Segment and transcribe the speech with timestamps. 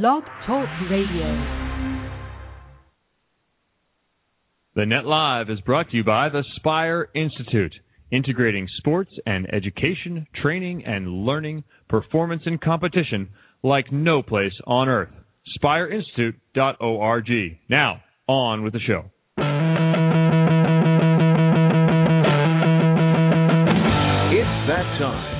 [0.00, 1.26] Blog Talk Radio.
[4.74, 7.74] The Net Live is brought to you by the Spire Institute,
[8.10, 13.28] integrating sports and education, training and learning, performance and competition
[13.62, 15.10] like no place on earth.
[15.62, 17.58] SpireInstitute.org.
[17.68, 19.10] Now, on with the show.
[24.32, 25.31] It's that time.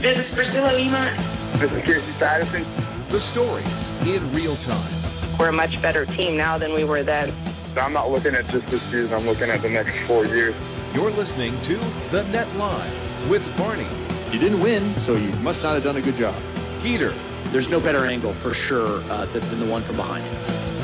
[0.00, 1.60] This is Priscilla Lima.
[1.60, 2.64] This is Casey Patterson.
[3.12, 3.68] The story
[4.08, 5.36] in real time.
[5.36, 7.28] We're a much better team now than we were then.
[7.76, 9.12] I'm not looking at just this season.
[9.12, 10.56] I'm looking at the next four years.
[10.96, 11.74] You're listening to
[12.16, 13.84] The Net Live with Barney.
[14.32, 16.32] You didn't win, so you must not have done a good job.
[16.80, 17.12] Peter.
[17.52, 20.24] There's no better angle for sure uh, than the one from behind.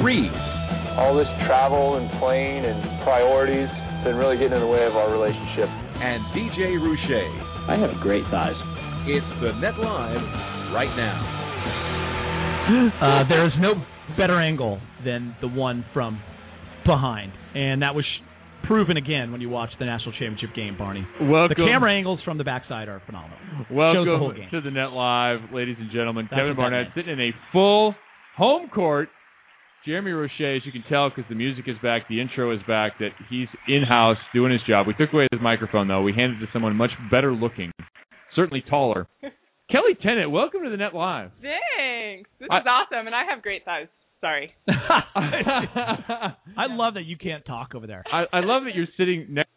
[0.04, 0.28] Reed.
[1.00, 3.72] All this travel and plane and priorities
[4.04, 5.72] been really getting in the way of our relationship.
[6.04, 7.24] And DJ Roche.
[7.64, 8.75] I have great thighs.
[9.08, 10.22] It's The Net Live
[10.74, 11.22] right now.
[13.00, 13.74] Uh, there is no
[14.18, 16.20] better angle than the one from
[16.84, 21.06] behind, and that was sh- proven again when you watch the national championship game, Barney.
[21.20, 23.38] Welcome, The camera angles from the backside are phenomenal.
[23.38, 24.48] Shows the welcome whole game.
[24.50, 26.26] to the Net Live, ladies and gentlemen.
[26.30, 27.94] That's Kevin Barnett sitting in a full
[28.36, 29.08] home court.
[29.84, 32.98] Jeremy Roche, as you can tell, because the music is back, the intro is back,
[32.98, 34.88] that he's in house doing his job.
[34.88, 36.02] We took away his microphone though.
[36.02, 37.70] We handed it to someone much better looking,
[38.36, 39.08] certainly taller.
[39.72, 41.32] Kelli Tennant, welcome to the Net Live.
[41.42, 42.30] Thanks.
[42.38, 43.88] This I- is awesome, and I have great thighs.
[44.20, 44.54] Sorry.
[44.68, 44.72] I,
[46.56, 48.04] I love that you can't talk over there.
[48.10, 49.50] I love that you're sitting next.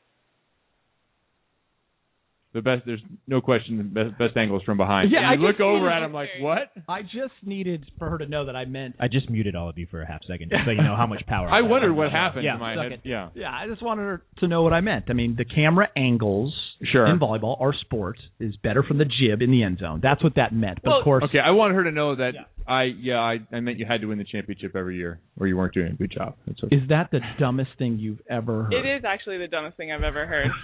[2.52, 5.11] The best, there's no question, the best, best angles from behind.
[5.11, 6.72] Yeah, And I look over at him like, what?
[6.88, 8.95] I just needed for her to know that I meant.
[9.00, 11.05] I just muted all of you for a half second, just so you know how
[11.05, 11.47] much power.
[11.52, 13.02] I have wondered what happened Yeah, in my suck head.
[13.03, 13.30] Yeah.
[13.36, 15.05] Yeah, I just wanted her to know what I meant.
[15.09, 16.55] I mean, the camera angles
[16.92, 17.05] Sure.
[17.08, 20.00] in volleyball, our sport, is better from the jib in the end zone.
[20.02, 20.80] That's what that meant.
[20.83, 22.42] But Well, of course, Okay, I wanted her to know that Yeah.
[22.67, 25.58] I yeah I, I meant you had to win the championship every year, or you
[25.58, 26.36] weren't doing a good job.
[26.47, 26.75] That's okay.
[26.75, 28.73] is that the dumbest thing you've ever heard?
[28.73, 30.48] It is actually the dumbest thing I've ever heard.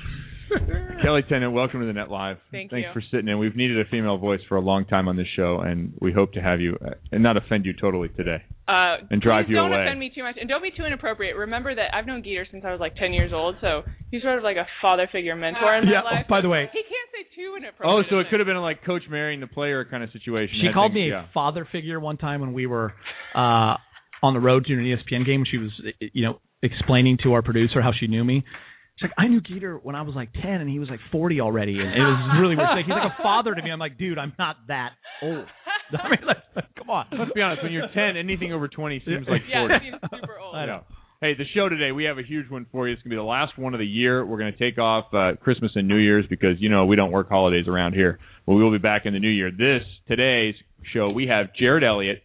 [1.04, 2.38] Kelli Tennant, welcome to the Net Live.
[2.52, 2.94] Thank Thanks you.
[2.94, 3.38] for sitting in.
[3.40, 6.34] We've needed a female voice for a long time on this show, and we hope
[6.34, 8.38] to have you uh, and not offend you totally today.
[8.68, 9.84] Uh, And drive please you don't away.
[9.84, 11.36] offend me too much, and don't be too inappropriate.
[11.36, 14.38] Remember that I've known Geeter since I was like 10 years old, so he's sort
[14.38, 16.26] of like a father figure mentor in my Yeah, life.
[16.30, 18.06] by the way- he can't say too inappropriate.
[18.08, 20.56] Oh, so it could have been like coach marrying the player kind of situation.
[20.60, 21.26] She Had called things- me yeah.
[21.26, 22.94] a father figure one time when we were
[23.36, 23.76] uh
[24.24, 25.44] on the road doing an ESPN game.
[25.50, 25.70] She was,
[26.00, 28.44] you know, explaining to our producer how she knew me.
[28.98, 31.42] She's like, I knew Geeter when I was like 10 and he was like 40
[31.42, 32.70] already, and it was really weird.
[32.70, 33.70] Like, He's like a father to me.
[33.70, 34.92] I'm like, dude, I'm not that
[35.22, 35.46] old.
[35.92, 36.38] I mean, like,
[36.78, 37.06] come on.
[37.12, 37.62] Let's be honest.
[37.62, 39.46] When you're 10, anything over 20 seems like 40.
[39.52, 40.56] Yeah, it seems super old.
[40.56, 40.80] I Yeah.
[41.22, 42.94] Hey, the show today, we have a huge one for you.
[42.94, 44.26] It's going to be the last one of the year.
[44.26, 47.12] We're going to take off uh, Christmas and New Year's because, you know, we don't
[47.12, 48.20] work holidays around here.
[48.46, 49.50] But we will be back in the new year.
[49.50, 50.56] This, today's
[50.94, 52.24] show, we have Jerritt Elliott,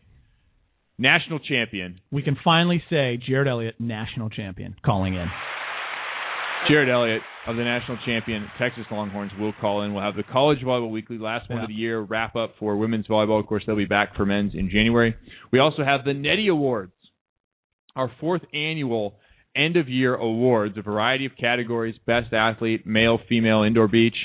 [0.99, 2.01] national champion.
[2.11, 5.27] We can finally say Jerritt Elliott, national champion, calling in.
[6.69, 9.95] Jerritt Elliott of the national champion Texas Longhorns will call in.
[9.95, 11.65] We'll have the College Volleyball Weekly last one Yeah.
[11.65, 13.41] of the year wrap up for women's volleyball.
[13.41, 15.15] Of course, they'll be back for men's in January.
[15.51, 16.93] We also have the Nettie Awards,
[17.97, 19.19] our fourth annual
[19.57, 24.17] end of year awards, a variety of categories: best athlete, male, female, indoor beach,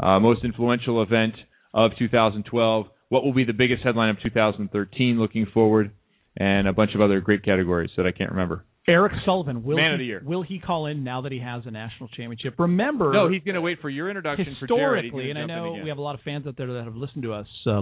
[0.00, 1.34] uh, most influential event
[1.74, 2.88] of 2012.
[3.10, 5.92] What will be the biggest headline of 2013 looking forward,
[6.36, 8.64] and a bunch of other great categories that I can't remember.
[8.88, 10.22] Eric Sullivan, will Man he, of the year.
[10.24, 12.54] will he call in now that he has a national championship?
[12.58, 15.04] Remember, No, he's going to wait for your introduction for Jerritt.
[15.04, 17.22] Historically, and I know we have a lot of fans out there that have listened
[17.22, 17.80] to us uh,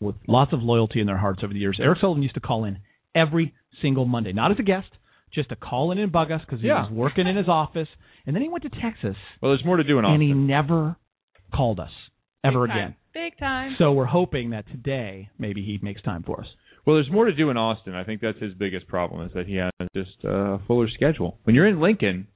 [0.00, 1.78] with lots of loyalty in their hearts over the years.
[1.82, 2.78] Eric Sullivan used to call in
[3.14, 4.88] every single Monday, not as a guest,
[5.32, 6.82] just to call in and bug us because he Yeah.
[6.82, 7.88] was working in his office,
[8.26, 10.96] and then he went to Texas Well, there's more to do in and he never
[11.54, 11.90] called us
[12.44, 12.94] ever Big time.
[13.14, 13.30] Again.
[13.30, 13.74] Big time.
[13.78, 16.46] So we're hoping that today maybe he makes time for us.
[16.86, 17.94] Well, there's more to do in Austin.
[17.94, 21.38] I think that's his biggest problem is that he has just uh, a fuller schedule.
[21.44, 22.26] When you're in Lincoln,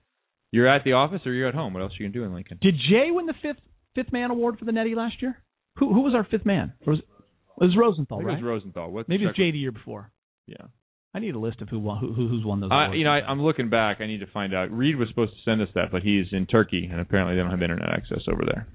[0.52, 1.72] you're at the office or you're at home.
[1.74, 2.58] What else you can do in Lincoln?
[2.60, 3.60] Did Jay win the fifth
[3.94, 5.38] fifth man award for the Nettie last year?
[5.78, 6.74] Who who was our fifth man?
[6.86, 7.06] Or was it
[7.64, 8.38] was Rosenthal, I right?
[8.38, 8.90] it was Rosenthal.
[8.90, 10.10] What Maybe it was Jay the year before.
[10.46, 10.66] Yeah.
[11.14, 12.70] I need a list of who won, who who- who's won those.
[12.72, 12.98] I, awards.
[12.98, 14.00] you know, I, I'm looking back.
[14.00, 14.70] I need to find out.
[14.70, 17.50] Reed was supposed to send us that, but he's in Turkey, and apparently they don't
[17.52, 18.66] have internet access over there.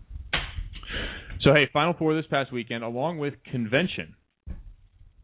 [1.41, 4.15] So hey, Final Four this past weekend, along with convention.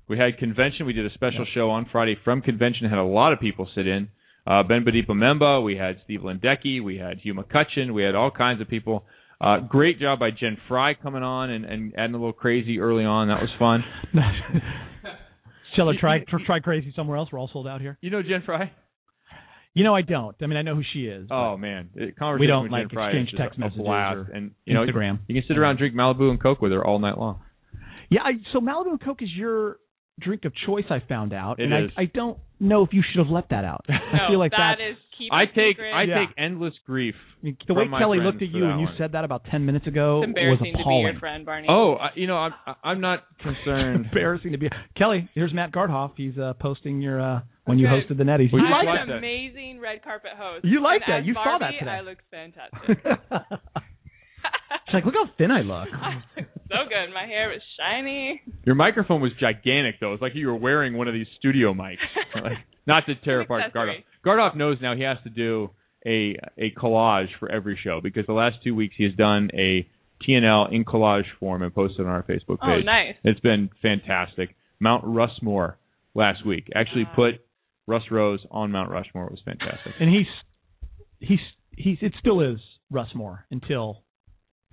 [0.07, 0.85] We had convention.
[0.85, 2.87] We did a special show on Friday from convention.
[2.89, 4.09] Had a lot of people sit in.
[4.47, 5.63] Uh, ben Badipa Memba.
[5.63, 6.83] We had Steve Lendecki.
[6.83, 7.93] We had Hugh McCutcheon.
[7.93, 9.05] We had all kinds of people.
[9.41, 13.03] Uh, great job by Jen Fry coming on and, and adding a little crazy early
[13.03, 13.27] on.
[13.27, 13.83] That was fun.
[15.75, 17.29] Shall I try try crazy somewhere else?
[17.31, 17.97] We're all sold out here.
[18.01, 18.71] You know Jen Fry?
[19.75, 20.35] You know, I don't.
[20.41, 21.27] I mean, I know who she is.
[21.29, 24.21] Oh man, it, conversation We don't, with like, Jen exchange is text messages blast, or
[24.33, 25.19] and you know Instagram.
[25.27, 27.41] you can sit around and drink Malibu and Coke with her all night long.
[28.09, 29.77] Yeah, I, so Malibu and Coke is your
[30.21, 30.85] drink of choice.
[30.89, 31.91] I found out, It and is.
[31.97, 33.83] I I don't know if you should have let that out.
[33.89, 35.91] I No, feel like that that's is keep I take secret.
[35.93, 36.19] I Yeah.
[36.25, 37.15] take endless grief.
[37.43, 38.95] the way from my Kelli looked at you that and you one.
[38.97, 41.67] said that about ten minutes ago It's was embarrassing to be your friend, Barney.
[41.69, 44.05] Oh, I, you know I'm I'm not concerned.
[44.05, 45.27] embarrassing to be Kelli.
[45.33, 46.11] Here's Matt Gardhoff.
[46.15, 48.51] He's uh, posting your uh, when you hosted the Netties.
[48.53, 49.09] Well, You you like that.
[49.11, 50.65] an amazing red carpet host.
[50.65, 51.19] You like And that.
[51.21, 51.91] as You saw that today.
[51.91, 52.97] I look fantastic.
[54.87, 55.87] She's like, look how thin I look.
[55.91, 57.13] I look so good.
[57.13, 58.41] My hair was shiny.
[58.65, 60.13] Your microphone was gigantic though.
[60.13, 61.97] It's like you were wearing one of these studio mics.
[62.35, 62.53] like,
[62.87, 63.89] not to tear apart Gardoff.
[63.89, 64.05] accessory.
[64.25, 65.71] Gardoff knows now he has to do
[66.05, 69.87] a a collage for every show because the last two weeks he has done a
[70.27, 72.81] TNL in collage form and posted on our Facebook oh, page.
[72.81, 73.15] Oh, nice.
[73.23, 74.55] It's been fantastic.
[74.79, 75.77] Mount Rushmore
[76.13, 77.13] last week actually Wow.
[77.15, 77.33] put
[77.87, 79.27] Russ Rose on Mount Rushmore.
[79.29, 79.93] Was fantastic.
[79.99, 80.27] and he's
[81.19, 81.39] he's
[81.77, 82.57] he's it still is
[82.89, 84.03] Russ Moore until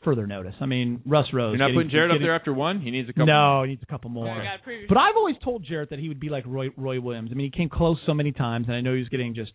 [0.04, 0.54] further notice.
[0.60, 1.50] I mean, Russ Rose.
[1.52, 2.80] You're not getting- putting Jerritt up there after one.
[2.80, 3.26] He needs a couple.
[3.26, 4.26] No, he needs a couple more.
[4.26, 4.56] my
[4.88, 7.30] But I've always told Jerritt that he would be like Roy Roy Williams.
[7.32, 9.52] I mean, he came close so many times, and I know he was getting just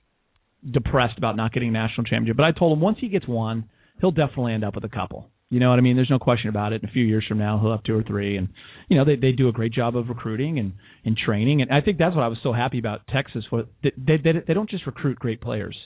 [0.70, 2.38] depressed about not getting a national championship.
[2.38, 3.66] But I told him once he gets one,
[4.02, 5.30] he'll definitely end up with a couple.
[5.50, 5.96] You know what I mean?
[5.96, 6.84] There's no question about it.
[6.84, 8.50] In a few years from now, he'll have two or three, and
[8.90, 10.74] you know they they do a great job of recruiting and
[11.06, 11.62] and training.
[11.62, 13.46] And I think that's what I was so happy about Texas.
[13.50, 15.78] For they they they, they don't just recruit great players;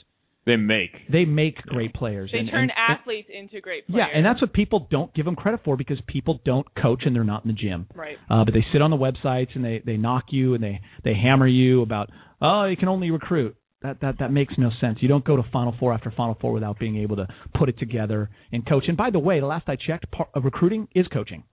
[0.46, 0.90] They make.
[1.08, 2.30] they make great players.
[2.32, 4.08] They and, turn and, and- athletes into great players.
[4.12, 7.14] yeah, and that's what people don't give them credit for because people don't coach and
[7.14, 7.86] they're not in the gym.
[7.94, 8.16] right.
[8.28, 11.14] Uh, but they sit on the websites and they they knock you and they they
[11.14, 12.10] hammer you about
[12.40, 13.54] oh you can only recruit.
[13.82, 14.98] That that that makes no sense.
[15.00, 17.78] You don't go to Final Four after Final Four without being able to put it
[17.78, 18.84] together and coach.
[18.88, 21.44] And by the way, the last I checked, part of recruiting is coaching,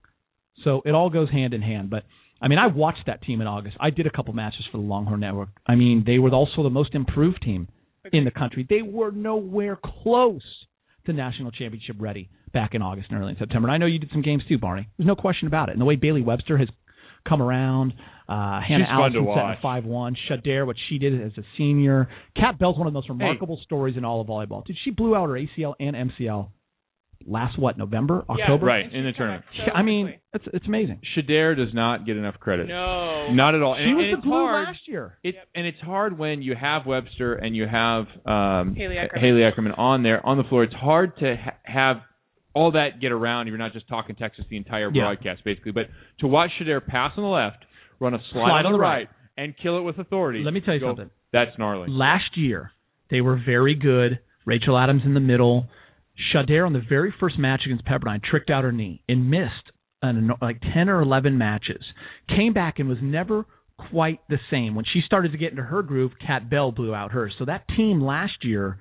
[0.64, 1.90] so it all goes hand in hand.
[1.90, 2.04] But
[2.42, 3.78] I mean, I watched that team in August.
[3.80, 5.50] I did a couple matches for the Longhorn Network.
[5.66, 7.68] I mean, they were also the most improved team
[8.14, 8.66] in the country.
[8.70, 10.44] They were nowhere close
[11.06, 13.68] to national championship ready back in August and early in September.
[13.68, 14.88] And I know you did some games too, Barney.
[14.98, 15.74] There's no question about it.
[15.74, 16.68] And the way Bailey Webster has
[17.30, 17.94] come around,
[18.28, 19.58] uh, Hannah She's fun to Allison setting watch.
[19.62, 22.10] five one, Sha'Dare, what she did as a senior.
[22.36, 24.66] Khat Bell's one of the most remarkable stories in all of volleyball.
[24.66, 26.50] Dude, she blew out her ACL and MCL
[27.26, 28.44] last what November, Yeah.
[28.44, 28.66] October.
[28.66, 29.44] Right, in the tournament.
[29.66, 31.02] so I mean, it's it's amazing.
[31.18, 32.68] Sha'Dare does not get enough credit.
[32.68, 33.31] no.
[33.34, 33.76] Not at all.
[33.76, 34.68] She and, was and the it's glue hard.
[34.70, 35.18] last year.
[35.24, 39.20] It and it's hard when you have Webster and you have um, Haley Eckerman.
[39.20, 40.64] Haley Eckerman on there on the floor.
[40.64, 41.98] It's hard to ha- have
[42.54, 43.48] all that get around.
[43.48, 45.04] You're not just talking Texas the entire Yeah.
[45.04, 45.72] broadcast, basically.
[45.72, 47.66] But to watch Sha'Dare pass on the left,
[48.00, 49.07] run a slide, on the right,
[49.38, 50.44] and kill it with authority.
[50.44, 51.10] Let me tell you go- something.
[51.31, 51.88] That's gnarly.
[51.90, 52.72] Last year,
[53.10, 54.19] they were very good.
[54.46, 55.68] Rachel Adams in the middle.
[56.34, 59.72] Sha'Dare on the very first match against Pepperdine tricked out her knee and missed
[60.02, 61.84] an, like 10 or 11 matches.
[62.28, 63.45] Came back and was never
[63.92, 64.75] quite the same.
[64.75, 67.34] When she started to get into her groove, Khat Bell blew out hers.
[67.38, 68.78] So that team last year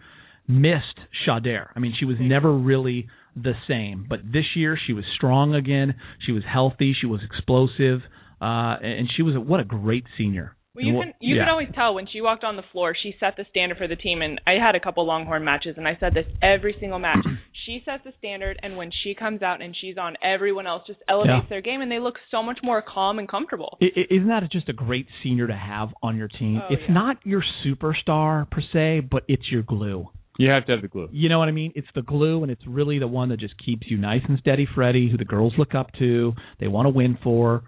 [0.49, 1.69] missed Sha'Dare.
[1.77, 3.07] I mean, she was never really
[3.43, 4.07] the same.
[4.09, 5.95] But this year, she was strong again.
[6.25, 6.95] She was healthy.
[6.99, 8.01] She was explosive.
[8.41, 10.57] Uh, and she was a, what a great senior.
[10.75, 11.43] Well, you can you yeah.
[11.43, 12.95] can always tell when she walked on the floor.
[13.01, 15.89] She set the standard for the team, and I had a couple Longhorn matches, and
[15.89, 17.25] I said this every single match.
[17.67, 21.01] she sets the standard, and when she comes out and she's on, everyone else just
[21.09, 21.49] elevates Yeah.
[21.49, 23.77] their game, and they look so much more calm and comfortable.
[23.81, 26.61] Isn't that just a great senior to have on your team?
[26.63, 26.95] Oh, it's yeah.
[26.95, 30.09] not your superstar per se, but it's your glue.
[30.39, 31.09] You have to have the glue.
[31.13, 31.73] You know what I mean?
[31.75, 34.67] It's the glue, and it's really the one that just keeps you nice and steady.
[34.73, 37.65] Freddie, who the girls look up to, they want to win for.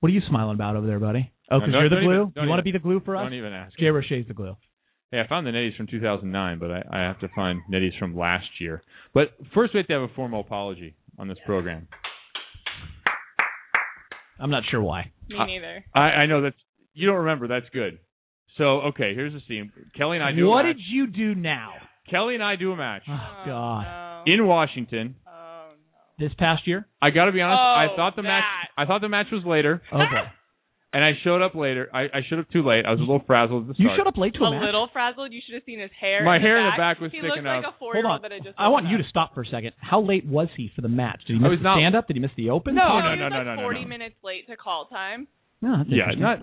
[0.00, 1.32] What are you smiling about over there, buddy?
[1.50, 2.12] Oh, because don't- you're the glue.
[2.22, 3.22] even- don't you want to be the glue for us?
[3.24, 3.78] Don't even ask.
[3.78, 4.56] Jay Roche's the glue.
[5.12, 8.16] Hey, I found the Netties from 2009, but I, I have to find Netties from
[8.16, 8.82] last year.
[9.12, 11.86] But first, we have to have a formal apology on this program.
[14.40, 15.12] I'm not sure why.
[15.28, 15.84] Me neither.
[15.94, 16.56] I, I know that's
[16.94, 17.46] you don't remember.
[17.46, 17.98] That's good.
[18.58, 19.72] So okay, here's the scene.
[19.98, 20.46] Kelli and I do.
[20.46, 20.76] What a match.
[20.76, 21.72] did you do now?
[22.12, 24.28] Kelli and I do a match Oh, oh God!
[24.28, 25.16] In Washington.
[25.26, 25.70] Oh,
[26.18, 26.86] This past year?
[27.02, 27.58] I got to be honest.
[27.58, 28.44] I Oh, thought the match.
[28.44, 28.82] that.
[28.82, 30.22] I thought the match was later, Okay.
[30.92, 31.88] and I showed up later.
[31.92, 32.84] I, I showed up too late.
[32.86, 33.98] I was a little frazzled at the you start.
[33.98, 34.46] showed up late to no.
[34.46, 34.62] a, A match.
[34.66, 35.32] little frazzled.
[35.32, 36.22] You should have seen his hair.
[36.22, 36.96] My in hair the in the back.
[36.98, 37.74] back was he sticking looked like up.
[37.74, 38.12] a four Hold year on.
[38.20, 38.54] old that had just.
[38.58, 39.72] I want woken you to stop for a second.
[39.80, 41.24] How late was he for the match?
[41.26, 42.06] Did he I miss was the not- stand up?
[42.06, 42.76] Did he miss the open?
[42.76, 43.88] No, Oh, no, he no, was no, like no, no, 40 no.
[43.88, 45.26] minutes late to call time.
[45.64, 46.22] No, that's Yeah, interesting.
[46.22, 46.38] not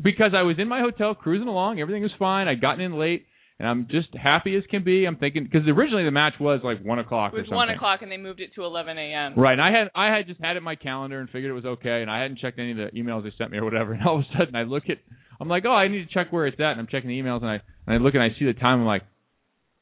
[0.00, 1.80] because I was in my hotel cruising along.
[1.80, 2.48] Everything was fine.
[2.48, 3.26] I'd gotten in late,
[3.58, 5.04] and I'm just happy as can be.
[5.04, 7.56] I'm thinking because originally the match was like one o'clock It or was something.
[7.56, 9.34] one o'clock, and they moved it to 11 a.m.
[9.36, 11.54] Right, and I had I had just had it in my calendar and figured it
[11.54, 13.92] was okay, and I hadn't checked any of the emails they sent me or whatever.
[13.98, 14.98] And all of a sudden, I look at,
[15.40, 17.42] I'm like, oh, I need to check where it's at, and I'm checking the emails,
[17.42, 18.80] and I and I look and I see the time.
[18.80, 19.02] I'm like,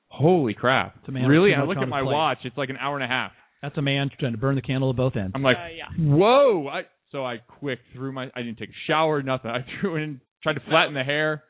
[0.09, 1.53] holy crap, man really?
[1.53, 2.13] And I look at my plate.
[2.13, 3.33] watch; it's like an hour and a half.
[3.63, 5.33] That's a man trying to burn the candle at both ends.
[5.35, 5.85] I'm like, Uh, yeah.
[5.99, 6.67] whoa!
[6.69, 9.51] I so I quick threw my, I didn't take a shower, nothing.
[9.51, 11.43] I threw in, tried to flatten the hair.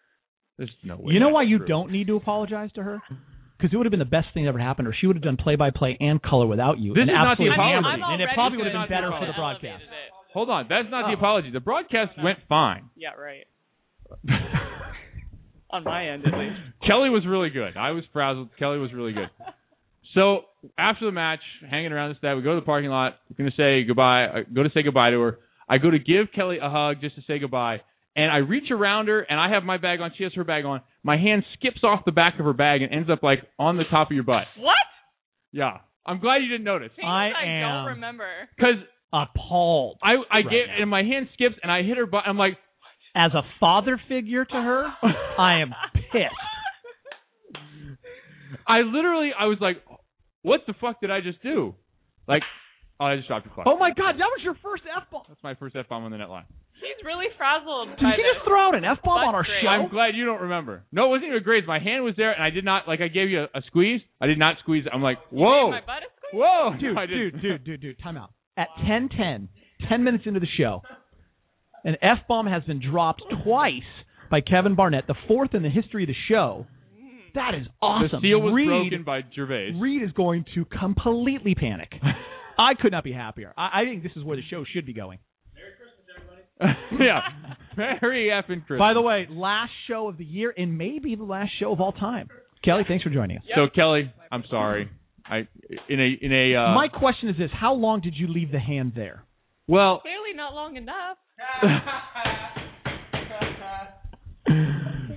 [0.59, 1.15] There's no way.
[1.15, 1.67] You know that's why you true.
[1.67, 3.03] don't need to apologize to her?
[3.57, 5.23] Because it would have been the best thing that ever happened, or she would have
[5.23, 6.93] done play-by-play and color without you.
[6.95, 7.75] This and is not the absolutely apology.
[7.85, 9.83] hammered it, I'm and it probably would have been better Not for the the broadcast.
[10.33, 11.21] Hold on, that's not the Oh.
[11.21, 11.51] apology.
[11.51, 12.89] The broadcast went fine.
[12.97, 13.45] Yeah, right.
[15.71, 16.57] On my end, at least.
[16.89, 17.77] Kelli was really good.
[17.77, 18.49] I was frazzled.
[18.61, 19.31] Kelli was really good.
[20.13, 20.41] So
[20.77, 21.39] after the match,
[21.71, 23.15] hanging around this day, we go to the parking lot.
[23.31, 24.25] We're gonna say goodbye.
[24.27, 25.39] I go to say goodbye to her.
[25.71, 27.81] I go to give Kelli a hug just to say goodbye,
[28.17, 30.11] and I reach around her, and I have my bag on.
[30.19, 30.81] She has her bag on.
[31.05, 33.85] My hand skips off the back of her bag and ends up like on the
[33.91, 34.45] top of your butt.
[34.59, 34.75] What?
[35.53, 36.91] Yeah, I'm glad you didn't notice.
[36.97, 38.27] Things I I, am- don't remember.
[38.57, 38.77] Because
[39.13, 39.99] Appalled.
[40.03, 40.83] I I Right get now.
[40.83, 42.25] and my hand skips and I hit her butt.
[42.27, 42.59] I'm like,
[43.17, 44.87] As a father figure to her,
[45.39, 45.73] I am
[46.13, 46.35] pissed.
[48.67, 49.83] I literally I was like,
[50.43, 51.75] what the fuck did I just do?
[52.29, 52.43] Like,
[53.01, 53.67] oh, I just dropped your clock.
[53.69, 55.25] Oh my God, that was your first f bomb.
[55.29, 56.45] That's my first f bomb on the Net Live.
[56.75, 57.91] He's really frazzled.
[57.91, 58.37] Did by you this.
[58.41, 59.69] just throw out an f bomb on our That's show?
[59.69, 60.85] I'm glad you don't remember.
[60.93, 61.67] No, it wasn't even grades.
[61.67, 63.01] My hand was there, and I did not like.
[63.01, 64.01] I gave you a, a squeeze.
[64.21, 64.85] I did not squeeze.
[64.91, 66.35] I'm like, whoa, My butt is squeezed?
[66.41, 68.31] whoa, dude, No, dude, dude, dude, dude, time out.
[68.57, 69.49] At 10:10,
[69.89, 70.83] 10 minutes into the show,
[71.85, 73.83] an f bomb has been dropped twice
[74.31, 76.67] by Kevin Barnett, the fourth in the history of the show.
[77.35, 78.21] That is awesome.
[78.23, 79.73] The seal was Reed, broken by Gervais.
[79.79, 81.93] Reed is going to completely panic.
[82.61, 83.53] I could not be happier.
[83.57, 85.19] I, I think this is where the show should be going.
[85.55, 86.05] Merry Christmas,
[86.61, 86.97] everybody.
[87.05, 87.21] yeah,
[88.03, 88.79] Merry effing Christmas.
[88.79, 91.93] By the way, last show of the year and maybe the last show of all
[91.93, 92.29] time.
[92.67, 93.45] Kelli, thanks for joining us.
[93.55, 94.91] so Kelli, I'm sorry.
[95.25, 95.47] I
[95.89, 98.59] in a in a uh, My question is this: How long did you leave the
[98.59, 99.23] hand there?
[99.69, 101.17] well Clearly not long enough.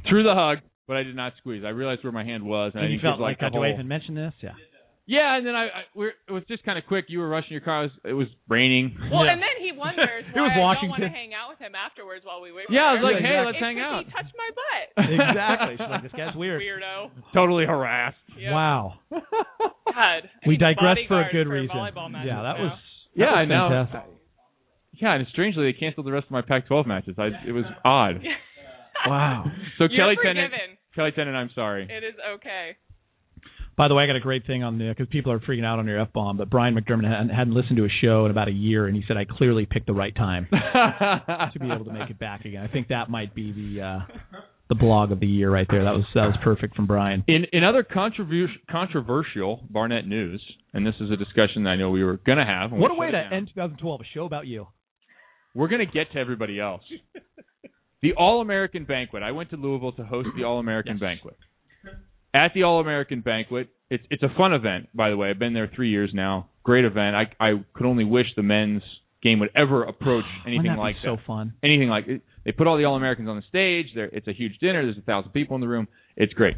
[0.10, 1.64] through the hug, but I did not squeeze.
[1.66, 3.64] I realized where my hand was, and, I you didn't felt like, like God, do
[3.64, 4.34] I whole- even mention this?
[4.42, 4.52] Yeah.
[5.06, 7.06] Yeah, and then I, I we're, it was just kind of quick.
[7.10, 7.84] You were rushing your car.
[7.84, 8.96] It was, it was raining.
[9.12, 9.34] Well, Yeah.
[9.36, 11.12] and then he wonders It was why I don't want Washington.
[11.12, 12.72] to hang out with him afterwards while we wait.
[12.72, 13.46] Yeah, I was like, hey, exactly.
[13.52, 14.06] let's hang out.
[14.08, 14.86] He touched my butt.
[15.14, 15.74] Exactly.
[15.76, 16.62] She's like, this guy's weird.
[16.64, 17.12] Weirdo.
[17.36, 18.16] Totally harassed.
[18.40, 18.54] Yeah.
[18.56, 18.94] Wow.
[19.12, 20.30] God.
[20.48, 21.76] We He's digress for a good for reason.
[21.76, 22.64] matches Yeah, that now.
[22.64, 22.80] was.
[23.14, 23.68] Yeah, that I was know.
[23.70, 24.10] fantastic.
[25.04, 27.16] Yeah, and strangely they canceled the rest of my Pac-12 matches.
[27.20, 28.24] I it was odd.
[29.06, 29.44] Wow.
[29.78, 30.36] So You're Kelli forgiven.
[30.50, 31.84] Tennant, Kelli Tennant, I'm sorry.
[31.92, 32.78] It is okay.
[33.76, 35.80] By the way, I got a great thing on the because people are freaking out
[35.80, 36.38] on your f bomb.
[36.38, 39.04] But Brian McDermott hadn't, hadn't listened to a show in about a year, and he
[39.08, 42.64] said I clearly picked the right time to be able to make it back again.
[42.64, 44.00] I think that might be the uh,
[44.70, 45.84] the blog of the year right there.
[45.84, 47.24] That was that was perfect from Brian.
[47.28, 51.90] In in other controversial controversial Barnett news, and this is a discussion that I know
[51.90, 52.72] we were going to have.
[52.72, 54.68] What a way to end 2012, a show about you.
[55.56, 56.82] We're going to get to everybody else.
[58.02, 59.24] the All American Banquet.
[59.24, 61.38] I went to Louisville to host the All American Banquet.
[62.34, 64.90] At the All American Banquet, it's it's a fun event.
[64.96, 66.50] By the way, I've been there three years now.
[66.64, 67.16] Great event.
[67.16, 68.82] I I could only wish the men's
[69.22, 71.26] game would ever approach anything like so that.
[71.26, 71.54] fun.
[71.64, 72.22] anything like it.
[72.46, 73.88] They put all the All Americans on the stage.
[73.96, 74.84] There, it's a huge dinner.
[74.84, 75.88] There's a thousand people in the room.
[76.18, 76.56] It's great.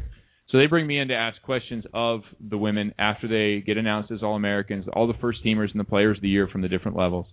[0.50, 4.12] So they bring me in to ask questions of the women after they get announced
[4.12, 6.68] as All Americans, all the first teamers and the players of the year from the
[6.68, 7.26] different levels,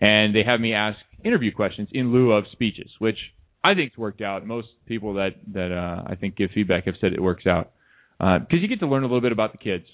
[0.00, 3.18] and they have me ask interview questions in lieu of speeches, which
[3.64, 4.46] I think it's worked out.
[4.46, 7.72] Most people that that uh, I think give feedback have said it works out
[8.18, 9.84] because you get to learn a little bit about the kids.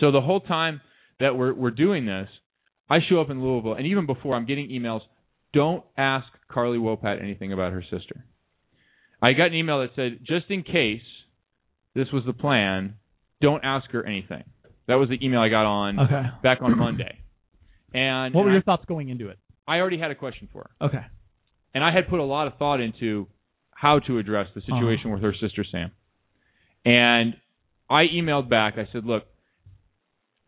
[0.00, 0.80] So the whole time
[1.20, 2.28] that we're we're doing this,
[2.88, 5.00] I show up in Louisville, and even before I'm getting emails.
[5.54, 8.22] Don't ask Carly Wopat anything about her sister.
[9.22, 11.00] I got an email that said, just in case
[11.94, 12.96] this was the plan,
[13.40, 14.44] don't ask her anything.
[14.88, 16.22] That was the email I got on Okay.
[16.42, 17.20] back on Monday.
[17.94, 19.38] And, What were and your thoughts going into it?
[19.66, 21.06] I, I already had a question for her, Okay.
[21.74, 23.26] And I had put a lot of thought into
[23.70, 24.78] how to address the Uh-huh.
[24.80, 25.90] situation with her sister Sam.
[26.84, 27.36] And
[27.90, 28.74] I emailed back.
[28.78, 29.24] I said, look,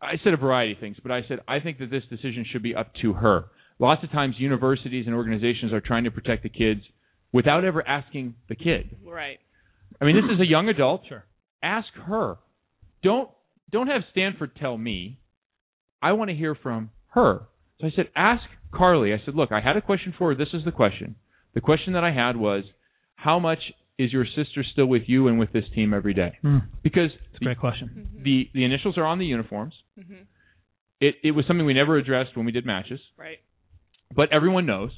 [0.01, 2.63] I said a variety of things, but I said I think that this decision should
[2.63, 3.45] be up to her.
[3.79, 6.81] Lots of times, universities and organizations are trying to protect the kids
[7.31, 8.95] without ever asking the kid.
[9.05, 9.39] Right.
[9.99, 11.03] I mean, this is a young adult.
[11.07, 11.23] Sure.
[11.63, 12.37] Ask her.
[13.03, 13.29] Don't
[13.71, 15.19] don't have Stanford tell me.
[16.01, 17.43] I want to hear from her.
[17.79, 19.13] So I said, ask Carly.
[19.13, 20.35] I said, look, I had a question for her.
[20.35, 21.15] This is the question.
[21.53, 22.63] The question that I had was,
[23.15, 23.59] how much
[23.97, 26.37] is your sister still with you and with this team every day?
[26.41, 26.59] Hmm.
[26.81, 28.09] Because It's a great question.
[28.23, 29.73] the the initials are on the uniforms.
[29.99, 30.25] Mhm.
[30.99, 33.39] It it was something we never addressed when we did matches, Right.
[34.15, 34.91] but everyone knows.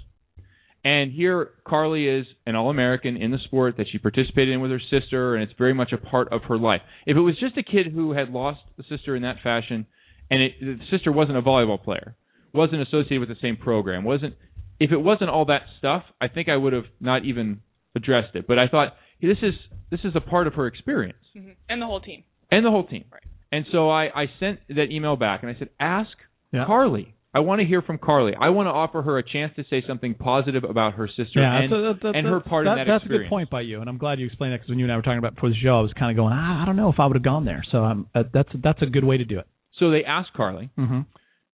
[0.86, 4.80] And here Carly is an all-American in the sport that she participated in with her
[4.82, 6.82] sister, and it's very much a part of her life.
[7.06, 9.86] If it was just a kid who had lost a sister in that fashion,
[10.30, 12.15] and it, the sister wasn't a volleyball player,
[12.53, 14.36] wasn't associated with the same program, wasn't
[14.79, 17.62] if it wasn't all that stuff, I think I would have not even
[17.95, 18.48] addressed it.
[18.48, 19.53] But I thought hey, this is
[19.89, 22.24] this is a part of her experience hmm And the whole team.
[22.51, 23.05] and the whole team.
[23.12, 23.24] Right.
[23.51, 26.10] And so I, I sent that email back and I said, ask
[26.51, 26.65] Yeah.
[26.65, 27.13] Carly.
[27.36, 28.33] I want to hear from Carly.
[28.39, 31.62] I want to offer her a chance to say something positive about her sister Yeah,
[31.62, 33.50] and, that's a, that, and her that's- part that, in that That's a good point
[33.50, 35.17] by you, and I'm glad you explained that because when you and I were talking
[35.17, 37.00] about it before the show, I was kind of going, ah, I don't know if
[37.00, 37.63] I would have gone there.
[37.72, 39.48] So um, uh, that's that's a good way to do it.
[39.79, 40.69] So they asked Carly.
[40.77, 41.01] Mm-hmm.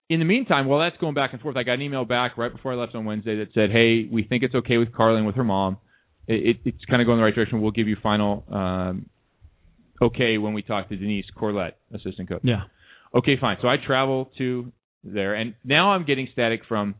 [0.09, 2.51] In the meantime, while that's going back and forth, I got an email back right
[2.51, 5.27] before I left on Wednesday that said, "Hey, we think it's okay with Carly and
[5.27, 5.77] with her mom.
[6.27, 7.61] It, it, it's kind of going the right direction.
[7.61, 9.09] We'll give you final um,
[10.01, 12.63] okay when we talk to Denise Corlett, assistant coach." Yeah.
[13.13, 13.57] Okay, fine.
[13.61, 14.71] So I travel to
[15.03, 16.95] there, and now I'm getting static from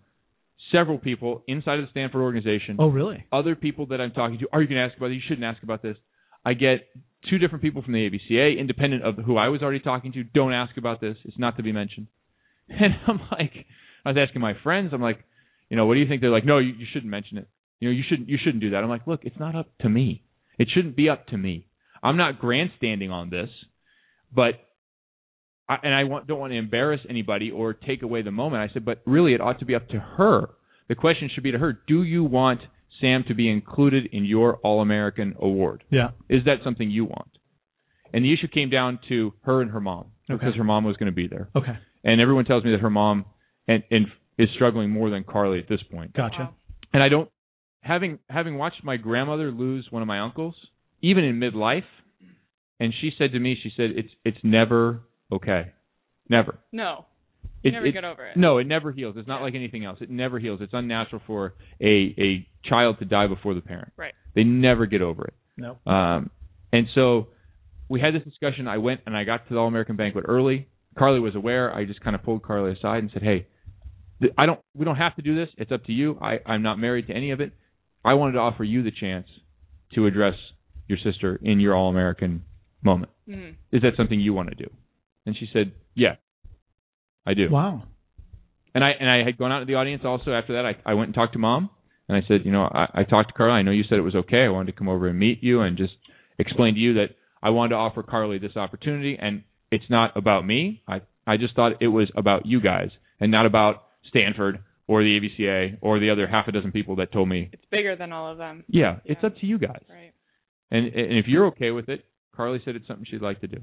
[0.72, 2.78] several people inside of the Stanford organization.
[2.80, 3.25] Oh, really?
[3.32, 4.48] Other people that I'm talking to.
[4.54, 5.16] Are you going to ask about it?
[5.16, 5.98] You shouldn't ask about this.
[6.46, 6.88] I get
[7.30, 10.24] two different people from the ABCA, independent of who I was already talking to.
[10.24, 11.18] Don't ask about this.
[11.25, 12.08] It's not to be mentioned.
[12.82, 13.54] And I'm like,
[14.06, 14.92] I was asking my friends.
[14.94, 15.24] I'm like,
[15.70, 16.22] you know, what do you think?
[16.22, 17.48] They're like, no, you, you shouldn't mention it.
[17.80, 18.30] You know, you shouldn't.
[18.30, 18.78] You shouldn't do that.
[18.78, 20.24] I'm like, look, it's not up to me.
[20.58, 21.68] It shouldn't be up to me.
[22.04, 23.50] I'm not grandstanding on this,
[24.34, 24.56] but
[25.68, 28.70] I, and I want, don't want to embarrass anybody or take away the moment.
[28.70, 30.50] I said, but really, it ought to be up to her.
[30.88, 32.62] The question should be to her: Do you want
[33.00, 35.84] Sam to be included in your All-American award?
[35.90, 36.10] Yeah.
[36.30, 37.30] Is that something you want?
[38.14, 41.12] And the issue came down to her and her mom because her mom was going
[41.12, 41.50] to be there.
[41.56, 41.78] Okay.
[42.03, 43.25] And everyone tells me that her mom
[43.68, 46.13] and, and is struggling more than Carly at this point.
[46.13, 46.51] Gotcha.
[46.94, 47.29] And I don't
[47.82, 50.56] having having watched my grandmother lose one of my uncles,
[51.01, 51.84] even in midlife,
[52.79, 55.01] and she said to me, she said, It's it's never
[55.32, 55.74] okay.
[56.29, 56.60] Never.
[56.72, 57.06] No.
[57.63, 58.38] It- never it- get over it.
[58.38, 59.15] No, it never heals.
[59.18, 59.98] It's not like anything else.
[60.01, 60.60] It never heals.
[60.62, 63.91] It's unnatural for a a child to die before the parent.
[63.98, 64.13] Right.
[64.36, 65.34] They never get over it.
[65.58, 65.77] No.
[65.91, 66.29] Um,
[66.72, 67.27] and so
[67.89, 68.68] we had this discussion.
[68.68, 70.68] I went and I got to the All American banquet early.
[71.00, 71.74] Carly was aware.
[71.74, 73.48] I just kind of pulled Carly aside and said, "Hey,
[74.22, 74.60] th- I don't.
[74.75, 75.50] We don't have to do this.
[75.58, 76.18] It's up to you.
[76.22, 77.53] I, I'm not married to any of it.
[78.06, 79.27] I wanted to offer you the chance
[79.96, 80.36] to address
[80.88, 82.44] your sister in your All American
[82.84, 83.12] moment.
[83.27, 83.56] Mhm.
[83.72, 84.70] Is that something you want to do?"
[85.25, 86.15] And she said, "Yeah,
[87.25, 87.84] I do." Wow.
[88.75, 90.65] And I and I had gone out to the audience also after that.
[90.65, 91.70] I I went and talked to mom
[92.08, 93.53] and I said, you know, I, I talked to Carly.
[93.53, 94.44] I know you said it was okay.
[94.46, 95.94] I wanted to come over and meet you and just
[96.39, 97.10] explain to you that
[97.41, 100.82] I wanted to offer Carly this opportunity and it's not about me.
[100.88, 105.20] I I just thought it was about you guys and not about Stanford or the
[105.20, 108.32] ABCA or the other half a dozen people that told me, It's bigger than all
[108.32, 108.64] of them.
[108.68, 109.84] yeah, it's up to you guys.
[109.89, 110.13] Right.
[110.72, 113.62] And and if you're okay with it, Carly said it's something she'd like to do.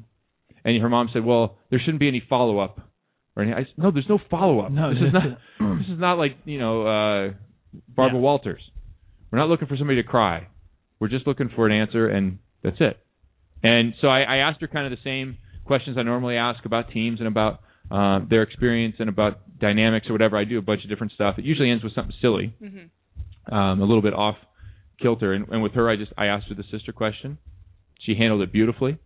[0.64, 2.80] And her mom said, well, there shouldn't be any follow up.
[3.36, 3.58] Or anything.
[3.58, 4.72] I said, no, there's no follow up.
[4.72, 5.38] No, this is not.
[5.78, 7.32] this is not like you know uh,
[7.88, 8.62] Barbara Walters.
[9.30, 10.48] We're not looking for somebody to cry.
[10.98, 12.96] We're just looking for an answer, and that's it.
[13.62, 16.90] And so I, I asked her kind of the same questions I normally ask about
[16.90, 20.36] teams and about uh, their experience and about dynamics or whatever.
[20.36, 21.36] I do a bunch of different stuff.
[21.38, 22.90] It usually ends with something silly, Mhm.
[23.52, 24.36] um, a little bit off
[25.00, 25.32] kilter.
[25.32, 27.38] And, and with her, I just I asked her the sister question.
[28.00, 28.98] She handled it beautifully,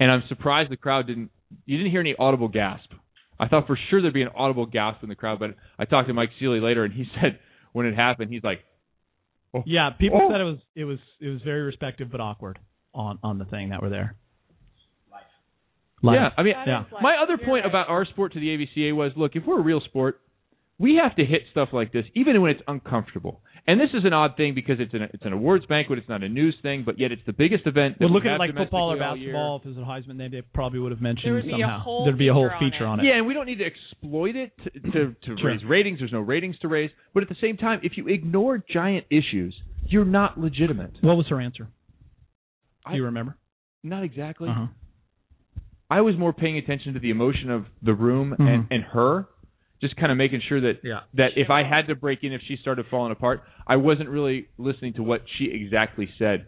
[0.00, 1.30] and I'm surprised the crowd didn't.
[1.66, 2.90] You didn't hear any audible gasp.
[3.38, 6.08] I thought for sure there'd be an audible gasp in the crowd, but I talked
[6.08, 7.38] to Mike Seeley later, and he said
[7.72, 8.60] when it happened, he's like,
[9.54, 10.30] oh, Yeah, people oh.
[10.30, 12.58] said it was it was it was very respectful but awkward
[12.94, 14.16] on on the thing that were there.
[16.02, 16.16] Life.
[16.20, 16.84] Yeah, I mean, yeah.
[17.00, 19.80] my other point about our sport to the ABCA was, look, if we're a real
[19.80, 20.20] sport,
[20.78, 23.40] we have to hit stuff like this, even when it's uncomfortable.
[23.68, 26.24] And this is an odd thing because it's an it's an awards banquet, it's not
[26.24, 28.00] a news thing, but yet it's the biggest event.
[28.00, 29.32] that Well, we at have like football or domestically all year.
[29.34, 29.56] basketball.
[29.58, 32.02] If it was a Heisman, they, they probably would have mentioned There would somehow.
[32.04, 33.02] There'd be a whole feature on it.
[33.02, 33.08] on it.
[33.08, 35.50] Yeah, and we don't need to exploit it to to, to Sure.
[35.52, 36.00] raise ratings.
[36.00, 36.90] There's no ratings to raise.
[37.14, 39.54] But at the same time, if you ignore giant issues,
[39.86, 40.94] you're not legitimate.
[41.00, 41.68] What was her answer?
[42.84, 43.36] I- Do you remember?
[43.84, 44.48] Not exactly.
[44.48, 44.66] Uh-huh.
[45.92, 48.48] I was more paying attention to the emotion of the room Mhm.
[48.48, 49.26] and, and her,
[49.80, 51.00] just kind of making sure that Yeah.
[51.14, 54.46] that if I had to break in if she started falling apart, I wasn't really
[54.58, 56.46] listening to what she exactly said.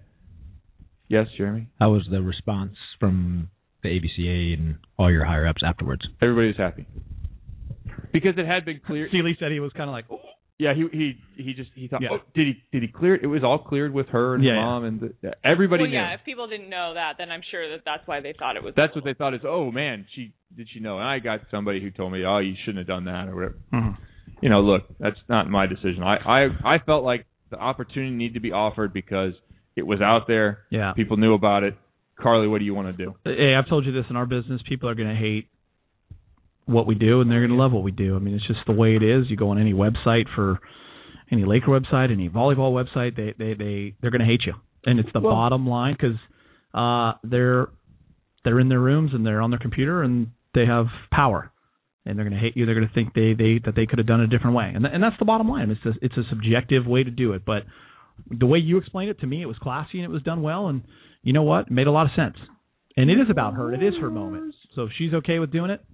[1.09, 1.67] Yes, Jeremy.
[1.81, 3.49] How was the response from
[3.83, 6.03] the ABCA and all your higher ups afterwards?
[6.23, 6.87] Everybody was happy
[8.13, 9.09] because it had been clear.
[9.11, 10.21] Seeley said he was kind of like, oh.
[10.59, 12.11] Yeah, he he he just he thought, Yeah.
[12.13, 13.25] oh, did he did he clear it?
[13.25, 14.63] It was all cleared with her and Yeah, her yeah.
[14.65, 15.97] mom and the, everybody well, knew.
[15.97, 16.15] yeah.
[16.15, 18.73] If people didn't know that, then I'm sure that that's why they thought it was.
[18.77, 20.99] That's what they thought is, oh man, she did she know?
[20.99, 23.59] And I got somebody who told me, oh, you shouldn't have done that or whatever.
[23.73, 23.97] Mhm.
[24.43, 26.03] You know, look, that's not my decision.
[26.05, 29.33] I I I felt like the opportunity needed to be offered because
[29.75, 30.61] it was out there.
[30.71, 30.93] Yeah.
[30.93, 31.75] People knew about it.
[32.17, 33.17] Carly, what do you want to do?
[33.25, 34.63] Hey, I've told you this in our business.
[34.69, 35.49] People are going to hate
[36.67, 38.17] what we do, and they're going to love what we do.
[38.17, 39.27] I mean, it's just the way it is.
[39.29, 40.59] You go on any website for
[41.31, 44.55] any Laker website, any volleyball website, they they they they're going to hate you,
[44.87, 46.17] and it's the Well- bottom line because
[46.75, 47.69] uh, they're
[48.45, 51.51] they're in their rooms and they're on their computer and they have power,
[52.05, 52.67] and they're going to hate you.
[52.67, 54.71] They're going to think they they that they could have done it a different way,
[54.75, 55.71] and th- and that's the bottom line.
[55.71, 57.65] It's a, it's a subjective way to do it, but
[58.31, 60.69] the way you explained it to me, it was classy and it was done well,
[60.69, 60.83] and
[61.23, 62.37] you know what, it made a lot of sense.
[62.97, 63.73] And it is about her.
[63.75, 64.55] It is her moment.
[64.77, 65.85] So if she's okay with doing it,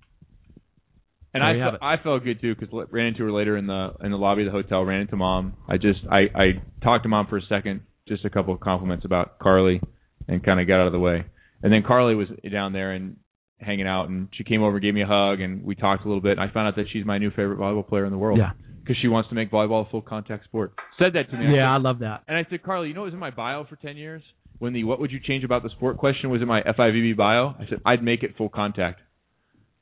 [1.33, 3.93] And There I fe- I felt good too because ran into her later in the
[4.03, 4.85] in the lobby of the hotel.
[4.85, 5.55] Ran into mom.
[5.69, 6.47] I just I I
[6.83, 9.81] talked to mom for a second, just a couple of compliments about Carly,
[10.27, 11.25] and kind of got out of the way.
[11.62, 13.16] And then Carly was down there and
[13.61, 16.09] hanging out, and she came over, and gave me a hug, and we talked a
[16.09, 16.33] little bit.
[16.33, 18.38] And I found out that she's my new favorite volleyball player in the world.
[18.38, 18.53] Yeah.
[18.81, 20.73] Because she wants to make volleyball a full contact sport.
[20.99, 21.55] Said that to me.
[21.55, 22.23] Yeah, I said- love that.
[22.27, 24.23] and I said, Carly, you know what was in my bio for 10 years?
[24.59, 27.55] When the what would you change about the sport question was in my FIVB bio,
[27.59, 29.01] I said, I'd make it full contact.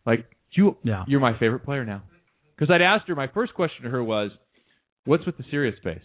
[0.04, 1.04] Like, you, Yeah.
[1.06, 2.02] you're my favorite player now.
[2.56, 4.30] Because I'd asked her, my first question to her was,
[5.04, 6.02] what's with the serious face?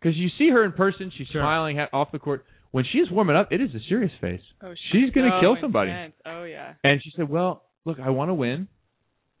[0.00, 2.44] Because you see her in person, she's smiling ha- off the court.
[2.70, 4.42] When she's warming up, it is a serious face.
[4.62, 5.90] Oh, She's going to so kill somebody.
[5.90, 6.14] intense.
[6.26, 6.74] Oh yeah.
[6.84, 8.68] And she said, well, look, I want to win,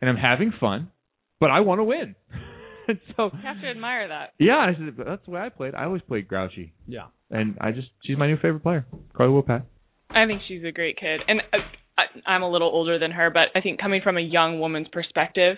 [0.00, 0.90] and I'm having fun,
[1.38, 2.14] but I want to win.
[2.88, 4.32] and so, You have to admire that.
[4.38, 5.74] yeah, I said, that's the way I played.
[5.74, 6.72] I always played grouchy.
[6.86, 7.06] Yeah.
[7.30, 9.64] And I just, she's my new favorite player, Carly Wopat.
[10.10, 11.58] I think she's a great kid, and uh,
[11.98, 14.88] I, I'm a little older than her, but I think coming from a young woman's
[14.92, 15.56] perspective,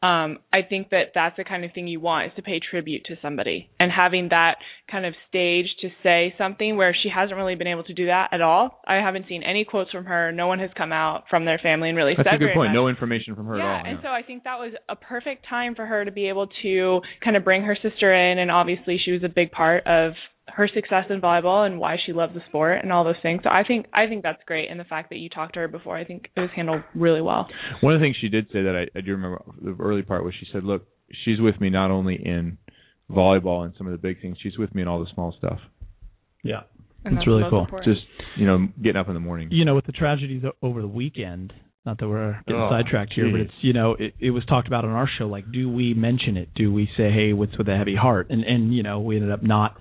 [0.00, 3.06] um, I think that that's the kind of thing you want is to pay tribute
[3.06, 4.56] to somebody, and having that
[4.88, 8.28] kind of stage to say something where she hasn't really been able to do that
[8.30, 8.80] at all.
[8.86, 10.30] I haven't seen any quotes from her.
[10.30, 12.70] No one has come out from their family and really That's said a good point.
[12.70, 12.76] much.
[12.76, 13.82] No information from her yeah, at all.
[13.84, 16.46] Yeah, and so I think that was a perfect time for her to be able
[16.62, 20.12] to kind of bring her sister in, and obviously she was a big part of
[20.54, 23.40] her success in volleyball and why she loves the sport and all those things.
[23.44, 25.68] So I think I think that's great, and the fact that you talked to her
[25.68, 27.48] before, I think it was handled really well.
[27.80, 30.24] One of the things she did say that I, I do remember the early part
[30.24, 30.86] was she said, "Look,
[31.24, 32.58] she's with me not only in
[33.10, 35.58] volleyball and some of the big things, she's with me in all the small stuff.
[36.42, 36.60] Yeah.
[37.04, 37.60] And It's really cool.
[37.60, 37.94] important.
[37.94, 38.06] Just
[38.36, 39.48] you know, getting up in the morning.
[39.50, 41.52] You know, with the tragedies over the weekend,
[41.86, 44.66] not that we're getting Oh, sidetracked here, but it's you know, it, it was talked
[44.66, 45.26] about on our show.
[45.26, 46.48] Like, do we mention it?
[46.54, 49.30] Do we say, "Hey, what's with a heavy heart?" And and you know, we ended
[49.30, 49.76] up not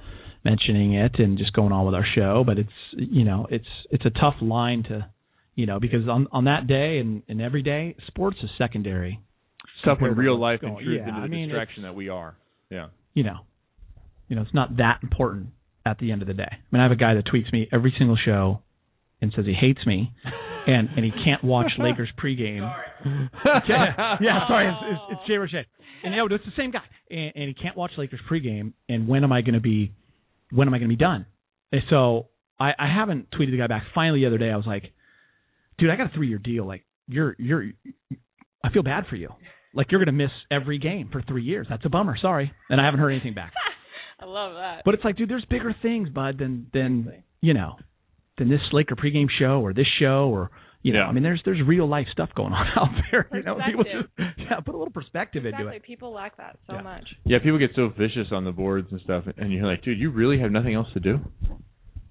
[0.48, 2.44] mentioning it and just going on with our show.
[2.46, 5.10] But it's you know, it's it's a tough line to,
[5.56, 9.22] you know, because on on that day and and every day, sports is secondary.
[9.82, 12.10] Stuff in real life and going- truth yeah, into the I mean, distraction that we
[12.10, 12.36] are.
[12.70, 12.88] Yeah.
[13.14, 13.38] you know,
[14.28, 15.48] you know, it's not that important
[15.86, 16.50] at the end of the day.
[16.52, 18.62] I mean, I have a guy that tweets me every single show
[19.22, 20.12] and says he hates me,
[20.68, 22.66] and and he can't watch Lakers pregame.
[23.70, 25.54] yeah, yeah, sorry, it's, it's, it's Jay Roche.
[26.04, 28.74] And you know, it's the same guy, and, and he can't watch Lakers pregame.
[28.90, 29.92] And when am I going to be?
[30.52, 31.26] When am I going to be done?
[31.72, 32.28] And so
[32.60, 33.84] I, I haven't tweeted the guy back.
[33.94, 34.92] Finally, the other day, I was like,
[35.78, 36.66] dude, I got a three year deal.
[36.66, 37.66] Like, you're you're,
[38.64, 39.30] I feel bad for you.
[39.74, 41.68] Like you're going to miss every game for three years.
[41.70, 42.18] That's a bummer.
[42.22, 42.52] Sorry.
[42.70, 43.54] And I haven't heard anything back.
[44.20, 44.82] I love that.
[44.84, 47.76] But it's like, dude, there's bigger things, bud, than than you know,
[48.38, 50.50] than this Laker pregame show or this show or
[50.88, 51.00] you know.
[51.00, 51.06] Yeah.
[51.08, 53.28] I mean, there's there's real life stuff going on out there.
[53.34, 54.12] You know, people Perspective.
[54.17, 55.62] just, yeah, put a little perspective into it.
[55.62, 55.76] exactly.
[55.78, 55.84] it.
[55.84, 56.82] People lack that so Yeah.
[56.82, 57.06] much.
[57.26, 60.10] Yeah, people get so vicious on the boards and stuff, and you're like, dude, you
[60.12, 61.19] really have nothing else to do?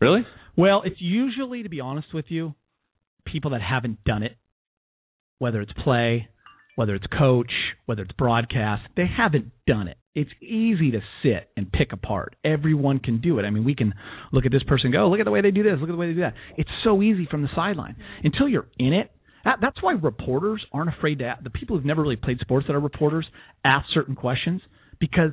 [0.00, 0.26] Really?
[0.56, 2.54] Well, it's usually, to be honest with you,
[3.24, 4.36] people that haven't done it,
[5.38, 6.28] whether it's play,
[6.76, 7.50] whether it's coach,
[7.86, 9.96] whether it's broadcast, they haven't done it.
[10.16, 12.36] It's easy to sit and pick apart.
[12.42, 13.42] Everyone can do it.
[13.42, 13.92] I mean, we can
[14.32, 15.90] look at this person and go, oh, look at the way they do this, look
[15.90, 16.32] at the way they do that.
[16.56, 17.96] It's so easy from the sideline.
[18.24, 19.12] Until you're in it,
[19.44, 22.74] that, that's why reporters aren't afraid to, the people who've never really played sports that
[22.74, 23.26] are reporters
[23.62, 24.62] ask certain questions
[24.98, 25.32] because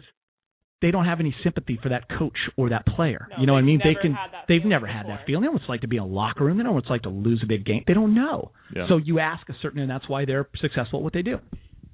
[0.82, 3.30] they don't have any sympathy for that coach or that player.
[3.32, 3.80] No, you know what I mean?
[3.82, 4.18] They can
[4.50, 5.44] they've feeling never had that feeling.
[5.44, 6.58] They know what it's like to be in a locker room.
[6.58, 7.86] They know what it's like to lose a big game.
[7.88, 8.52] They don't know.
[8.76, 8.88] Yeah.
[8.90, 11.40] So you ask a certain and that's why they're successful at what they do.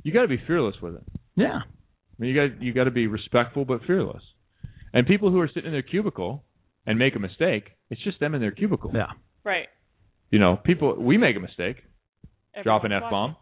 [0.01, 1.03] You got to be fearless with it.
[1.35, 1.59] Yeah.
[2.19, 4.21] I mean, you got you got to be respectful but fearless.
[4.93, 6.43] And people who are sitting in their cubicle
[6.85, 8.91] and make a mistake, it's just them in their cubicle.
[8.93, 9.11] Yeah.
[9.43, 9.67] Right.
[10.31, 11.77] You know, people we make a mistake,
[12.63, 13.35] drop an f bomb,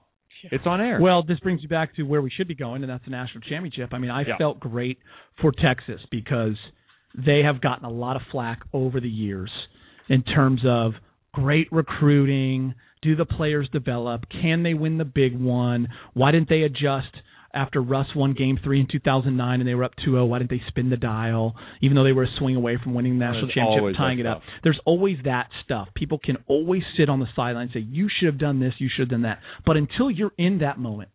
[0.44, 0.58] watching.
[0.58, 1.00] it's on air.
[1.02, 3.42] Well, this brings you back to where we should be going, and that's the national
[3.42, 3.94] championship.
[3.94, 4.38] I mean, I Yeah.
[4.38, 5.00] felt great
[5.42, 6.56] for Texas because
[7.16, 9.52] they have gotten a lot of flack over the years
[10.10, 10.94] in terms of
[11.34, 12.76] great recruiting.
[13.02, 14.26] Do the players develop?
[14.30, 15.88] Can they win the big one?
[16.14, 17.14] Why didn't they adjust
[17.58, 20.28] after Russ won Game Three in 2009 and they were up 2-0?
[20.28, 23.18] Why didn't they spin the dial, even though they were a swing away from winning
[23.18, 24.42] the national championship, tying it up?
[24.42, 24.54] stuff.
[24.64, 25.90] There's always that stuff.
[25.96, 28.74] People can always sit on the sideline and say, "You should have done this.
[28.78, 31.10] You should have done that." But until you're in that moment,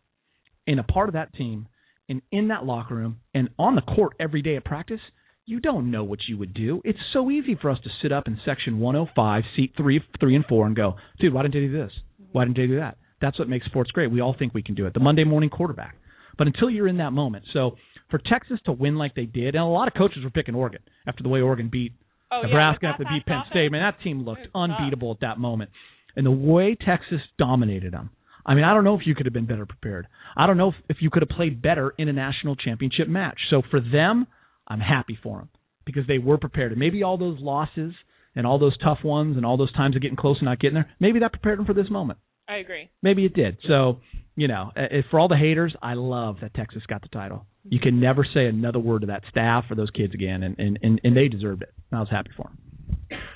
[0.67, 1.67] and a part of that team,
[2.09, 5.01] and in that locker room, and on the court every day at practice,
[5.45, 6.81] you don't know what you would do.
[6.83, 10.45] It's so easy for us to sit up in section 105, seat three, three and
[10.45, 11.91] four, and go, "Dude, why didn't they do this?
[12.31, 14.11] Why didn't they do that?" That's what makes sports great.
[14.11, 14.93] We all think we can do it.
[14.93, 15.95] The Monday morning quarterback.
[16.37, 17.77] But until you're in that moment, so
[18.09, 20.81] for Texas to win like they did, and a lot of coaches were picking Oregon
[21.07, 21.93] after the way Oregon beat
[22.31, 23.71] Oh, Nebraska with after they beat Penn State.
[23.71, 24.79] Man, that team looked it was tough.
[24.79, 25.69] unbeatable at that moment.
[26.15, 28.09] And the way Texas dominated them.
[28.45, 30.07] I mean, I don't know if you could have been better prepared.
[30.35, 33.37] I don't know if, if you could have played better in a national championship match.
[33.49, 34.27] So for them,
[34.67, 35.49] I'm happy for them
[35.85, 36.71] because they were prepared.
[36.71, 37.93] And maybe all those losses
[38.35, 40.75] and all those tough ones and all those times of getting close and not getting
[40.75, 42.19] there, maybe that prepared them for this moment.
[42.53, 42.89] I I agree.
[43.01, 43.57] Maybe it did.
[43.67, 43.99] So,
[44.35, 47.45] you know, uh, for all the haters, I love that Texas got the title.
[47.63, 50.79] You can never say another word to that staff or those kids again, and and
[50.83, 51.73] and, and they deserved it.
[51.91, 52.57] And I was happy for them.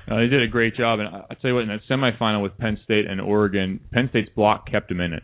[0.09, 2.43] Uh, they did a great job, and I I tell you what, in that semifinal
[2.43, 5.23] with Penn State and Oregon, Penn State's block kept them in it.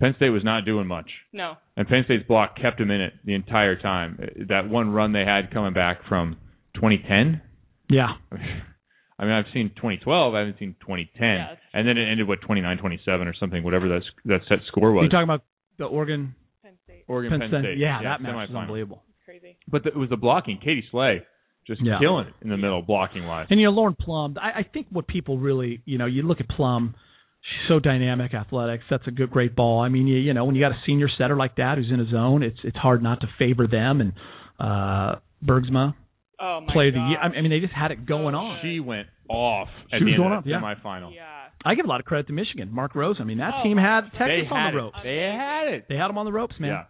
[0.00, 1.56] Penn State was not doing much, No.
[1.76, 4.18] and Penn State's block kept them in it the entire time.
[4.48, 6.36] That one run they had coming back from
[6.74, 7.40] 2010.
[7.88, 8.12] Yeah.
[9.18, 10.34] I mean, I've seen 2012.
[10.34, 11.24] I haven't seen 2010.
[11.26, 14.92] Yeah, and then it ended what 29, 27 or something, whatever that that set score
[14.92, 15.04] was.
[15.04, 15.42] You talking about
[15.78, 17.04] the Oregon Penn State.
[17.08, 17.78] Oregon Penn, State.
[17.78, 19.02] Yeah, that match was unbelievable.
[19.24, 19.56] Crazy.
[19.68, 20.58] But the, it was the blocking.
[20.62, 21.22] Katie Slay
[21.66, 21.98] just Yeah.
[22.00, 23.46] killing it in the middle, blocking wise.
[23.50, 26.40] And you know, Lauren Plum, I, I think what people really, you know, you look
[26.40, 26.94] at Plum,
[27.42, 28.84] she's so dynamic, athletics.
[28.88, 29.80] That's a good, great ball.
[29.80, 31.98] I mean, you, you know, when you got a senior setter like that who's in
[31.98, 34.00] his zone, it's it's hard not to favor them.
[34.00, 34.12] And
[34.60, 35.94] uh Bergsma,
[36.38, 37.00] Oh my player of god.
[37.04, 37.18] the year.
[37.18, 38.58] I mean, they just had it going on.
[38.62, 40.60] She went off at She the was end going of off, the yeah.
[40.60, 41.14] semifinal.
[41.14, 41.32] Yeah.
[41.64, 43.22] I give a lot of credit to Michigan, Mark Rosen.
[43.22, 44.02] I mean, that Oh, team had.
[44.12, 44.80] Texas They on had the it.
[44.82, 44.98] ropes.
[45.02, 45.86] They had it.
[45.88, 46.70] They had them on the ropes, man.
[46.70, 46.82] Yeah.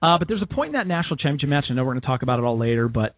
[0.00, 1.64] Uh, but there's a point in that national championship match.
[1.70, 3.14] I know we're going to talk about it all later, but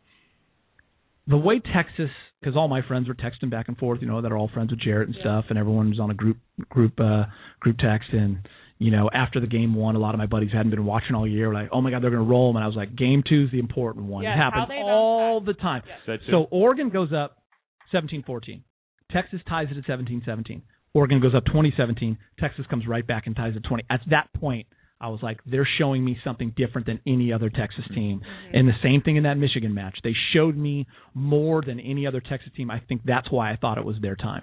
[1.27, 4.33] the way Texas, because all my friends were texting back and forth, you know, that
[4.33, 7.25] are all friends with Jerritt and stuff, and everyone was on a group group uh,
[7.61, 8.39] group text, and
[8.81, 11.29] you know, after the game one, a lot of my buddies hadn't been watching all
[11.29, 13.23] year, like, oh my god, they're going to roll them, and I was like, game
[13.29, 14.25] two's the important one.
[14.25, 15.47] Yeah, it happens all back.
[15.47, 15.83] the time.
[16.07, 16.49] That's So.
[16.51, 17.37] Oregon goes up
[17.93, 18.63] 17-14.
[19.13, 20.63] Texas ties it at 17-17.
[20.95, 22.17] Oregon goes up 2017.
[22.39, 23.85] Texas comes right back and ties it 20.
[23.91, 24.67] At that point,
[24.99, 27.95] I was like, they're showing me something different than any other Texas mm-hmm.
[27.95, 28.21] team.
[28.55, 29.99] And the same thing in that Michigan match.
[30.03, 32.71] They showed me more than any other Texas team.
[32.71, 34.43] I think that's why I thought it was their time.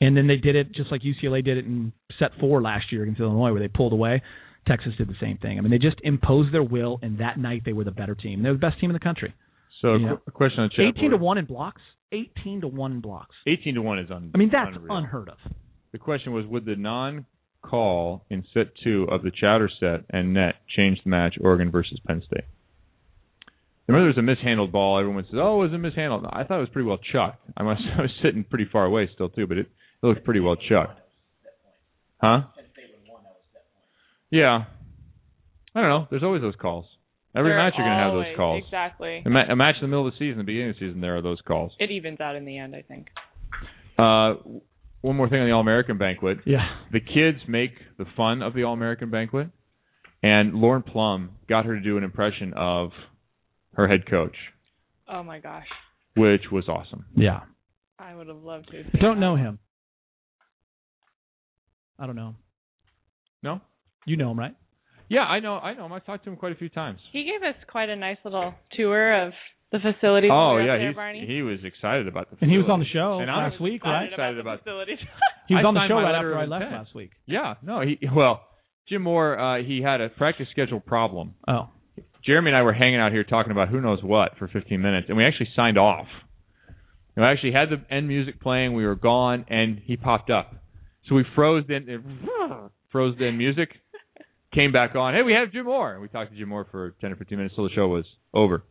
[0.00, 3.02] And then they did it just like UCLA did it in set four last year
[3.02, 4.22] against Illinois, where they pulled away.
[4.66, 5.58] Texas did the same thing.
[5.58, 8.42] I mean, they just imposed their will, and that night they were the better team.
[8.42, 9.34] They're the best team in the country.
[9.80, 11.80] So, a qu- question on the chat 18 to 1 in blocks.
[12.12, 13.34] 18 to 1 in blocks.
[13.46, 14.30] 18 to one is un.
[14.34, 14.96] I mean, that's unreal.
[14.96, 15.38] unheard of.
[15.92, 20.56] The question was, would the non-call in set two of the Chowder set and net
[20.76, 22.44] change the match, Oregon versus Penn State?
[23.86, 25.00] Remember, there was a mishandled ball.
[25.00, 27.44] Everyone says, "Oh, it was a mishandled." I thought it was pretty well chucked.
[27.56, 27.82] I must.
[27.98, 29.66] I was sitting pretty far away still too, but it,
[30.02, 30.98] it looked pretty well chucked.
[32.20, 32.42] Huh?
[34.30, 34.64] Yeah.
[35.74, 36.06] I don't know.
[36.10, 36.86] There's always those calls.
[37.34, 38.62] Every There match you're gonna have those calls.
[38.64, 39.22] Exactly.
[39.24, 41.00] A, ma- a match in the middle of the season, the beginning of the season,
[41.00, 41.72] there are those calls.
[41.78, 43.06] It evens out in the end, I think.
[43.96, 44.34] Uh,
[45.02, 46.38] one more thing on the All American banquet.
[46.44, 46.66] Yeah.
[46.92, 49.48] The kids make the fun of the All American banquet,
[50.24, 52.90] and Lauren Plum got her to do an impression of
[53.74, 54.34] her head coach,
[55.08, 55.66] Oh my gosh.
[56.16, 57.04] which was awesome.
[57.14, 57.40] Yeah.
[57.98, 58.78] I would have loved to.
[58.78, 59.20] have I don't that.
[59.20, 59.58] know him.
[62.00, 62.36] I don't know him.
[63.42, 63.60] No?
[64.06, 64.54] You know him, right?
[65.08, 65.54] Yeah, I know.
[65.56, 65.92] I know him.
[65.92, 66.98] I've talked to him quite a few times.
[67.12, 69.32] He gave us quite a nice little tour of
[69.72, 70.28] the facility.
[70.30, 71.24] Oh when we were yeah, there, Barney.
[71.26, 72.36] he was excited about the.
[72.40, 73.18] And he was on the facility.
[73.18, 74.08] show And I'm last week, right?
[74.10, 74.58] excited the about.
[74.60, 74.98] facilities.
[75.48, 76.80] He was I on the show right after I left intent.
[76.80, 77.10] last week.
[77.26, 78.40] Yeah, no, he well,
[78.88, 81.34] Jim Moore, uh, he had a practice schedule problem.
[81.48, 81.70] Oh.
[82.24, 85.06] Jeremy and I were hanging out here talking about who knows what for 15 minutes,
[85.08, 86.06] and we actually signed off.
[87.16, 88.74] We actually had the end music playing.
[88.74, 90.54] We were gone, and he popped up.
[91.08, 92.10] So we froze the
[92.92, 93.70] froze end music,
[94.54, 95.14] came back on.
[95.14, 95.92] Hey, we have Jim Moore.
[95.94, 98.04] And we talked to Jim Moore for 10 or 15 minutes till the show was
[98.34, 98.62] over.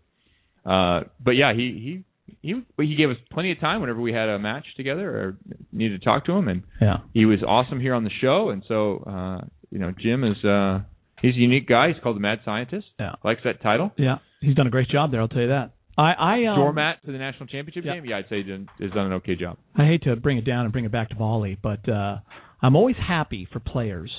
[0.65, 2.03] Uh, but yeah, he
[2.41, 5.37] he he he gave us plenty of time whenever we had a match together or
[5.71, 6.97] needed to talk to him, and Yeah.
[7.13, 8.49] he was awesome here on the show.
[8.49, 10.81] And so, uh, you know, Jim is uh,
[11.21, 11.87] he's a unique guy.
[11.91, 12.87] He's called the Mad Scientist.
[12.99, 13.15] Yeah.
[13.23, 13.91] Likes that title.
[13.97, 14.17] Yeah.
[14.41, 15.71] He's done a great job there, I'll tell you that.
[15.99, 17.95] I I um, Doormat to the national championship Yeah.
[17.95, 18.05] game.
[18.05, 19.57] Yeah, I'd say has done an okay job.
[19.75, 22.17] I hate to bring it down and bring it back to volley, but uh,
[22.61, 24.11] I'm always happy for players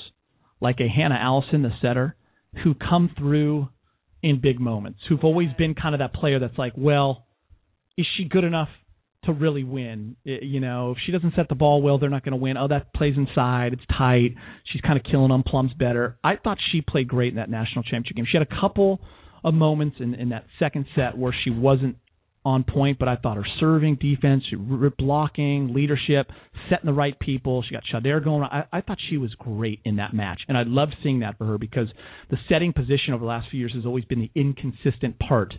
[0.60, 2.16] like a Hannah Allison, the setter,
[2.64, 3.68] who come through
[4.22, 7.24] in big moments, who've always been kind of that player that's like, well,
[7.96, 8.68] is she good enough
[9.24, 10.16] to really win?
[10.26, 12.58] I- You know, if she doesn't set the ball well, they're not going to win.
[12.58, 13.72] Oh, that plays inside.
[13.72, 14.34] It's tight.
[14.70, 15.42] She's kind of killing them.
[15.42, 16.18] Plum's better.
[16.22, 18.26] I thought she played great in that national championship game.
[18.30, 19.00] She had a couple
[19.44, 21.96] of moments in, in that second set where she wasn't
[22.44, 24.44] on point, but I thought her serving, defense,
[24.98, 26.30] blocking, leadership,
[26.70, 27.62] setting the right people.
[27.62, 28.44] She got Sha'Dare going.
[28.44, 31.44] I, I thought she was great in that match, and I loved seeing that for
[31.46, 31.88] her because
[32.30, 35.52] the setting position over the last few years has always been the inconsistent part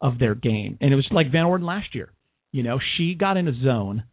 [0.00, 2.12] of their game, and it was like Van Orden last year.
[2.52, 4.04] You know, she got in a zone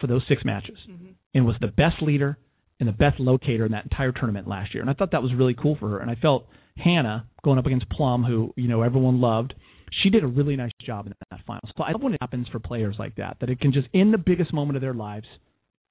[0.00, 1.10] for those six matches mm-hmm.
[1.34, 2.38] and was the best leader
[2.80, 4.80] and the best locator in that entire tournament last year.
[4.80, 5.98] And I thought that was really cool for her.
[5.98, 9.54] And I felt Hannah going up against Plum, who you know everyone loved,
[10.02, 11.68] she did a really nice job in that final.
[11.76, 14.12] So I love when it happens for players like that, that it can just in
[14.12, 15.26] the biggest moment of their lives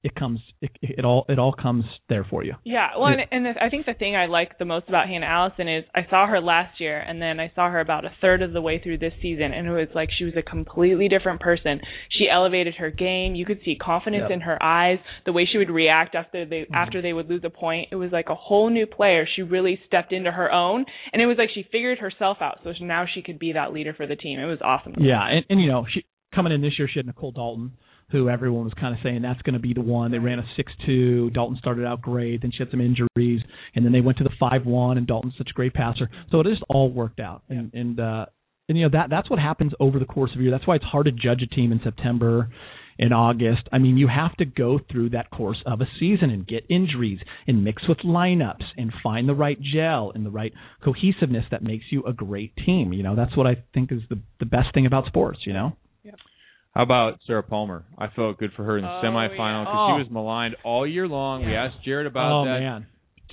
[0.04, 2.54] it comes it, it all it all comes there for you.
[2.64, 5.26] Yeah, well, and, and the, I think the thing I like the most about Hannah
[5.26, 8.42] Allison is I saw her last year, and then I saw her about a third
[8.42, 11.42] of the way through this season, and it was like she was a completely different
[11.42, 11.82] person.
[12.10, 13.34] She elevated her game.
[13.36, 14.32] You could see confidence Yep.
[14.32, 16.76] in her eyes, the way she would react after they Mm-hmm.
[16.76, 17.90] after they would lose a point.
[17.92, 19.28] It was like a whole new player.
[19.36, 22.60] She really stepped into her own, and it was like she figured herself out.
[22.64, 24.40] So now she could be that leader for the team.
[24.40, 24.94] It was awesome.
[25.00, 27.74] Yeah, and, and you know, she coming in this year, she had Nicole Dalton,
[28.12, 30.12] who everyone was kind of saying that's going to be the one.
[30.12, 31.32] They ran a six-two.
[31.32, 33.42] Dalton started out great, then she had some injuries,
[33.76, 34.98] and then they went to the five-one.
[34.98, 37.44] And Dalton's such a great passer, so it just all worked out.
[37.50, 38.26] And and uh,
[38.70, 40.52] and you know that that's what happens over the course of a year.
[40.52, 42.50] That's why it's hard to judge a team in September.
[43.00, 46.48] In August, I mean, you have to go through that course of a season and
[46.48, 50.52] get injuries and mix with lineups and find the right gel and the right
[50.84, 52.94] cohesiveness that makes you a great team.
[52.94, 55.42] You know, that's what I think is the the best thing about sports.
[55.46, 55.78] You know.
[56.78, 57.86] How about Sarah Palmer?
[57.98, 59.88] I felt good for her in the Oh, semifinal because yeah.
[59.88, 59.98] she oh.
[59.98, 61.44] was maligned all year long.
[61.44, 62.60] We asked Jerritt about oh that.
[62.60, 62.86] man,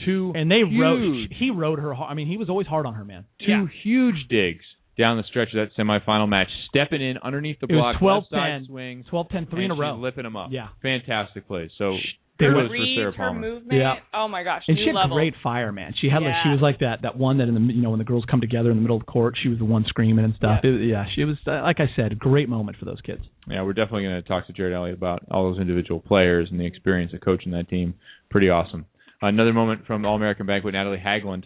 [0.06, 1.34] Two and they huge, rode.
[1.38, 1.94] He rode her.
[1.94, 3.26] I mean, he was always hard on her, man.
[3.44, 3.66] two Yeah.
[3.82, 4.64] huge digs
[4.96, 8.22] down the stretch of that semifinal match, stepping in underneath the It was block, 12
[8.22, 9.94] left side 10, swings, 12 10 three in a and row.
[9.96, 10.48] she's lipping them up.
[10.50, 10.68] Yeah.
[10.80, 11.70] fantastic plays.
[11.76, 11.98] So
[12.38, 13.40] They her kudos were- for Sarah her Palmer.
[13.40, 13.80] movement.
[13.80, 13.94] Yeah.
[14.12, 15.16] Oh my gosh, and new she had level.
[15.16, 15.94] great fire, man.
[16.00, 18.00] She had like she was like that that one that in the you know when
[18.00, 20.24] the girls come together in the middle of the court, she was the one screaming
[20.24, 20.60] and stuff.
[20.64, 20.70] Yeah.
[20.70, 23.22] It, yeah, she was uh, like I said, a great moment for those kids.
[23.46, 26.58] Yeah, we're definitely going to talk to Jerritt Elliott about all those individual players and
[26.58, 27.94] the experience of coaching that team.
[28.30, 28.86] Pretty awesome.
[29.22, 31.44] Another moment from All American Banquet, Natalie Hagglund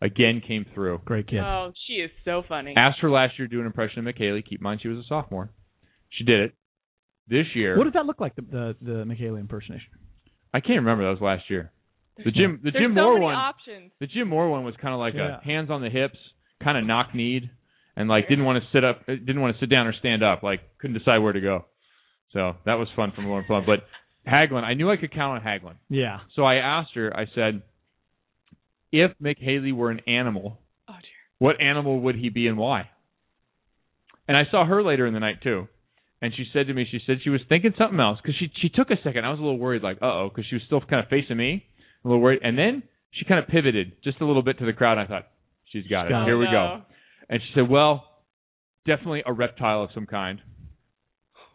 [0.00, 1.00] again came through.
[1.04, 1.40] Great kid.
[1.40, 2.74] Oh, she is so funny.
[2.76, 4.42] Asked her last year to do an impression of Mick Haley.
[4.42, 5.50] Keep in mind she was a sophomore.
[6.10, 6.54] She did it.
[7.28, 8.36] This year, What does that look like?
[8.36, 9.88] The the, the Mick Haley impersonation.
[10.52, 11.04] I can't remember.
[11.04, 11.70] That was last year.
[12.22, 13.34] The Jim, the There's Jim so Moore many one.
[13.34, 13.92] options.
[14.00, 15.38] The Jim Moore one was kind of like Yeah.
[15.40, 16.18] a hands on the hips,
[16.62, 17.48] kind of knock kneed,
[17.96, 20.22] and like didn't want to sit up, eh, didn't want to sit down or stand
[20.22, 21.64] up, like couldn't decide where to go.
[22.32, 23.64] So that was fun from Lauren Plum.
[23.64, 23.86] But
[24.30, 25.76] Hagglund, I knew I could count on Hagglund.
[25.88, 26.20] Yeah.
[26.36, 27.10] So I asked her.
[27.16, 27.62] I said,
[28.92, 30.58] if Mick Haley were an animal,
[30.88, 31.10] Oh dear.
[31.38, 32.90] what animal would he be and why?
[34.28, 35.68] And I saw her later in the night too,
[36.22, 38.68] and she said to me, she said she was thinking something else because she she
[38.68, 39.24] took a second.
[39.24, 41.36] I was a little worried, like, uh oh, because she was still kind of facing
[41.36, 41.64] me,
[42.04, 44.72] a little worried, and then she kind of pivoted just a little bit to the
[44.72, 44.98] crowd.
[44.98, 45.28] And I thought,
[45.72, 46.10] she's got it.
[46.10, 46.26] Got.
[46.26, 46.82] Here we go.
[47.28, 48.04] And she said, well,
[48.86, 50.40] definitely a reptile of some kind.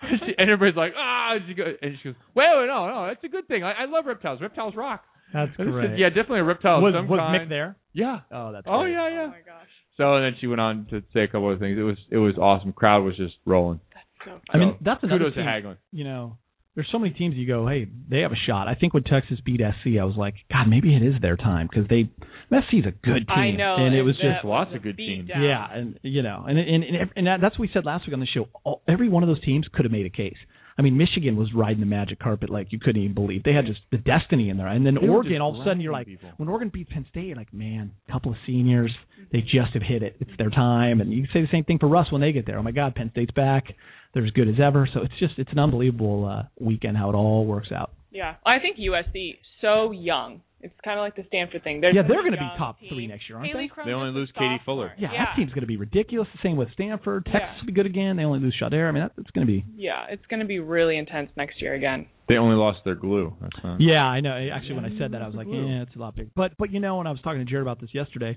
[0.01, 3.07] She- and everybody's like, ah, and she goes, and she goes, wait, wait, no, no,
[3.07, 3.63] that's a good thing.
[3.63, 4.41] I, I love reptiles.
[4.41, 5.03] Reptiles rock.
[5.33, 7.41] That's I just said, yeah, definitely a reptile Was of some was kind.
[7.43, 7.77] Mick there?
[7.93, 8.19] Yeah.
[8.31, 8.91] Oh, that's Oh great.
[8.91, 9.23] yeah, yeah.
[9.23, 9.67] Oh my gosh.
[9.97, 11.77] So and then she went on to say a couple of things.
[11.79, 12.73] It was it was awesome.
[12.73, 13.79] Crowd was just rolling.
[14.25, 14.39] So.
[14.49, 15.47] I mean, that's another kudos to team.
[15.47, 15.77] Hagglund.
[15.91, 16.37] You know,
[16.75, 18.67] there's so many teams you go, hey, they have a shot.
[18.67, 21.69] I think when Texas beat SC, I was like, God, maybe it is their time
[21.71, 22.09] because they
[22.49, 23.37] SC's a good team.
[23.37, 23.77] I know.
[23.77, 25.29] and it was that just lots was of good teams.
[25.29, 25.41] beatdown.
[25.47, 28.13] Yeah, and you know, and and and, and that, that's what we said last week
[28.13, 28.47] on the show.
[28.63, 30.37] All, every one of those teams could have made a case.
[30.77, 33.43] I mean, Michigan was riding the magic carpet like you couldn't even believe.
[33.43, 34.67] They had just the destiny in there.
[34.67, 36.29] And then They Oregon, all of a sudden, you're like, people.
[36.35, 38.91] when Oregon beats Penn State, you're like, man, a couple of seniors,
[39.31, 40.17] they just have hit it.
[40.19, 40.99] It's their time.
[40.99, 42.59] And you can say the same thing for Russ when they get there.
[42.59, 43.65] Oh my God, Penn State's back.
[44.13, 44.87] They're as good as ever.
[44.93, 47.91] So it's just it's an unbelievable uh, weekend how it all works out.
[48.11, 48.35] Yeah.
[48.45, 50.41] I think USC so young.
[50.61, 51.81] It's kind of like the Stanford thing.
[51.81, 52.89] They're yeah, they're going to be top team.
[52.89, 53.67] three next year, aren't Haley they?
[53.73, 54.57] Crum They only lose Katie.
[54.65, 54.93] Fuller.
[54.97, 56.27] Yeah, that team's going to be ridiculous.
[56.33, 57.25] The same with Stanford.
[57.25, 57.59] Texas Yeah.
[57.61, 58.15] will be good again.
[58.15, 58.87] They only lose Sha'Dare.
[58.89, 59.63] I mean, that, it's going to be.
[59.75, 62.07] Yeah, it's going to be really intense next year again.
[62.27, 63.35] They only lost their glue.
[63.41, 63.79] That's not.
[63.79, 64.31] Yeah, I know.
[64.51, 65.67] Actually, when I said that, I was like, Glue.
[65.67, 66.29] yeah, it's a lot big.
[66.35, 68.35] But but you know, when I was talking to Jerritt about this yesterday,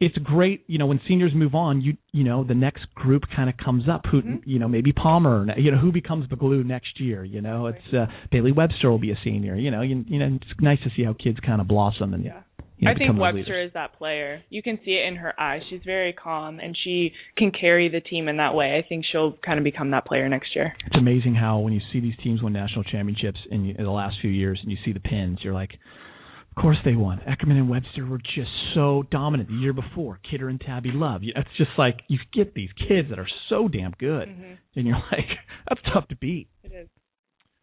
[0.00, 0.64] it's great.
[0.66, 3.84] You know, when seniors move on, you you know, the next group kind of comes
[3.88, 4.02] up.
[4.10, 4.48] Who Mm-hmm.
[4.48, 5.46] you know, maybe Palmer.
[5.58, 7.24] You know, who becomes the glue next year?
[7.24, 9.54] You know, it's uh, Bailey Webster will be a senior.
[9.56, 12.24] You know, you, you know, it's nice to see how kids kind of blossom and
[12.24, 12.40] Yeah.
[12.78, 13.68] you know, I think Webster leaders.
[13.68, 14.42] is that player.
[14.50, 15.60] You can see it in her eyes.
[15.70, 18.76] She's very calm and she can carry the team in that way.
[18.82, 20.72] I think she'll kind of become that player next year.
[20.86, 24.16] It's amazing how when you see these teams win national championships in, in the last
[24.22, 25.72] few years, and you see the pins, you're like,
[26.60, 27.18] course they won.
[27.26, 30.18] Eckerman and Webster were just so dominant the year before.
[30.30, 31.22] Kidder and Tabby Love.
[31.22, 34.56] You- It's just like you get these kids that are so damn good, Mhm.
[34.76, 35.26] and you're like,
[35.68, 36.48] that's tough to beat.
[36.64, 36.88] It is.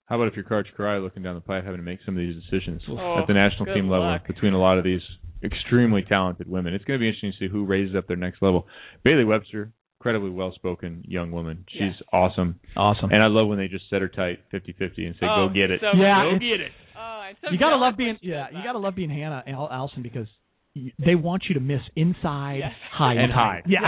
[0.08, 2.20] How about if you're Coach Kiraly looking down the pipe, having to make some of
[2.20, 5.02] these decisions Oh, at the national good team level between a lot of these
[5.44, 6.74] extremely talented women?
[6.74, 8.68] It's going to be interesting to see who raises up their next level.
[9.04, 11.66] Bailey Webster, incredibly well-spoken young woman.
[11.70, 12.02] She's Yes.
[12.14, 13.12] awesome, Awesome.
[13.12, 15.72] and I love when they just set her tight, 50-50, and say, Oh, "Go get
[15.72, 18.48] it, so Yeah, go get it." Oh, I'm so you gotta love being yeah.
[18.52, 20.28] You gotta love being Hannah Al- Allison because
[20.76, 22.72] y they want you to miss inside, Yes.
[22.94, 23.62] high, And high.
[23.68, 23.80] Yeah.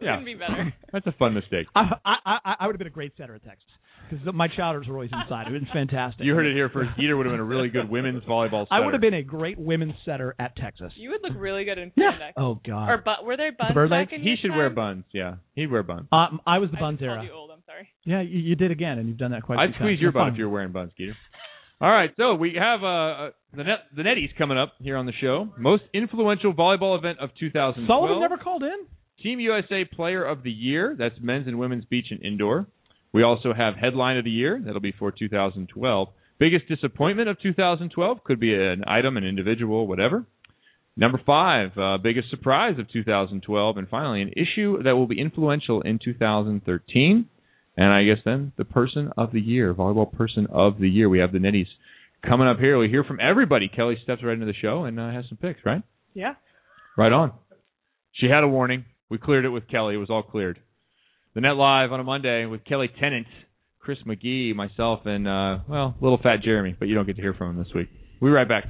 [0.00, 0.16] Yeah.
[0.16, 0.72] Couldn't be better.
[0.92, 1.66] That's a fun mistake.
[1.74, 3.64] I, I I I would have been a great setter at Texas
[4.08, 5.46] because my chowders were always inside.
[5.48, 6.24] It was fantastic.
[6.24, 6.90] You heard it here first.
[6.98, 8.66] Dieter would have been a really good women's volleyball.
[8.70, 10.92] I would have been a great women's setter at Texas.
[10.96, 12.12] You would look really good in Yeah.
[12.12, 12.32] spandex.
[12.36, 12.88] Oh God.
[12.90, 15.04] Or but were there buns bird back in He your should wear buns.
[15.12, 16.08] Yeah, he'd wear buns.
[16.12, 17.24] Um, I was the I Buns just called era.
[17.26, 17.50] you old.
[17.50, 17.88] I'm sorry.
[18.04, 18.16] sorry.
[18.16, 19.58] Yeah, you, you did again, and you've done that quite.
[19.58, 20.00] a I'd few squeeze times.
[20.00, 21.14] your You're butt if you were wearing buns, Skeeter.
[21.82, 25.06] All right, so we have uh, uh, the net the Netties coming up here on
[25.06, 25.48] the show.
[25.56, 27.88] Most influential volleyball event of 2012.
[27.88, 28.86] Sullivan never called in.
[29.22, 30.94] Team USA Player of the Year.
[30.98, 32.66] That's men's and women's beach and indoor.
[33.14, 34.60] We also have Headline of the Year.
[34.62, 36.08] That'll be for 2012.
[36.38, 40.26] Biggest disappointment of 2012 could be an item, an individual, whatever.
[40.98, 45.80] Number five, uh, biggest surprise of 2012, and finally, an issue that will be influential
[45.80, 47.26] in 2013.
[47.80, 51.08] And I guess then the person of the year, volleyball person of the year.
[51.08, 51.64] We have the Netties
[52.22, 52.78] coming up here.
[52.78, 53.70] We hear from everybody.
[53.70, 55.82] Kelli steps right into the show and uh, has some picks, right?
[56.12, 56.34] Yeah.
[56.98, 57.32] Right on.
[58.12, 58.84] She had a warning.
[59.08, 59.94] We cleared it with Kelli.
[59.94, 60.60] It was all cleared.
[61.34, 63.26] The Net Live on a Monday with Kelli Tennant,
[63.78, 67.32] Chris McGee, myself, and, uh, well, little fat Jeremy, but you don't get to hear
[67.32, 67.88] from him this week.
[68.20, 68.64] We'll be right back.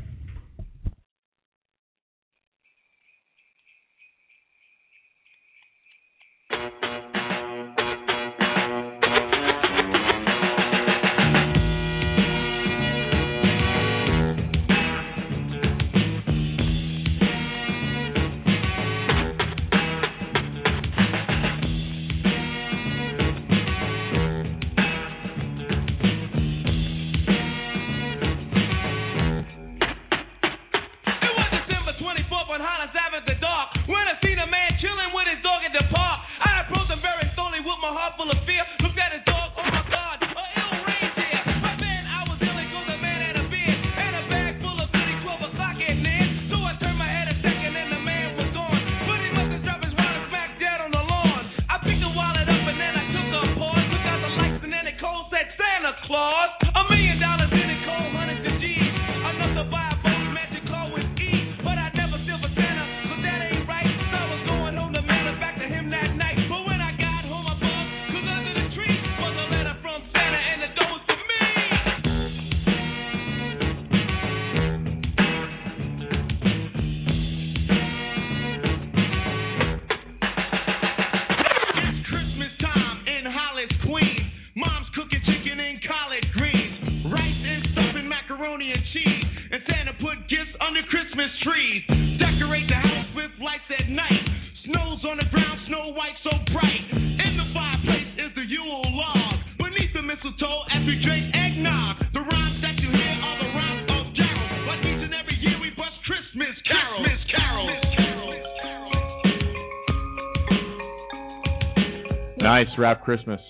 [112.60, 113.40] Nice wrap Christmas.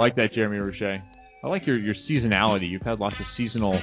[0.00, 1.00] Like that, Jeremy Roche.
[1.44, 2.68] I like your your seasonality.
[2.68, 3.80] You've had lots of seasonal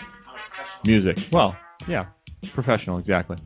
[0.83, 1.15] music.
[1.31, 1.55] Well,
[1.87, 2.07] yeah,
[2.53, 3.37] professional, exactly.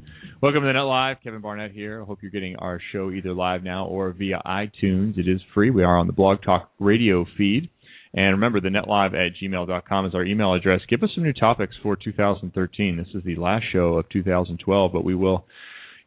[0.41, 1.17] Welcome to the Net Live.
[1.23, 2.01] Kevin Barnett here.
[2.01, 5.19] I hope you're getting our show either live now or via iTunes.
[5.19, 5.69] It is free.
[5.69, 7.69] We are on the Blog Talk Radio feed.
[8.15, 10.81] And remember, the netlive at gmail.com is our email address.
[10.89, 12.97] Give us some new topics for 2013.
[12.97, 15.45] This is the last show of 2012, but we will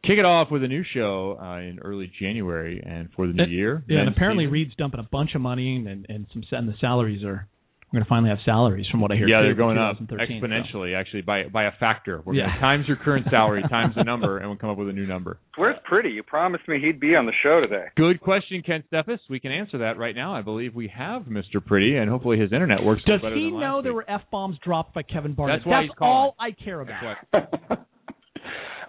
[0.02, 3.42] kick it off with a new show uh, in early January and for the new
[3.44, 3.82] And- year.
[3.88, 4.52] Yeah, and apparently season.
[4.52, 7.46] Reid's dumping a bunch of money and and some and the salaries are
[7.92, 9.26] we're going to finally have salaries from what I hear.
[9.26, 10.46] Yeah, too, they're going up 2013, so.
[10.46, 12.22] exponentially, actually by by a factor.
[12.24, 12.44] We're Yeah.
[12.46, 14.92] going to times your current salary times the number, and we'll come up with a
[14.92, 15.38] new number.
[15.56, 16.14] Where's Priddy?
[16.14, 17.86] You promised me he'd be on the show today.
[17.96, 19.18] Good question, Ken Steffes.
[19.28, 20.32] We can answer that right now.
[20.36, 21.56] I believe we have Mr.
[21.56, 23.02] Priddy, and hopefully his internet works.
[23.08, 24.06] Does better he than know last there week.
[24.06, 25.58] were f bombs dropped by Kevin Barnett?
[25.58, 26.12] That's why he's calling.
[26.14, 27.16] all I care about.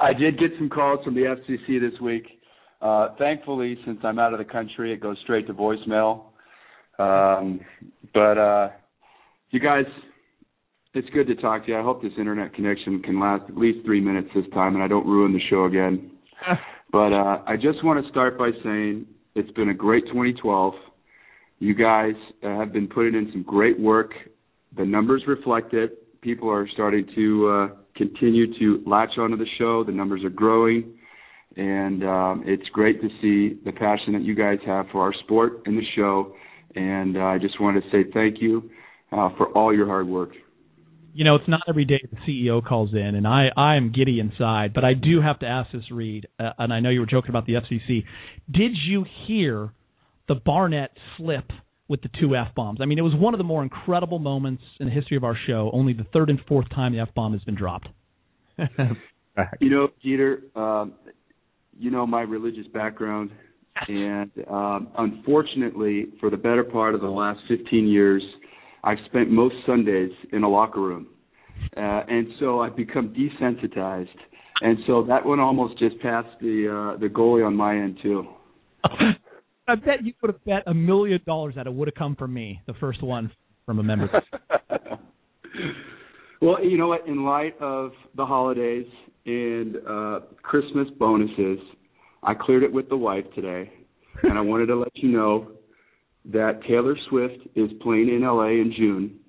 [0.01, 2.25] I did get some calls from the FCC this week.
[2.81, 6.23] Uh, thankfully, since I'm out of the country, it goes straight to voicemail.
[6.97, 7.59] Um,
[8.13, 8.69] but uh,
[9.51, 9.85] you guys,
[10.95, 11.79] it's good to talk to you.
[11.79, 14.87] I hope this internet connection can last at least three minutes this time, and I
[14.87, 16.11] don't ruin the show again.
[16.91, 20.73] but uh, I just want to start by saying it's been a great 2012.
[21.59, 24.11] You guys uh, have been putting in some great work.
[24.75, 26.21] The numbers reflect it.
[26.21, 29.83] People are starting to uh, continue to latch onto the show.
[29.83, 30.93] The numbers are growing,
[31.55, 35.63] and um, it's great to see the passion that you guys have for our sport
[35.65, 36.33] and the show.
[36.75, 38.69] And uh, I just wanted to say thank you
[39.11, 40.29] uh, for all your hard work.
[41.13, 44.21] You know, it's not every day the CEO calls in, and I I am giddy
[44.21, 44.73] inside.
[44.73, 47.29] But I do have to ask this, Reid, uh, and I know you were joking
[47.29, 48.05] about the FCC.
[48.49, 49.73] Did you hear
[50.29, 51.51] the Barnett slip
[51.91, 52.79] with the two f bombs?
[52.81, 55.37] I mean, it was one of the more incredible moments in the history of our
[55.45, 55.69] show.
[55.73, 57.89] Only the third and fourth time the f bomb has been dropped.
[59.61, 60.93] You know, Peter, um,
[61.79, 63.31] you know my religious background,
[63.87, 68.21] and um, unfortunately, for the better part of the last 15 years,
[68.83, 71.07] I've spent most Sundays in a locker room,
[71.77, 74.09] uh, and so I've become desensitized,
[74.61, 78.27] and so that one almost just passed the uh, the goalie on my end too.
[79.71, 82.33] I bet you would have bet a million dollars that it would have come from
[82.33, 83.31] me, the first one
[83.65, 84.09] from a member.
[86.41, 87.07] well, you know what?
[87.07, 88.85] In light of the holidays
[89.25, 91.59] and uh Christmas bonuses,
[92.21, 93.71] I cleared it with the wife today,
[94.23, 95.51] and I wanted to let you know
[96.25, 99.19] that Taylor Swift is playing in LA in June,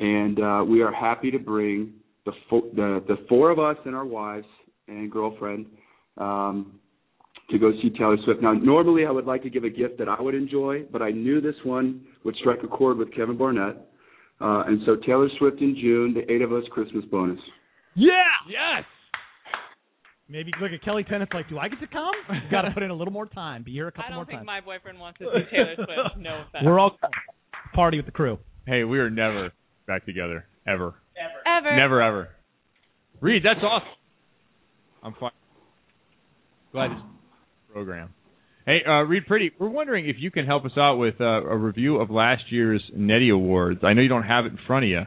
[0.00, 1.92] and uh, we are happy to bring
[2.26, 4.48] the fo- the the four of us and our wives
[4.88, 5.66] and girlfriend
[6.18, 6.79] um,
[7.50, 8.42] to go see Taylor Swift.
[8.42, 11.10] Now, normally I would like to give a gift that I would enjoy, but I
[11.10, 13.76] knew this one would strike a chord with Kevin Barnett,
[14.40, 17.40] uh, and so Taylor Swift in June, the eight of us Christmas bonus.
[17.94, 18.12] Yeah.
[18.48, 18.84] Yes.
[20.28, 22.12] Maybe look at Kelli Tennant like, do I get to come?
[22.30, 23.64] You got to put in a little more time.
[23.64, 24.28] Be here a couple more times.
[24.28, 24.64] I don't think times.
[24.64, 26.18] my boyfriend wants to see Taylor Swift.
[26.18, 26.64] No offense.
[26.64, 26.96] We're all
[27.74, 28.38] party with the crew.
[28.66, 29.50] Hey, we are never
[29.88, 30.94] back together ever.
[31.18, 31.58] Ever.
[31.58, 31.76] Ever.
[31.76, 32.28] Never ever.
[33.20, 33.88] Reid, that's awesome.
[35.02, 35.32] I'm fine.
[36.72, 36.98] Glad this
[37.72, 38.10] program.
[38.66, 41.56] Hey, uh, Reid Priddy, we're wondering if you can help us out with uh, a
[41.56, 43.80] review of last year's Nettie Awards.
[43.82, 45.02] I know you don't have it in front of you,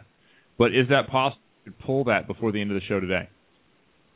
[0.57, 3.29] but is that possible to pull that before the end of the show today?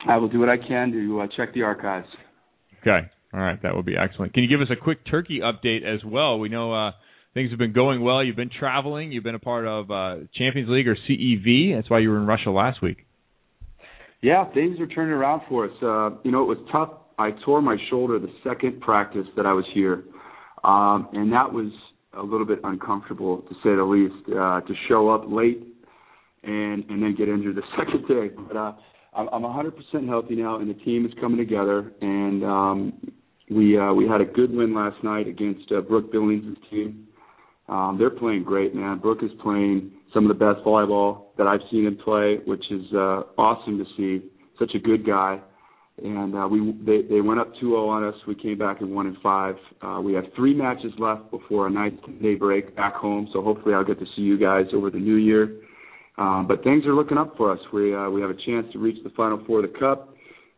[0.07, 2.07] I will do what I can to uh, check the archives.
[2.81, 3.07] Okay.
[3.33, 3.61] All right.
[3.61, 4.33] That would be excellent.
[4.33, 6.39] Can you give us a quick turkey update as well?
[6.39, 6.91] We know uh,
[7.33, 8.23] things have been going well.
[8.23, 9.11] You've been traveling.
[9.11, 11.75] You've been a part of uh, Champions League or CEV.
[11.75, 13.05] That's why you were in Russia last week.
[14.21, 15.71] Yeah, things are turning around for us.
[15.81, 16.89] Uh, you know, it was tough.
[17.17, 20.03] I tore my shoulder the second practice that I was here,
[20.63, 21.71] um, and that was
[22.13, 24.29] a little bit uncomfortable to say the least.
[24.29, 25.63] Uh, to show up late
[26.43, 28.73] and and then get injured the second day, but uh,
[29.17, 31.91] I'm, I'm 100% healthy now, and the team is coming together.
[32.01, 32.93] And um,
[33.49, 37.07] we uh, we had a good win last night against uh, Brooke Billings' team.
[37.67, 38.99] Um, they're playing great, man.
[38.99, 42.85] Brooke is playing some of the best volleyball that I've seen him play, which is
[42.93, 44.25] uh, awesome to see.
[44.57, 45.39] Such a good guy.
[46.03, 48.13] And uh, we they, they went up 2-0 on us.
[48.27, 49.55] We came back and won in five.
[49.81, 53.27] Uh, we have three matches left before a nice day break back home.
[53.33, 55.59] So hopefully I'll get to see you guys over the new year.
[56.19, 57.59] Um, but things are looking up for us.
[57.73, 60.13] We uh, we have a chance to reach the final four of the cup.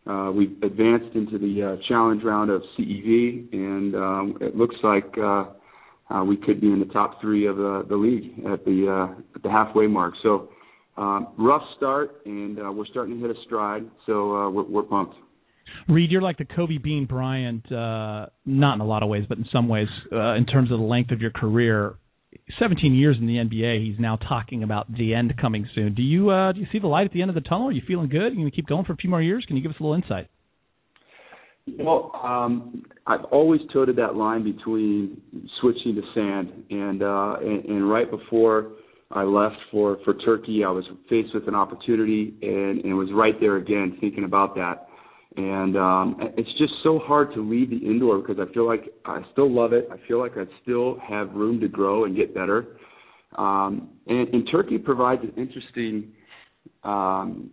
[0.07, 5.05] Uh, we've advanced into the uh, challenge round of CEV, and um, it looks like
[5.17, 5.45] uh,
[6.09, 9.21] uh, we could be in the top three of the, the league at the uh,
[9.35, 10.13] at the halfway mark.
[10.23, 10.49] So
[10.97, 13.85] um, rough start, and uh, we're starting to hit a stride.
[14.05, 15.15] So uh, we're, we're pumped.
[15.88, 19.38] Reid, you're like the Kobe Bean Bryant, uh, not in a lot of ways, but
[19.38, 21.95] in some ways, uh, in terms of the length of your career.
[22.59, 25.95] 17 years in the NBA, he's now talking about the end coming soon.
[25.95, 27.70] Do you uh, do you see the light at the end of the tunnel?
[27.70, 28.22] Are you feeling good?
[28.22, 29.45] Are you going to keep going for a few more years?
[29.47, 30.30] Can you give us a little insight?
[31.78, 35.22] Well, um, I've always toted that line between
[35.61, 38.72] switching to sand, and, uh, and and right before
[39.11, 43.39] I left for for Turkey, I was faced with an opportunity, and, and was right
[43.39, 44.88] there again thinking about that.
[45.36, 49.21] And um, it's just so hard to leave the indoor because I feel like I
[49.32, 49.88] still love it.
[49.91, 52.77] I feel like I still have room to grow and get better.
[53.38, 56.11] Um, and, and Turkey provides an interesting
[56.84, 57.51] um,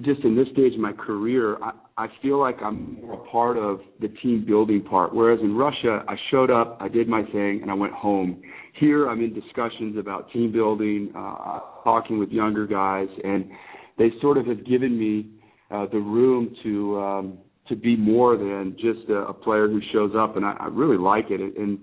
[0.00, 3.56] just in this stage of my career, I, I feel like I'm more a part
[3.56, 5.14] of the team building part.
[5.14, 8.42] Whereas in Russia, I showed up, I did my thing, and I went home.
[8.78, 13.50] Here, I'm in discussions about team building, uh, talking with younger guys, and
[13.98, 15.30] they sort of have given me
[15.72, 20.12] uh, the room to um, to be more than just a, a player who shows
[20.16, 21.40] up, and I, I really like it.
[21.40, 21.78] And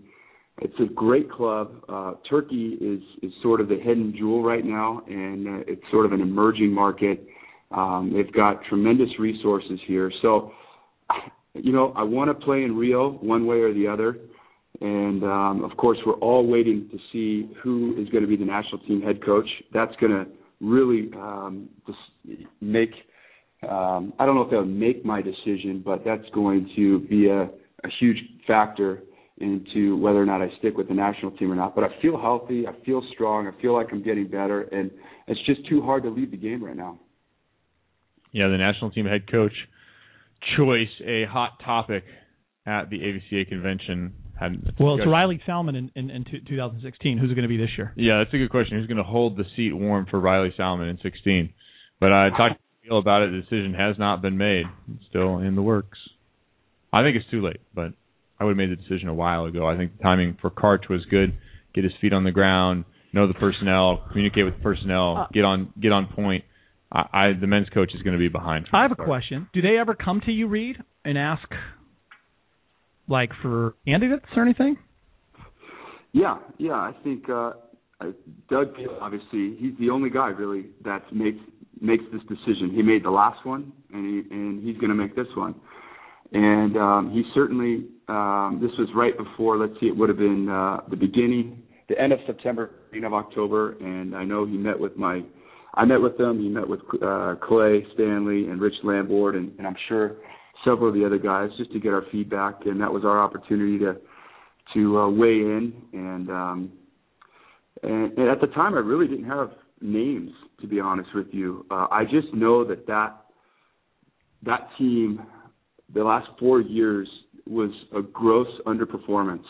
[0.62, 1.72] it's a great club.
[1.88, 6.06] Uh, Turkey is is sort of the hidden jewel right now, and uh, it's sort
[6.06, 7.26] of an emerging market.
[7.72, 10.12] Um, they've got tremendous resources here.
[10.22, 10.52] So,
[11.54, 14.18] you know, I want to play in Rio one way or the other.
[14.82, 18.46] And um, of course, we're all waiting to see who is going to be the
[18.46, 19.48] national team head coach.
[19.74, 20.26] That's going to
[20.62, 21.70] really um,
[22.62, 22.92] make.
[23.68, 27.44] Um, I don't know if that'll make my decision, but that's going to be a,
[27.44, 29.04] a huge factor
[29.38, 31.76] into whether or not I stick with the national team or not.
[31.76, 32.66] But I feel healthy.
[32.68, 33.48] I feel strong.
[33.48, 34.92] I feel like I'm getting better, and
[35.28, 37.00] it's just too hard to leave the game right now.
[38.32, 39.54] Yeah, the national team head coach
[40.58, 42.04] choice, a hot topic
[42.66, 44.14] at the AVCA convention.
[44.80, 47.18] Well, it's Riley Salmon in, in, in 2016.
[47.18, 47.92] Who's it going to be this year?
[47.98, 48.78] Yeah, that's a good question.
[48.78, 51.54] Who's going to hold the seat warm for Riley Salmon in 16?
[52.00, 53.32] But I talked to Phil about it.
[53.32, 54.66] The decision has not been made.
[54.96, 55.98] It's still in the works.
[56.92, 57.94] I think it's too late, but
[58.40, 59.68] I would have made the decision a while ago.
[59.68, 61.38] I think the timing for Karch was good.
[61.74, 65.46] Get his feet on the ground, know the personnel, communicate with the personnel, Uh, get
[65.46, 66.44] on get on point.
[66.92, 68.68] I, I the men's coach is going to be behind.
[68.74, 69.48] I have a question.
[69.54, 71.48] Do they ever come to you, Reid, and ask,
[73.08, 74.78] like, for candidates or anything?
[76.12, 76.74] Yeah, yeah.
[76.74, 77.52] I think uh,
[78.02, 78.06] uh,
[78.50, 78.70] Doug,
[79.00, 81.38] obviously, he's the only guy really that makes
[81.82, 82.72] makes this decision.
[82.74, 85.56] He made the last one, and he and he's going to make this one.
[86.32, 89.58] And um, he certainly Um, this was right before.
[89.58, 93.14] Let's see, it would have been uh, the beginning, the end of September, beginning of
[93.14, 95.22] October, and I know he met with my.
[95.76, 96.40] I met with them.
[96.40, 100.18] He met with uh, Clay Stanley and Rich Lambourne, and, and I'm sure
[100.66, 102.66] several of the other guys, just to get our feedback.
[102.66, 103.92] And that was our opportunity to
[104.74, 105.74] to uh, weigh in.
[105.94, 106.72] And, um,
[107.84, 109.52] and and at the time, I really didn't have
[109.82, 111.66] names, to be honest with you.
[111.72, 113.26] Uh, I just know that that
[114.44, 115.22] that team,
[115.94, 117.10] the last four years,
[117.46, 119.44] was a gross underperformance.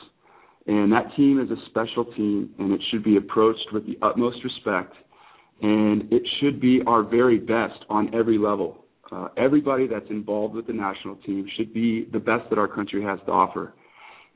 [0.68, 4.38] And that team is a special team, and it should be approached with the utmost
[4.44, 4.94] respect.
[5.62, 8.86] And it should be our very best on every level.
[9.12, 13.04] Uh, everybody that's involved with the national team should be the best that our country
[13.04, 13.74] has to offer.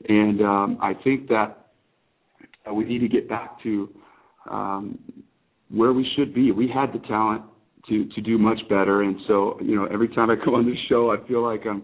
[0.08, 1.68] And um, I think that
[2.72, 3.88] we need to get back to
[4.50, 4.98] um,
[5.70, 6.52] where we should be.
[6.52, 7.42] We had the talent
[7.88, 10.78] to to do much better, and so you know every time I come on this
[10.88, 11.82] show, I feel like I'm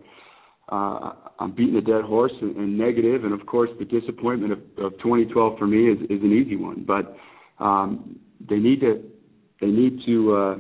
[0.71, 4.59] uh, I'm beating a dead horse and, and negative, and of course the disappointment of,
[4.79, 6.85] of 2012 for me is, is an easy one.
[6.87, 7.17] But
[7.63, 8.19] um,
[8.49, 9.03] they need to
[9.61, 10.55] they need to uh,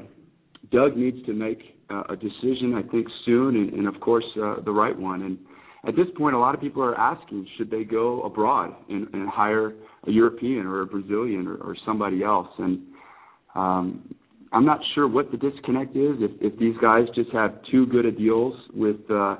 [0.72, 4.56] Doug needs to make uh, a decision I think soon, and, and of course uh,
[4.64, 5.22] the right one.
[5.22, 5.38] And
[5.86, 9.28] at this point, a lot of people are asking should they go abroad and, and
[9.28, 9.74] hire
[10.06, 12.80] a European or a Brazilian or, or somebody else, and
[13.54, 14.14] um,
[14.52, 16.16] I'm not sure what the disconnect is.
[16.18, 19.36] If, if these guys just have too good a deals with uh,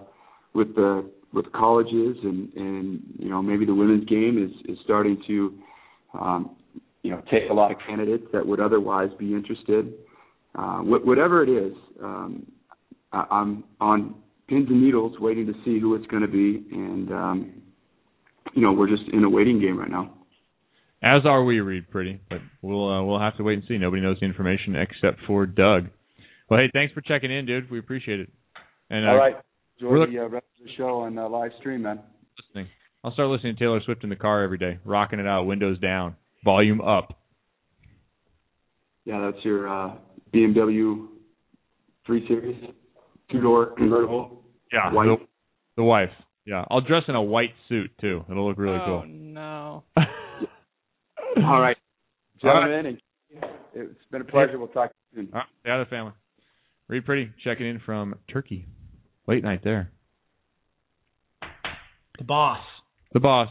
[0.54, 5.20] with the with colleges and and you know maybe the women's game is is starting
[5.26, 5.54] to
[6.18, 6.56] um,
[7.02, 9.92] you know take a lot of candidates that would otherwise be interested.
[10.54, 12.46] Uh, wh- whatever it is, um,
[13.12, 14.14] I- I'm on
[14.48, 17.52] pins and needles waiting to see who it's going to be, and um,
[18.54, 20.12] you know we're just in a waiting game right now.
[21.02, 23.78] As are we, Reid Priddy, but we'll uh, we'll have to wait and see.
[23.78, 25.86] Nobody knows the information except for Doug.
[26.48, 27.70] Well, hey, thanks for checking in, dude.
[27.70, 28.28] We appreciate it.
[28.90, 29.36] And uh, All right,
[29.78, 32.00] enjoy we're the uh, rest of the show on uh, live stream, man.
[32.48, 32.68] listening.
[33.02, 35.78] I'll start listening to Taylor Swift in the car every day, rocking it out, windows
[35.80, 37.18] down, volume up.
[39.06, 39.94] Yeah, that's your uh,
[40.34, 41.06] BMW
[42.06, 42.62] 3 Series,
[43.30, 44.42] two door convertible.
[44.70, 45.06] Yeah, White.
[45.06, 45.16] The,
[45.78, 46.10] the wife.
[46.44, 48.24] Yeah, I'll dress in a white suit too.
[48.30, 49.06] It'll look really oh cool.
[49.06, 49.84] no.
[51.44, 51.76] All right,
[52.44, 52.60] All right.
[52.68, 54.58] gentlemen, and it's been a pleasure.
[54.58, 55.32] We'll talk to you soon.
[55.32, 56.12] All right, the other family.
[56.88, 58.66] Reid Priddy checking in from Turkey.
[59.28, 59.90] Late night there.
[62.18, 62.58] The boss.
[63.12, 63.48] The boss.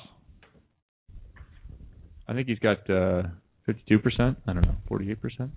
[2.27, 3.23] I think he's got uh,
[3.67, 4.35] 52%.
[4.47, 5.49] I don't know, 48%.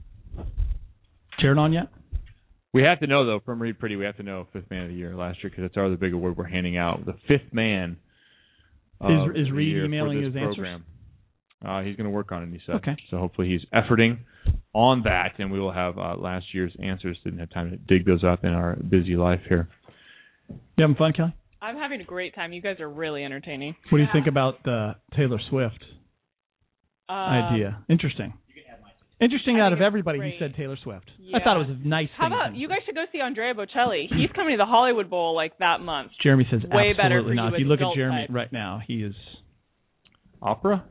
[1.41, 1.89] Cheering on yet?
[2.72, 3.99] We have to know though from Reid Priddy.
[3.99, 5.97] We have to know fifth man of the year last year because it's our other
[5.97, 7.05] big award we're handing out.
[7.05, 7.99] The fifth man.
[9.01, 10.80] of Is- is the Reid year for emailing this his answers?
[11.63, 11.81] Program.
[11.81, 12.49] Uh, he's going to work on it.
[12.53, 12.77] He said.
[12.77, 12.97] Okay.
[13.11, 14.19] So hopefully he's efforting
[14.75, 17.19] on that, and we will have uh, last year's answers.
[17.25, 19.69] Didn't have time to dig those up in our busy life here.
[20.49, 21.33] You having fun, Kelli?
[21.61, 22.53] I'm having a great time.
[22.53, 23.77] You guys are really entertaining.
[23.91, 25.79] What do you think about the Taylor Swift
[27.09, 27.85] Uh, idea?
[27.89, 28.35] Interesting.
[29.21, 29.61] Interesting.
[29.61, 30.33] I Out of everybody, great.
[30.33, 31.09] he said Taylor Swift.
[31.21, 31.37] Yeah.
[31.39, 32.33] I thought it was a nice How thing.
[32.33, 34.09] about you guys should go see Andrea Bocelli?
[34.11, 36.11] He's coming to the Hollywood Bowl like that month.
[36.21, 37.49] Jeremy says Way absolutely better for not.
[37.51, 38.33] you if you look at Jeremy types.
[38.33, 39.15] right now, he is.
[40.43, 40.83] Opera?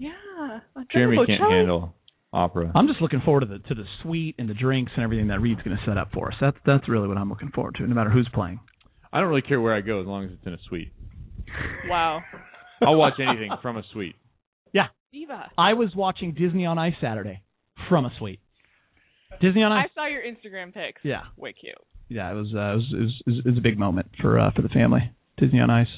[0.00, 0.60] Yeah.
[0.92, 1.26] Jeremy Bocelli.
[1.26, 1.94] can't handle
[2.32, 2.72] opera.
[2.74, 5.40] I'm just looking forward to the to the suite and the drinks and everything that
[5.40, 6.34] Reid's going to set up for us.
[6.40, 8.60] That's that's really what I'm looking forward to, no matter who's playing.
[9.12, 10.92] I don't really care where I go as long as it's in a suite.
[11.88, 12.22] Wow.
[12.80, 14.14] I'll watch anything from a suite.
[14.72, 15.50] Yeah, Diva.
[15.58, 17.42] I was watching Disney on Ice Saturday
[17.88, 18.40] from a suite.
[19.42, 19.88] Disney on Ice.
[19.90, 21.00] I saw your Instagram pics.
[21.02, 21.22] Yeah.
[21.36, 21.74] Way cute.
[22.08, 24.06] Yeah, it was uh, it was, it was, it was, it was a big moment
[24.22, 25.10] for uh, for the family.
[25.38, 25.88] Disney on Ice.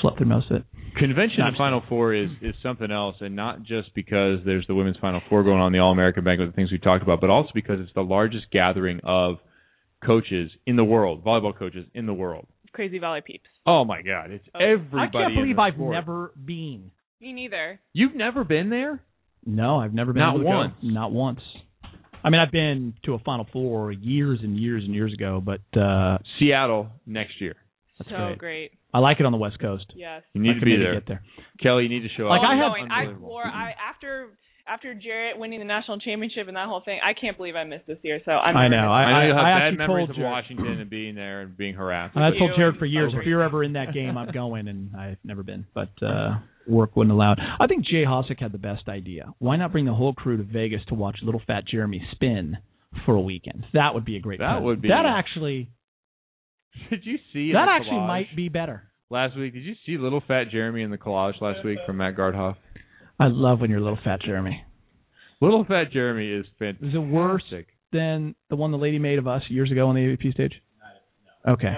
[0.00, 0.64] Slept through most of it.
[0.98, 4.74] Convention No, and Final Four is is something else, and not just because there's the
[4.74, 7.30] women's Final Four going on, the All American banquet, the things we talked about, but
[7.30, 9.36] also because it's the largest gathering of
[10.04, 12.46] coaches in the world, volleyball coaches in the world.
[12.72, 13.48] Crazy Valley peeps.
[13.66, 15.08] Oh my God, it's everybody.
[15.08, 15.92] I can't in believe the I've sport.
[15.94, 16.90] never been.
[17.20, 17.80] Me neither.
[17.92, 19.02] You've never been there?
[19.44, 20.20] No, I've never been.
[20.20, 20.50] Not able to go.
[20.50, 20.74] once.
[20.82, 21.40] Not once.
[22.22, 25.60] I mean, I've been to a Final Four years and years and years ago, but
[25.78, 27.54] uh Seattle next year.
[27.98, 28.38] That's so great.
[28.38, 28.72] great.
[28.94, 29.86] I like it on the West Coast.
[29.94, 30.22] Yes.
[30.32, 30.94] You need I to be there.
[30.94, 31.22] Get there.
[31.62, 32.30] Kelli, you need to show up.
[32.30, 32.48] Like, up.
[32.50, 32.90] I have- Going.
[32.90, 33.28] I Unbelievable.
[33.28, 34.28] swore I after
[34.66, 37.86] after Jerritt winning the national championship and that whole thing, I can't believe I missed
[37.86, 38.20] this year.
[38.26, 38.76] So I'm I know.
[38.76, 41.14] never I, I know you have I bad memories told of Jerritt- Washington and being
[41.14, 42.16] there and being harassed.
[42.16, 44.94] And I told Jerritt for years, if you're ever in that game, I'm going, and
[44.96, 47.38] I've never been, but uh work wouldn't allow it.
[47.58, 49.32] I think Jay Hosick had the best idea.
[49.38, 52.58] Why not bring the whole crew to Vegas to watch Little Fat Jeremy spin
[53.06, 53.64] for a weekend?
[53.72, 54.38] That would be a great.
[54.40, 54.64] That present.
[54.66, 55.70] would be- That actually.
[56.90, 58.84] Did you see That actually might be better.
[59.10, 59.54] last week?
[59.54, 62.56] Did you see little fat Jeremy in the collage last week from Matt Gardhoff?
[63.20, 64.62] I love when you're Little Fat Jeremy.
[65.40, 66.88] Little fat Jeremy is fantastic.
[66.88, 67.42] Is it worse
[67.92, 70.52] than the one the lady made of us years ago on the AVP stage?
[71.46, 71.74] Okay.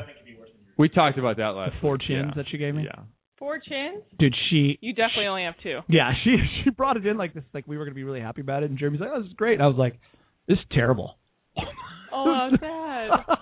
[0.77, 1.73] We talked about that last.
[1.75, 2.35] The four week, chins yeah.
[2.37, 2.85] that she gave me.
[2.85, 3.05] Yeah.
[3.39, 4.03] Four chins?
[4.19, 5.81] Dude, she You definitely only have two.
[5.89, 8.41] yeah she she brought it in like this like we were gonna be really happy
[8.43, 9.55] about it, and Jeremy's like, oh, this is great.
[9.55, 9.99] And I was like,
[10.49, 11.17] this is terrible.
[11.57, 11.65] Oh,
[12.13, 13.39] how sad.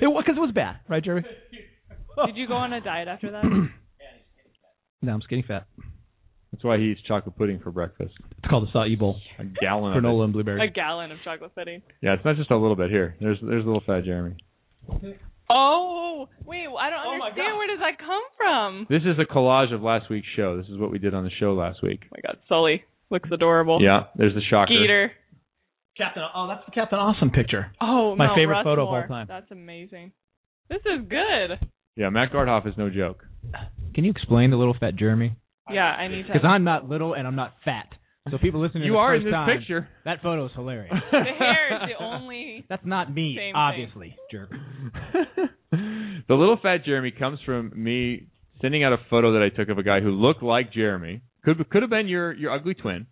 [0.00, 1.26] It because it was bad, right, Jeremy?
[2.26, 3.44] Did you go on a diet after that?
[5.02, 5.66] No, I'm skinny fat.
[6.50, 8.14] That's why he eats chocolate pudding for breakfast.
[8.38, 9.20] It's called the acai bowl.
[9.38, 10.24] A gallon of Granola it.
[10.24, 10.66] and blueberry.
[10.66, 11.82] a gallon of chocolate pudding.
[12.00, 12.88] Yeah, it's not just a little bit.
[12.90, 14.36] Here, there's there's a little fat Jeremy.
[15.50, 17.36] Oh, wait, I don't Oh understand.
[17.36, 17.56] God.
[17.58, 18.86] Where does that come from?
[18.88, 20.56] This is a collage of last week's show.
[20.56, 22.00] This is what we did on the show last week.
[22.04, 23.80] Oh my God, Sully looks adorable.
[23.82, 24.72] Yeah, there's the shocker.
[24.74, 25.12] Skeeter.
[25.96, 26.22] Captain.
[26.34, 27.70] Oh, that's the Captain Awesome picture.
[27.80, 29.26] Oh, My Mount favorite photo of all time.
[29.28, 30.12] That's amazing.
[30.68, 31.68] This is good.
[31.96, 33.24] Yeah, Matt Gardhoff is no joke.
[33.94, 35.36] Can you explain the little fat Jeremy?
[35.70, 36.28] Yeah, I need to.
[36.32, 37.86] Because I'm not little and I'm not fat.
[38.30, 39.88] So people listening to You the are in first this time, picture.
[40.06, 40.94] That photo is hilarious.
[41.12, 42.64] the hair is the only.
[42.70, 43.54] That's not me, Same thing.
[43.54, 44.50] obviously, jerk.
[45.70, 48.26] the little fat Jeremy comes from me
[48.62, 51.20] sending out a photo that I took of a guy who looked like Jeremy.
[51.44, 53.06] Could could have been your your ugly twin.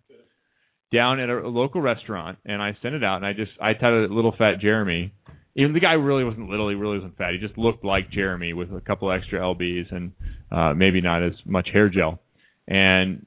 [0.93, 3.73] Down at a, a local restaurant, and I sent it out, and I just I
[3.73, 5.13] titled it "Little Fat Jeremy."
[5.55, 7.31] Even the guy really wasn't little; he really wasn't fat.
[7.33, 10.11] He just looked like Jeremy with a couple extra lbs and
[10.51, 12.19] uh, maybe not as much hair gel.
[12.67, 13.25] And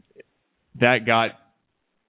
[0.81, 1.31] that got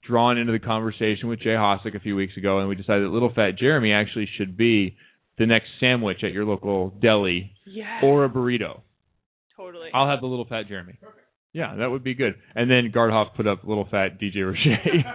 [0.06, 3.10] drawn into the conversation with Jay Hossack a few weeks ago, and we decided that
[3.10, 4.96] Little Fat Jeremy actually should be
[5.38, 8.02] the next sandwich at your local deli Yes.
[8.04, 8.82] or a burrito.
[9.56, 9.90] Totally.
[9.94, 10.98] I'll have the Little Fat Jeremy.
[11.54, 12.36] Yeah, that would be good.
[12.56, 14.58] And then Gardhoff put up Little Fat DJ Roche.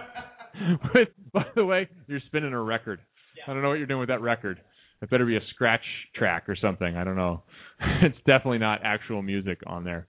[0.93, 2.99] with, by the way, you're spinning a record.
[3.47, 4.59] I don't know what you're doing with that record.
[5.01, 5.83] It better be a scratch
[6.15, 6.95] track or something.
[6.95, 7.43] I don't know.
[8.01, 10.07] it's definitely not actual music on there.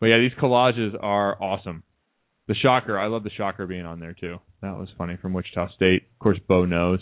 [0.00, 1.82] But yeah, these collages are awesome.
[2.46, 4.36] The Shocker, I love the Shocker being on there too.
[4.62, 6.04] That was funny from Wichita State.
[6.14, 7.00] Of course, Bo knows.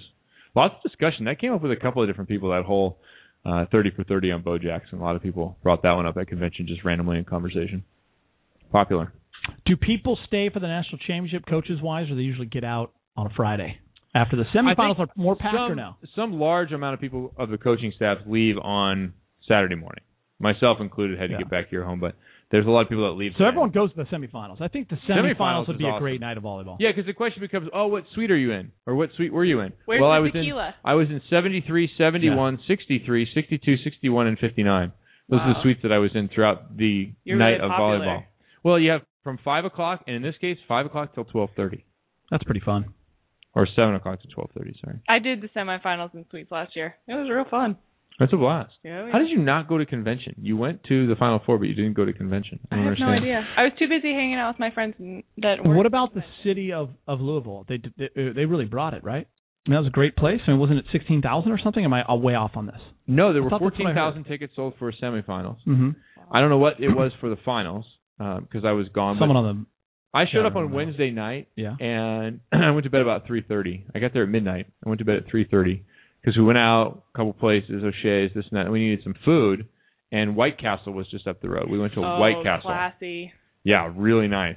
[0.54, 1.26] Lots of discussion.
[1.26, 2.50] That came up with a couple of different people.
[2.50, 2.98] That whole
[3.44, 4.98] uh, 30 for 30 on Bo Jackson.
[4.98, 7.84] A lot of people brought that one up at convention just randomly in conversation.
[8.72, 9.12] Popular.
[9.66, 13.26] Do people stay for the national championship, coaches wise, or they usually get out on
[13.26, 13.78] a Friday
[14.14, 15.96] after the semifinals are more packed some, or no?
[16.14, 19.12] Some large amount of people of the coaching staff leave on
[19.48, 20.02] Saturday morning.
[20.38, 21.38] Myself included had to Yeah.
[21.38, 22.14] get back here home, but
[22.50, 23.32] there's a lot of people that leave.
[23.32, 23.48] So Saturday.
[23.48, 24.60] everyone goes to the semifinals.
[24.60, 26.76] I think the Semifinals semifinals would is be a great night of volleyball.
[26.78, 29.44] Yeah, because the question becomes, oh, what suite are you in, or what suite were
[29.44, 29.72] you in?
[29.86, 30.68] Where's well, the I was tequila?
[30.68, 34.92] in I was in 73, 71, 63, 62, 61, and 59.
[35.28, 37.98] Those are the suites that I was in throughout the You're night really of popular.
[38.06, 38.24] volleyball.
[38.62, 41.84] Well, you have from five o'clock, and in this case, five o'clock till twelve thirty,
[42.30, 42.94] That's pretty fun.
[43.54, 44.74] or seven o'clock to twelve thirty.
[44.82, 46.94] Sorry, I did the semifinals in sweeps last year.
[47.08, 47.76] It was real fun.
[48.18, 48.72] that's a blast.
[48.82, 50.34] Yeah, How did you not go to convention?
[50.40, 52.60] You went to the Final Four, but you didn't go to convention.
[52.70, 53.24] I don't have no understand.
[53.24, 53.46] idea.
[53.58, 55.56] I was too busy hanging out with my friends and that.
[55.62, 57.66] And what about the city of of Louisville?
[57.68, 59.26] They did- they, they really brought it, right?
[59.66, 60.40] I mean, that was a great place.
[60.46, 61.84] I mean, wasn't it sixteen thousand or something?
[61.84, 62.80] Am I uh, way off on this?
[63.08, 63.94] No, there I were thought that's what I fourteen heard.
[63.96, 65.58] thousand tickets sold for semifinals.
[65.66, 65.90] Mm-hmm.
[66.32, 67.84] I don't know what it was for the finals
[68.18, 69.16] Um, because I was gone.
[69.18, 69.66] Someone on the
[70.18, 70.76] I showed Yeah, up on remember.
[70.76, 71.74] Wednesday night, yeah.
[71.78, 73.84] and I went to bed about three thirty.
[73.94, 74.66] I got there at midnight.
[74.84, 75.84] I went to bed at three thirty
[76.22, 78.62] because we went out a couple places, O'Shea's, this and that.
[78.62, 79.68] And we needed some food,
[80.10, 81.68] and White Castle was just up the road.
[81.70, 82.70] We went to oh, White Castle.
[82.70, 83.32] classy.
[83.64, 84.56] Yeah, really nice.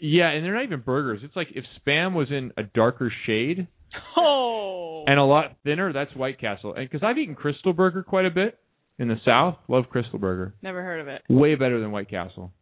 [0.00, 1.20] Yeah, and they're not even burgers.
[1.22, 3.66] It's like if spam was in a darker shade
[4.16, 5.04] Oh.
[5.06, 6.72] and a lot thinner, that's White Castle.
[6.74, 8.58] And because I've eaten Krystal Burger quite a bit
[8.98, 10.54] in the South, love Krystal Burger.
[10.62, 11.22] Never heard of it.
[11.28, 12.52] Way better than White Castle.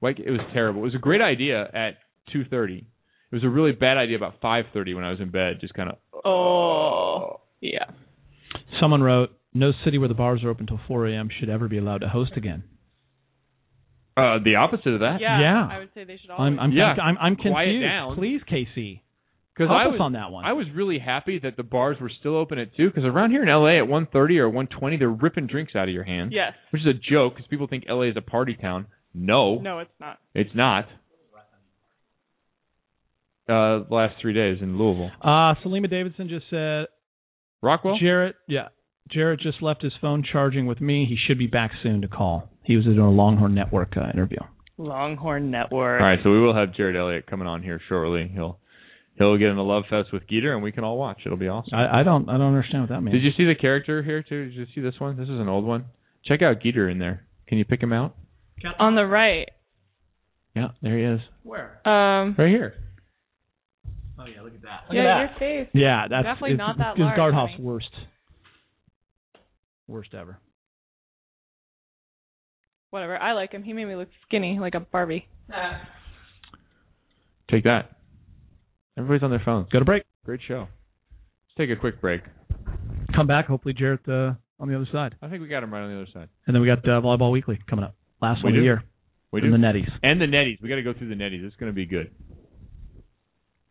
[0.00, 0.80] White, it was terrible.
[0.80, 1.98] It was a great idea at
[2.32, 2.78] two thirty.
[3.30, 5.74] It was a really bad idea about five thirty when I was in bed, just
[5.74, 5.96] kind of.
[6.24, 7.40] Oh.
[7.60, 7.84] Yeah.
[8.80, 11.28] Someone wrote, "No city where the bars are open till 4 a.m.
[11.38, 12.64] should ever be allowed to host again."
[14.16, 15.18] Uh, the opposite of that.
[15.20, 15.40] Yeah.
[15.40, 15.68] Yeah.
[15.70, 16.40] I would say they should all.
[16.40, 16.94] I'm I'm Yeah.
[17.02, 17.86] I'm, I'm Quiet confused.
[17.86, 18.16] down.
[18.16, 19.00] Please, KC,
[19.54, 20.44] Because I was on that one.
[20.46, 22.88] I was really happy that the bars were still open at two.
[22.88, 25.88] Because around here in LA at one thirty or one twenty, they're ripping drinks out
[25.88, 26.32] of your hand.
[26.32, 26.52] Yes.
[26.70, 28.86] Which is a joke because people think LA is a party town.
[29.14, 30.18] No, No, it's not.
[30.34, 30.86] it's not.
[33.48, 35.10] Uh, the last three days in Louisville.
[35.20, 36.86] uh, Salima Davidson just said,
[37.60, 37.98] Rockwell.
[38.02, 38.68] Jerritt, yeah,
[39.14, 41.04] Jerritt just left his phone charging with me.
[41.08, 42.48] He should be back soon to call.
[42.62, 44.38] He was doing a Longhorn Network uh, interview.
[44.78, 46.00] Longhorn Network.
[46.00, 48.30] All right, so we will have Jerritt Elliott coming on here shortly.
[48.32, 48.58] He'll
[49.18, 51.20] he'll get in a love fest with Geeter, and we can all watch.
[51.24, 51.74] It'll be awesome.
[51.74, 53.14] I, I don't I don't understand what that means.
[53.14, 54.46] Did you see the character here too?
[54.46, 55.16] Did you see this one?
[55.16, 55.86] This is an old one.
[56.24, 57.26] Check out Geeter in there.
[57.48, 58.16] Can you pick him out?
[58.78, 59.48] On the right.
[60.54, 61.20] Yeah, there he is.
[61.42, 61.86] Where?
[61.86, 62.34] Um.
[62.38, 62.74] Right here.
[64.18, 64.80] Oh yeah, look at that.
[64.88, 65.70] Look yeah, your face.
[65.74, 67.64] Yeah, that's Definitely it's, not that it's large, Gardhoff's honey.
[67.64, 67.90] worst.
[69.88, 70.38] Worst ever.
[72.90, 73.16] Whatever.
[73.16, 73.62] I like him.
[73.62, 75.26] He made me look skinny, like a Barbie.
[77.50, 77.90] Take that.
[78.96, 79.68] Everybody's on their phones.
[79.70, 80.04] Go to break.
[80.24, 80.60] Great show.
[80.68, 82.20] Let's take a quick break.
[83.14, 83.46] Come back.
[83.46, 85.14] Hopefully, Jerritt uh, on the other side.
[85.22, 86.28] I think we got him right on the other side.
[86.46, 87.94] And then we got uh, Volleyball Weekly coming up.
[88.20, 88.82] Last We one of the year.
[89.32, 89.56] We From do.
[89.56, 89.88] the Netties.
[90.02, 90.60] And the netties.
[90.62, 91.44] We got to go through the netties.
[91.44, 92.10] It's going to be good.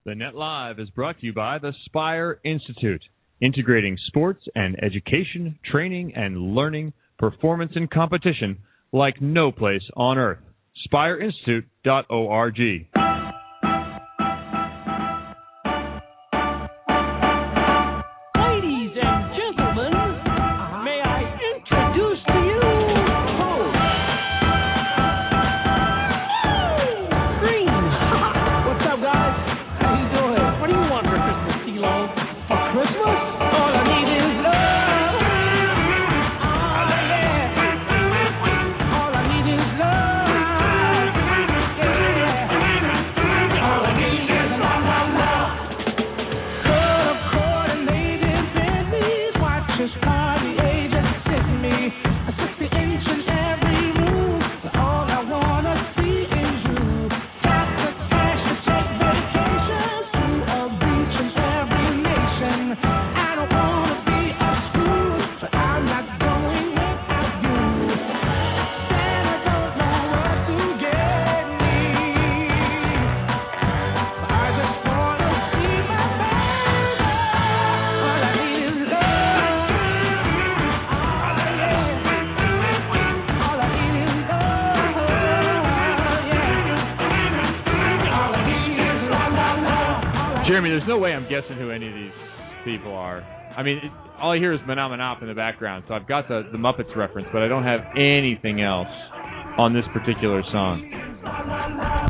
[0.05, 3.03] The Net Live is brought to you by the Spire Institute,
[3.39, 8.57] integrating sports and education, training and learning, performance and competition
[8.91, 10.39] like no place on earth.
[10.91, 12.88] SpireInstitute.org.
[91.22, 92.11] I'm guessing who any of these
[92.65, 93.22] people are.
[93.55, 96.43] I mean, it, all I hear is Manop in the background, so I've got the,
[96.51, 98.88] the Muppets reference, but I don't have anything else
[99.57, 100.89] on this particular song.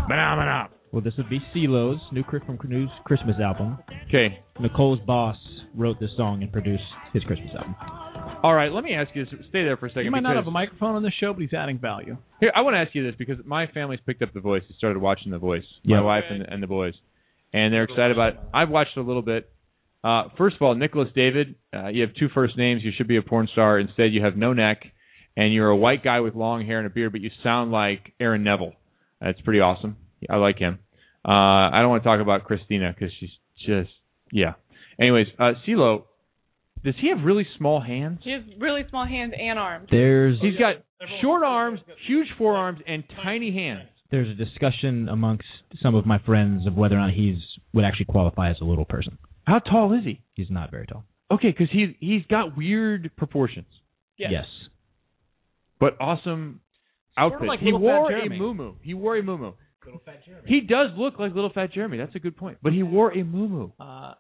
[0.10, 0.70] Manop.
[0.92, 3.78] Well, this would be CeeLo's new, Chris- from new Christmas album.
[4.10, 4.40] Okay.
[4.60, 5.38] Nicole's boss
[5.76, 6.84] wrote this song and produced
[7.14, 7.76] his Christmas album.
[8.44, 9.34] All right, let me ask you this.
[9.50, 10.06] Stay there for a second.
[10.06, 12.18] You might not have a microphone on the show, but he's adding value.
[12.40, 14.64] Here, I want to ask you this because my family's picked up The Voice.
[14.68, 15.64] They started watching The Voice.
[15.86, 16.04] My Yep.
[16.06, 16.94] wife and, and the boys,
[17.54, 18.40] and they're excited about it.
[18.54, 19.50] I've watched a little bit.
[20.04, 22.82] Uh, first of all, Nicholas David, uh, you have two first names.
[22.84, 23.80] You should be a porn star.
[23.80, 24.84] Instead, you have no neck,
[25.38, 28.14] and you're a white guy with long hair and a beard, but you sound like
[28.20, 28.74] Aaron Neville.
[29.20, 29.98] That's pretty awesome.
[30.30, 30.80] I like him.
[31.24, 33.30] Uh, I don't want to talk about Christina because she's
[33.66, 33.92] just
[34.32, 34.54] yeah.
[35.00, 36.04] Anyways, uh, CeeLo,
[36.84, 38.20] does he have really small hands?
[38.24, 39.88] He has really small hands and arms.
[39.92, 40.76] There's He's got
[41.22, 43.90] short arms, huge forearms, and tiny hands.
[44.12, 45.46] There's a discussion amongst
[45.82, 47.38] some of my friends of whether or not he's
[47.74, 49.18] would actually qualify as a little person.
[49.46, 50.22] How tall is he?
[50.34, 51.06] He's not very tall.
[51.32, 53.68] Okay, because he's he's got weird proportions,
[54.18, 54.46] Yes.
[55.80, 56.60] but awesome
[57.18, 58.76] Sort of like he wore a muumuu.
[58.82, 59.54] He wore a muumuu.
[60.46, 61.98] He does look like little fat Jeremy.
[61.98, 62.58] That's a good point.
[62.64, 63.72] But he wore a muumuu.
[63.80, 64.16] Uh, I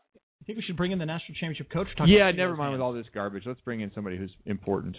[0.45, 1.87] think we should bring in the national championship coach.
[1.97, 2.73] Talk Yeah, about never mind hands.
[2.73, 3.43] with all this garbage.
[3.45, 4.97] Let's bring in somebody who's important.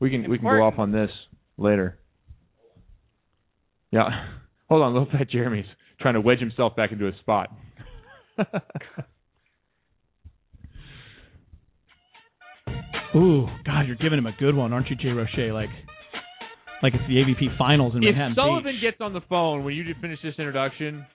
[0.00, 1.10] We can we can go off on this
[1.56, 1.98] later.
[3.94, 4.08] Yeah.
[4.68, 5.66] Hold on, little fat Jeremy's
[6.00, 7.50] trying to wedge himself back into a spot.
[13.14, 15.52] Ooh, God, you're giving him a good one, aren't you, Jay Roche?
[15.52, 15.68] Like,
[16.82, 18.82] like it's the AVP finals in if Manhattan Sullivan Beach.
[18.82, 21.06] gets on the phone when you finish this introduction,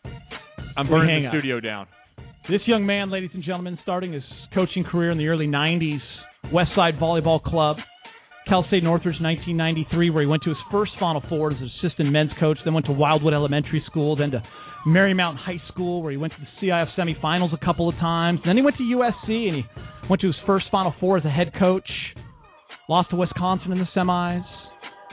[0.78, 1.34] I'm We burning the up.
[1.34, 1.88] studio down.
[2.50, 4.24] This young man, ladies and gentlemen, starting his
[4.54, 6.00] coaching career in the early 90s,
[6.54, 7.76] Westside Volleyball Club,
[8.48, 12.12] Cal State Northridge 1993, where he went to his first Final Four as an assistant
[12.12, 14.44] men's coach, then went to Wildwood Elementary School, then to
[14.88, 18.40] Marymount High School, where he went to the CIF semifinals a couple of times.
[18.46, 19.64] Then he went to USC and he
[20.10, 21.90] went to his first Final Four as a head coach,
[22.88, 24.46] lost to Wisconsin in the semis.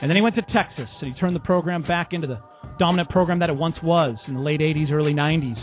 [0.01, 2.39] And then he went to Texas and he turned the program back into the
[2.79, 5.61] dominant program that it once was in the late 80s, early 90s.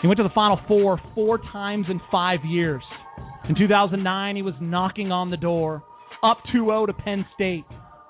[0.00, 2.82] He went to the Final Four four times in five years.
[3.48, 5.82] In 2009, he was knocking on the door,
[6.22, 7.64] up 2-0 to Penn State,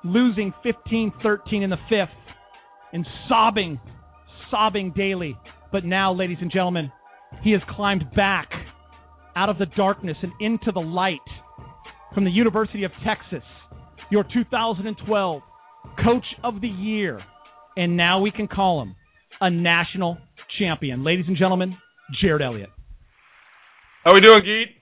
[0.04, 2.09] losing 15-13 in the fifth,
[2.92, 3.80] and sobbing,
[4.50, 5.36] sobbing daily.
[5.72, 6.90] But now, ladies and gentlemen,
[7.42, 8.48] he has climbed back
[9.36, 11.18] out of the darkness and into the light
[12.14, 13.46] from the University of Texas,
[14.11, 15.42] your 2012
[16.02, 17.20] Coach of the Year.
[17.76, 18.96] And now we can call him
[19.40, 20.18] a national
[20.59, 21.04] champion.
[21.04, 21.76] Ladies and gentlemen,
[22.22, 22.70] Jerritt Elliott.
[24.04, 24.78] How we doing, Geet?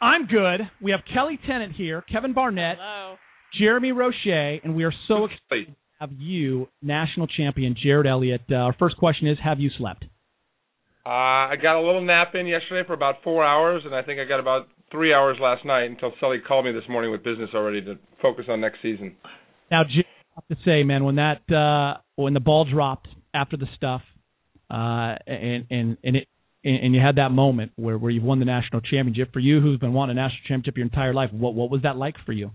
[0.00, 0.60] I'm good.
[0.80, 3.16] We have Kelli Tennant here, Kevin Barnett, Hello.
[3.58, 8.42] Jeremy Roche, and we are so excited to have you, national champion Jerritt Elliott.
[8.50, 10.04] Uh, our first question is Have you slept?
[11.06, 14.20] Uh, I got a little nap in yesterday for about four hours, and I think
[14.20, 17.50] I got about three hours last night until Sully called me this morning with business
[17.54, 19.14] already to focus on next season.
[19.70, 20.04] Now, Jerritt,
[20.36, 24.02] I have to say, man, when that uh, when the ball dropped after the stuff,
[24.70, 26.28] uh, and and and it
[26.66, 29.32] and, and you had that moment where where you've won the national championship.
[29.32, 31.96] For you, who's been wanting a national championship your entire life, what what was that
[31.96, 32.50] like for you?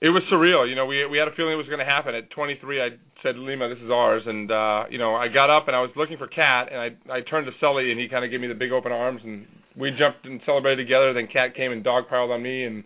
[0.00, 0.68] It was surreal.
[0.68, 2.14] You know, we we had a feeling it was going to happen.
[2.14, 2.88] At 23, I
[3.22, 4.22] said, Lima, this is ours.
[4.26, 6.88] And uh, you know, I got up and I was looking for Khat, and I
[7.12, 9.46] I turned to Sully, and he kind of gave me the big open arms, and
[9.76, 11.12] we jumped and celebrated together.
[11.12, 12.82] Then Khat came and dogpiled on me, and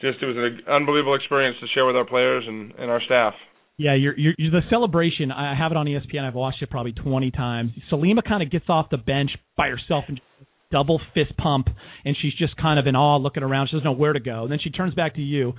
[0.00, 3.34] just it was an unbelievable experience to share with our players and and our staff.
[3.78, 5.30] Yeah, you're, you're, you're the celebration.
[5.30, 6.26] I have it on ESPN.
[6.26, 7.70] I've watched it probably 20 times.
[7.90, 10.20] Salima kind of gets off the bench by herself and
[10.72, 11.68] double fist pump,
[12.04, 13.68] and she's just kind of in awe, looking around.
[13.68, 14.42] She doesn't know where to go.
[14.42, 15.54] And then she turns back to you.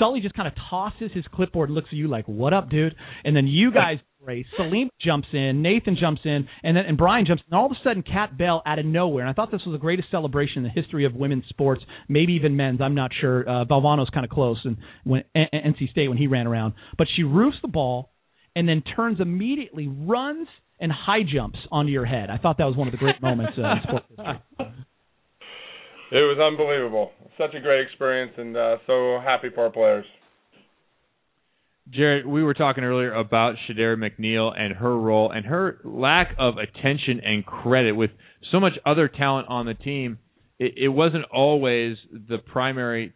[0.00, 2.96] Sully just kind of tosses his clipboard, and looks at you like, "What up, dude?"
[3.24, 4.46] And then you guys race.
[4.56, 7.42] Salim jumps in, Nathan jumps in, and then and Brian jumps.
[7.46, 7.52] in.
[7.52, 9.24] And all of a sudden, Khat Bell out of nowhere.
[9.24, 12.34] And I thought this was the greatest celebration in the history of women's sports, maybe
[12.34, 12.80] even men's.
[12.80, 13.48] I'm not sure.
[13.48, 17.06] Uh, Valvano's kind of close, and when N- NC State when he ran around, but
[17.14, 18.10] she roofs the ball,
[18.56, 20.48] and then turns immediately, runs
[20.80, 22.30] and high jumps onto your head.
[22.30, 24.40] I thought that was one of the great moments uh, in sports history.
[26.12, 27.10] It was unbelievable.
[27.38, 30.04] Such a great experience, and uh, so happy for our players.
[31.90, 36.54] Jerritt, we were talking earlier about Sha'Dare McNeal and her role and her lack of
[36.56, 38.10] attention and credit with
[38.50, 40.18] so much other talent on the team.
[40.58, 43.12] It, it wasn't always the primary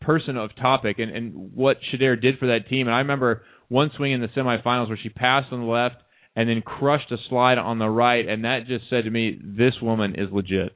[0.00, 2.86] person of topic and, and what Sha'Dare did for that team.
[2.86, 5.96] And I remember one swing in the semifinals where she passed on the left
[6.36, 9.74] and then crushed a slide on the right, and that just said to me, this
[9.80, 10.72] woman is legit.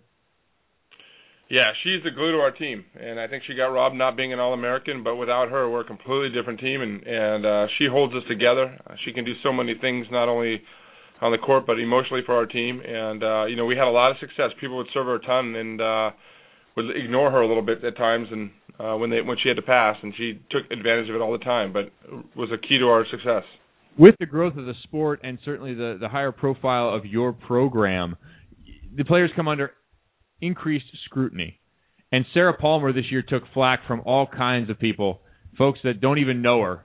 [1.51, 4.35] Yeah, she's the glue to our team, and I think she got robbed not being
[4.35, 5.03] an All-American.
[5.03, 8.79] But without her, we're a completely different team, and and uh, she holds us together.
[9.07, 10.61] She can do so many things, not only
[11.21, 12.81] on the court but emotionally for our team.
[12.85, 14.51] And uh, you know, we had a lot of success.
[14.61, 16.11] People would serve her a ton, and uh,
[16.77, 19.57] would ignore her a little bit at times, and uh, when they when she had
[19.57, 21.73] to pass, and she took advantage of it all the time.
[21.73, 21.91] But
[22.37, 23.45] was a key to our success.
[23.99, 28.17] With the growth of the sport and certainly the the higher profile of your program,
[28.95, 29.73] the players come under
[30.41, 31.61] increased scrutiny.
[32.11, 35.21] And Sarah Palmer this year took flack from all kinds of people,
[35.57, 36.85] folks that don't even know her.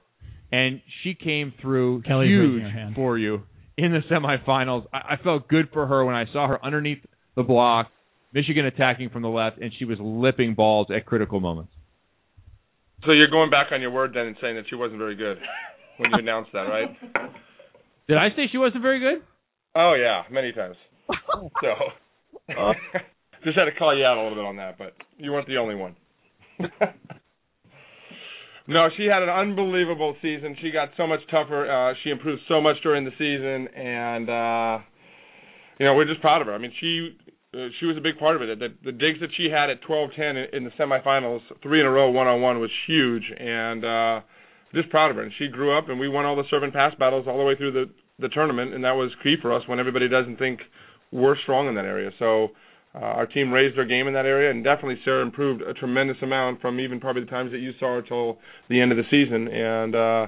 [0.51, 2.95] And she came through Kelli's huge raising her hand.
[2.95, 3.43] for you
[3.77, 4.85] in the semifinals.
[4.93, 6.99] I, I felt good for her when I saw her underneath
[7.35, 7.87] the block,
[8.33, 11.71] Michigan attacking from the left, and she was lipping balls at critical moments.
[13.05, 15.37] So you're going back on your word then and saying that she wasn't very good
[15.97, 16.95] when you announced that, right?
[18.07, 19.23] Did I say she wasn't very good?
[19.75, 20.75] Oh yeah, many times.
[21.33, 21.49] Oh.
[21.61, 22.53] So
[23.43, 25.57] just had to call you out a little bit on that, but you weren't the
[25.57, 25.95] only one.
[28.67, 30.55] no, she had an unbelievable season.
[30.61, 31.69] She got so much tougher.
[31.69, 34.79] Uh, she improved so much during the season, and uh,
[35.79, 36.53] you know we're just proud of her.
[36.53, 37.17] I mean, she
[37.53, 38.59] uh, she was a big part of it.
[38.59, 41.91] The, the digs that she had at 12-10 in, in the semifinals, three in a
[41.91, 44.21] row, one-on-one, was huge, and uh,
[44.73, 45.23] just proud of her.
[45.23, 47.43] And she grew up, and we won all the serve and pass battles all the
[47.43, 47.85] way through the
[48.19, 50.59] the tournament, and that was key for us when everybody doesn't think
[51.11, 52.11] we're strong in that area.
[52.19, 52.49] So
[52.95, 56.17] uh, our team raised their game in that area, and definitely Sarah improved a tremendous
[56.21, 58.37] amount from even probably the times that you saw her till
[58.69, 59.47] the end of the season.
[59.47, 60.27] And uh,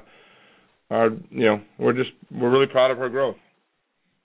[0.90, 3.36] our, you know, we're just we're really proud of her growth.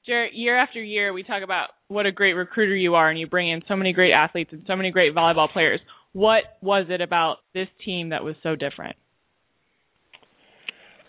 [0.09, 3.27] Jerritt, year after year, we talk about what a great recruiter you are, and you
[3.27, 5.81] bring in so many great athletes and so many great volleyball players.
[6.13, 8.97] What was it about this team that was so different?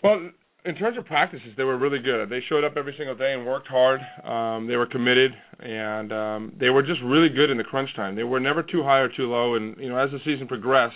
[0.04, 0.30] Well,
[0.64, 2.28] in terms of practices, they were really good.
[2.28, 4.00] They showed up every single day and worked hard.
[4.24, 8.14] Um, they were committed, and um, they were just really good in the crunch time.
[8.14, 9.56] They were never too high or too low.
[9.56, 10.94] And you know, as the season progressed,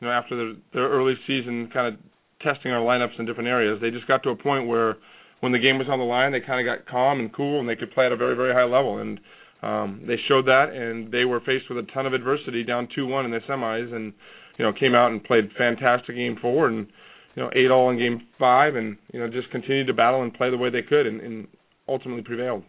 [0.00, 2.00] you know, after the, their early season, kind of
[2.42, 4.96] testing our lineups in different areas, they just got to a point where,
[5.40, 7.68] when the game was on the line, they kind of got calm and cool, and
[7.68, 8.98] they could play at a very, very high level.
[8.98, 9.20] And
[9.62, 13.24] um, they showed that, and they were faced with a ton of adversity, down two-one
[13.24, 14.12] in the semis, and
[14.58, 16.88] you know, came out and played fantastic game four and
[17.36, 20.34] you know, eight all in game five, and you know, just continued to battle and
[20.34, 21.46] play the way they could, and, and
[21.88, 22.64] ultimately prevailed.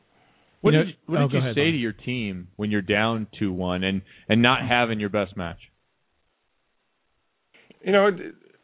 [0.62, 1.74] What You know- did, what oh, did you ahead, say Bob.
[1.74, 5.58] to your team when you're down two one and and not having your best match?
[7.82, 8.08] You know,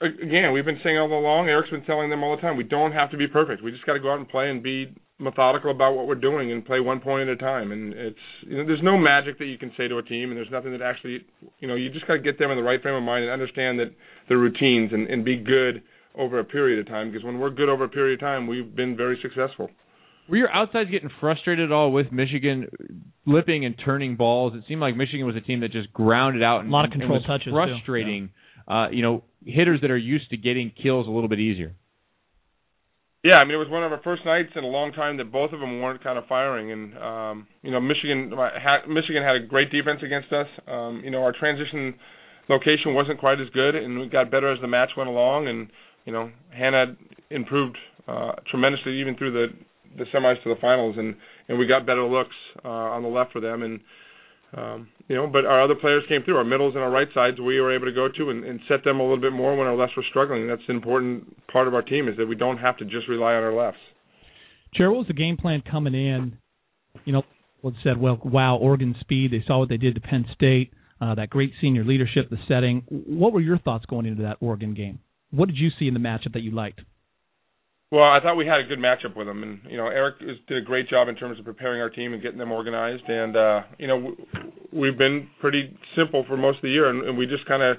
[0.02, 1.48] again, we've been saying all along.
[1.48, 2.58] Eric's been telling them all the time.
[2.58, 3.64] We don't have to be perfect.
[3.64, 6.52] We just got to go out and play and be methodical about what we're doing
[6.52, 7.72] and play one point at a time.
[7.72, 10.38] And it's you know, there's no magic that you can say to a team, and
[10.38, 11.20] there's nothing that actually,
[11.60, 13.32] you know, you just got to get them in the right frame of mind and
[13.32, 13.92] understand that
[14.28, 15.84] the routines and, and be good
[16.18, 17.12] over a period of time.
[17.12, 19.70] Because when we're good over a period of time, we've been very successful.
[20.30, 22.68] Were your outsides getting frustrated at all with Michigan
[23.26, 24.54] lipping and turning balls?
[24.56, 26.92] It seemed like Michigan was a team that just grounded out and A lot of
[26.92, 27.52] control was touches, too.
[27.52, 28.30] frustrating.
[28.66, 31.76] Uh, you know, hitters that are used to getting kills a little bit easier.
[33.24, 35.32] Yeah, I mean it was one of our first nights in a long time that
[35.32, 39.38] both of them weren't kind of firing, and um, you know Michigan had, Michigan had
[39.38, 40.48] a great defense against us.
[40.68, 41.96] Um, you know our transition
[42.50, 45.70] location wasn't quite as good, and we got better as the match went along, and
[46.06, 46.96] you know Hannah
[47.30, 47.78] improved
[48.08, 49.48] uh, tremendously even through the
[49.98, 51.16] the semis to the finals, and
[51.48, 53.80] and we got better looks uh, on the left for them, and
[54.56, 56.38] um, you know, but our other players came through.
[56.38, 58.84] Our middles and our right sides we were able to go to and, and set
[58.84, 60.48] them a little bit more when our lefts were struggling.
[60.48, 63.34] That's an important part of our team is that we don't have to just rely
[63.34, 63.80] on our lefts.
[64.76, 66.38] Chair, what was the game plan coming in?
[67.06, 67.24] You know,
[67.64, 69.32] was said, well, wow, Oregon speed.
[69.32, 70.72] They saw what they did to Penn State.
[71.02, 72.84] Uh, that great senior leadership, the setting.
[72.88, 75.00] What were your thoughts going into that Oregon game?
[75.34, 76.82] What did you see in the matchup that you liked?
[77.92, 80.38] Well, I thought we had a good matchup with them, and you know Eric is,
[80.48, 83.04] did a great job in terms of preparing our team and getting them organized.
[83.08, 84.18] And uh, you know w-
[84.72, 87.78] we've been pretty simple for most of the year, and, and we just kind of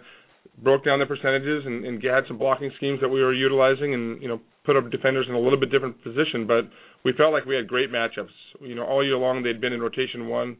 [0.62, 4.20] broke down the percentages and, and had some blocking schemes that we were utilizing, and
[4.20, 6.46] you know put our defenders in a little bit different position.
[6.46, 6.70] But
[7.04, 8.34] we felt like we had great matchups.
[8.60, 10.56] You know, all year long they'd been in rotation one.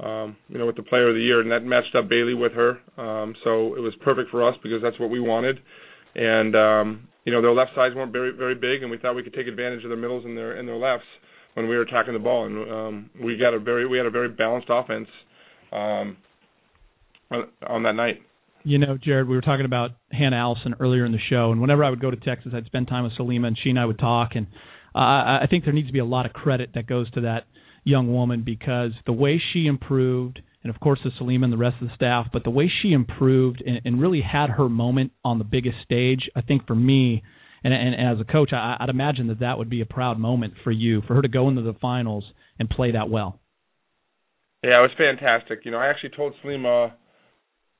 [0.00, 2.50] Um, you know, with the player of the year, and that matched up Bailey with
[2.52, 2.78] her.
[2.98, 5.58] Um, so it was perfect for us because that's what we wanted.
[6.14, 9.22] And um, you know their left sides weren't very very big, and we thought we
[9.22, 11.06] could take advantage of their middles and their and their lefts
[11.54, 14.10] when we were attacking the ball, and um, we got a very we had a
[14.10, 15.08] very balanced offense
[15.72, 16.16] um,
[17.30, 18.20] on, on that night.
[18.66, 21.84] You know, Jerritt, we were talking about Hannah Allison earlier in the show, and whenever
[21.84, 23.98] I would go to Texas, I'd spend time with Salima, and she and I would
[23.98, 24.30] talk.
[24.34, 24.46] And
[24.94, 27.44] uh, I think there needs to be a lot of credit that goes to that
[27.84, 31.76] young woman because the way she improved, and of course the Salima and the rest
[31.80, 35.38] of the staff, but the way she improved and, and really had her moment on
[35.38, 37.22] the biggest stage, I think for me,
[37.62, 40.18] and, and, and as a coach, I, I'd imagine that that would be a proud
[40.18, 42.24] moment for you, for her to go into the finals
[42.58, 43.40] and play that well.
[44.62, 45.60] Yeah, it was fantastic.
[45.64, 46.92] You know, I actually told Salima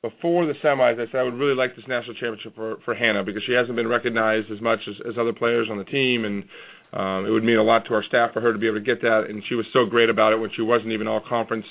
[0.02, 3.24] before the semis, I said I would really like this national championship for for Hannah
[3.24, 6.44] because she hasn't been recognized as much as, as other players on the team, and
[6.92, 8.84] um, it would mean a lot to our staff for her to be able to
[8.84, 9.24] get that.
[9.30, 11.64] And she was so great about it when she wasn't even all conference,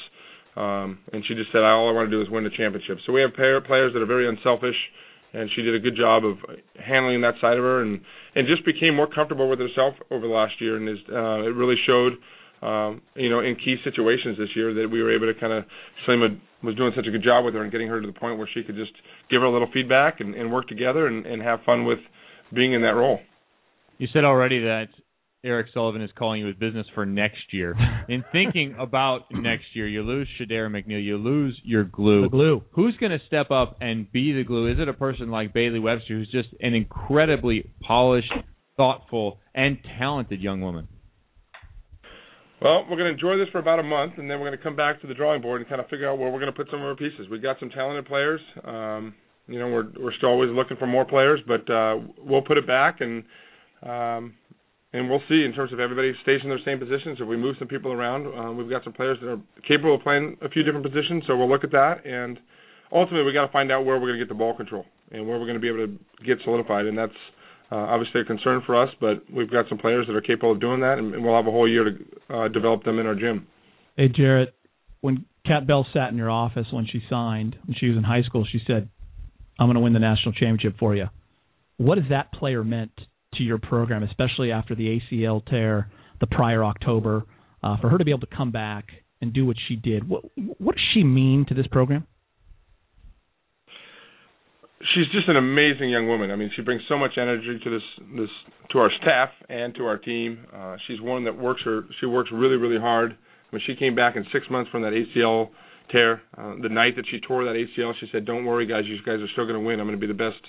[0.55, 2.97] um, and she just said all I want to do is win the championship.
[3.05, 4.77] So we have player, players that are very unselfish,
[5.33, 6.37] and she did a good job of
[6.77, 8.01] handling that side of her, and
[8.35, 11.53] and just became more comfortable with herself over the last year, and is uh, it
[11.55, 12.13] really showed
[12.63, 15.65] um, you know, in key situations this year that we were able to kind of
[16.07, 18.37] Salima was doing such a good job with her and getting her to the point
[18.37, 18.93] where she could just
[19.29, 21.99] give her a little feedback and, and work together and, and have fun with
[22.55, 23.19] being in that role.
[23.97, 24.87] You said already that
[25.45, 27.75] Eric Sullivan is calling you with business for next year.
[28.09, 32.23] In thinking about next year, you lose Sha'Dare McNeal, you lose your glue.
[32.23, 32.63] The glue.
[32.71, 34.71] Who's going to step up and be the glue?
[34.71, 38.31] Is it a person like Bailey Webster, who's just an incredibly polished,
[38.77, 40.87] thoughtful, and talented young woman?
[42.61, 44.63] Well, we're going to enjoy this for about a month, and then we're going to
[44.63, 46.57] come back to the drawing board and kind of figure out where we're going to
[46.57, 47.27] put some of our pieces.
[47.29, 48.39] We've got some talented players.
[48.63, 49.13] Um,
[49.47, 52.65] you know, we're we're still always looking for more players, but uh, we'll put it
[52.65, 53.25] back and
[53.85, 54.35] um,
[54.93, 57.17] and we'll see in terms of everybody stays in their same positions.
[57.19, 60.01] If we move some people around, uh, we've got some players that are capable of
[60.01, 62.05] playing a few different positions, so we'll look at that.
[62.05, 62.39] And
[62.91, 65.27] ultimately, we got to find out where we're going to get the ball control and
[65.27, 67.11] where we're going to be able to get solidified, and that's
[67.71, 70.61] uh, obviously a concern for us, but we've got some players that are capable of
[70.61, 73.15] doing that, and, and we'll have a whole year to uh, develop them in our
[73.15, 73.47] gym.
[73.97, 74.53] Hey, Jerritt,
[75.01, 78.21] when Khat Bell sat in your office when she signed, when she was in high
[78.21, 78.89] school, she said,
[79.59, 81.05] I'm going to win the national championship for you.
[81.77, 82.91] What has that player meant
[83.37, 87.25] to your program, especially after the ACL tear the prior October,
[87.63, 88.85] uh, for her to be able to come back
[89.21, 90.07] and do what she did?
[90.07, 92.07] What, what does she mean to this program?
[94.93, 96.31] she's just an amazing young woman.
[96.31, 98.29] I mean, she brings so much energy to this this
[98.71, 100.45] to our staff and to our team.
[100.53, 101.83] Uh, she's one that works her.
[101.99, 103.17] She works really really hard.
[103.51, 105.49] When she came back in six months from that ACL
[105.91, 108.83] tear, uh, the night that she tore that ACL, she said, "Don't worry, guys.
[108.85, 109.79] You guys are still going to win.
[109.79, 110.41] I'm going to be the best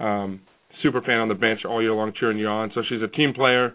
[0.00, 0.40] um,
[0.82, 3.34] super fan on the bench all year long, cheering you on." So she's a team
[3.34, 3.74] player.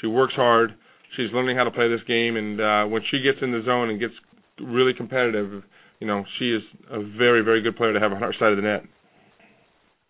[0.00, 0.74] She works hard.
[1.16, 3.90] She's learning how to play this game, and uh, when she gets in the zone
[3.90, 4.14] and gets
[4.60, 5.62] really competitive,
[6.00, 8.56] you know, she is a very very good player to have on our side of
[8.56, 8.82] the net.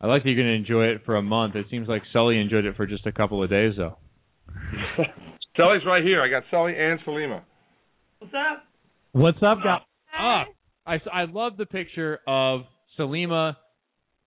[0.02, 1.54] I like that you're going to enjoy it for a month.
[1.54, 3.96] It seems like Sully enjoyed it for just a couple of days, though.
[5.56, 6.20] Sully's right here.
[6.20, 7.42] I got Sully and Salima.
[8.18, 8.64] What's up?
[9.12, 9.80] What's up, guys?
[10.18, 10.44] Ah,
[10.86, 12.62] I, I love the picture of
[12.98, 13.54] Salima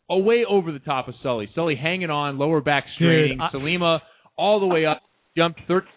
[0.10, 1.50] away over the top of Sully.
[1.56, 3.38] Sully hanging on, lower back straining.
[3.38, 4.00] Dude, I- Salima
[4.38, 5.02] all the way up,
[5.38, 5.88] jumped 13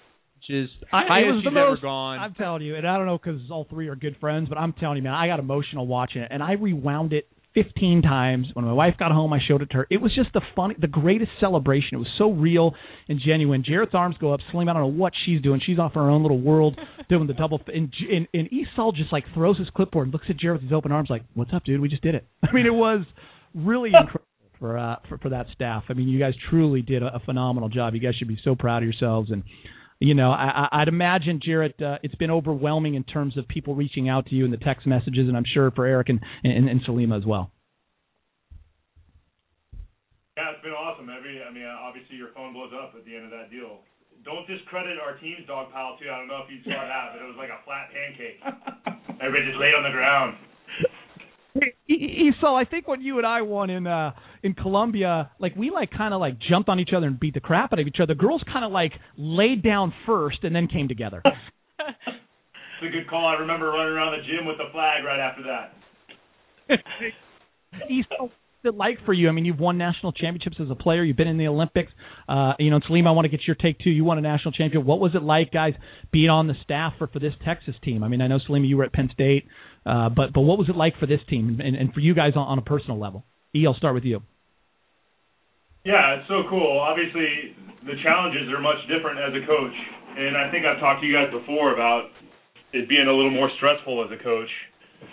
[0.49, 2.19] inches, I, highest it was she's the most, ever gone.
[2.21, 4.73] I'm telling you, and I don't know because all three are good friends, but I'm
[4.73, 8.47] telling you, man, I got emotional watching it, and I rewound it 15 times.
[8.55, 9.87] When my wife got home, I showed it to her.
[9.91, 11.91] It was just the fun, the greatest celebration.
[11.95, 12.75] It was so real
[13.09, 13.65] and genuine.
[13.65, 14.41] Jerritt's arms go up.
[14.53, 15.61] Slim, I don't know what she's doing.
[15.65, 16.79] She's off in her own little world
[17.09, 17.61] doing the double.
[17.67, 20.73] And, and, and Esau just like throws his clipboard and looks at Jerritt with his
[20.73, 21.81] open arms, like, "What's up, dude?
[21.81, 23.05] We just did it." I mean, it was
[23.55, 24.25] really incredible
[24.59, 25.85] for uh for, for that staff.
[25.89, 27.95] I mean, you guys truly did a, a phenomenal job.
[27.95, 29.43] You guys should be so proud of yourselves and.
[30.01, 33.75] You know, I, I- I'd imagine, Jerritt, uh, it's been overwhelming in terms of people
[33.75, 36.69] reaching out to you and the text messages, and I'm sure for Eric and, and,
[36.69, 37.51] and Salima as well.
[40.39, 41.11] Yeah, it's been awesome.
[41.11, 43.83] Every, I mean, obviously your phone blows up at the end of that deal.
[44.23, 46.07] don't discredit our team's dog pile too.
[46.07, 48.39] I don't know if you saw that, but it was like a flat pancake.
[49.19, 50.39] Everybody just laid on the ground.
[52.41, 54.13] So I think when you and I won in uh
[54.43, 57.41] in Columbia, like we like kind of like jumped on each other and beat the
[57.41, 58.15] crap out of each other.
[58.15, 61.23] The girls kind of like laid down first and then came together.
[62.81, 63.27] It's a good call.
[63.27, 66.79] I remember running around the gym with the flag right after that.
[67.91, 69.29] East, what's it like for you?
[69.29, 71.03] I mean, you've won national championships as a player.
[71.03, 71.91] You've been in the Olympics.
[72.29, 73.91] Uh, you know, Salim, I want to get your take too.
[73.91, 74.87] You won a national championship.
[74.87, 75.75] What was it like, guys,
[76.13, 78.05] being on the staff for for this Texas team?
[78.05, 79.47] I mean, I know Salim, you were at Penn State,
[79.89, 82.37] uh, but but what was it like for this team and, and for you guys
[82.37, 83.25] on, on a personal level?
[83.57, 84.21] E, I'll start with you.
[85.89, 86.77] Yeah, it's so cool.
[86.77, 87.57] Obviously,
[87.89, 89.73] the challenges are much different as a coach,
[90.21, 92.13] and I think I've talked to you guys before about
[92.77, 94.53] it being a little more stressful as a coach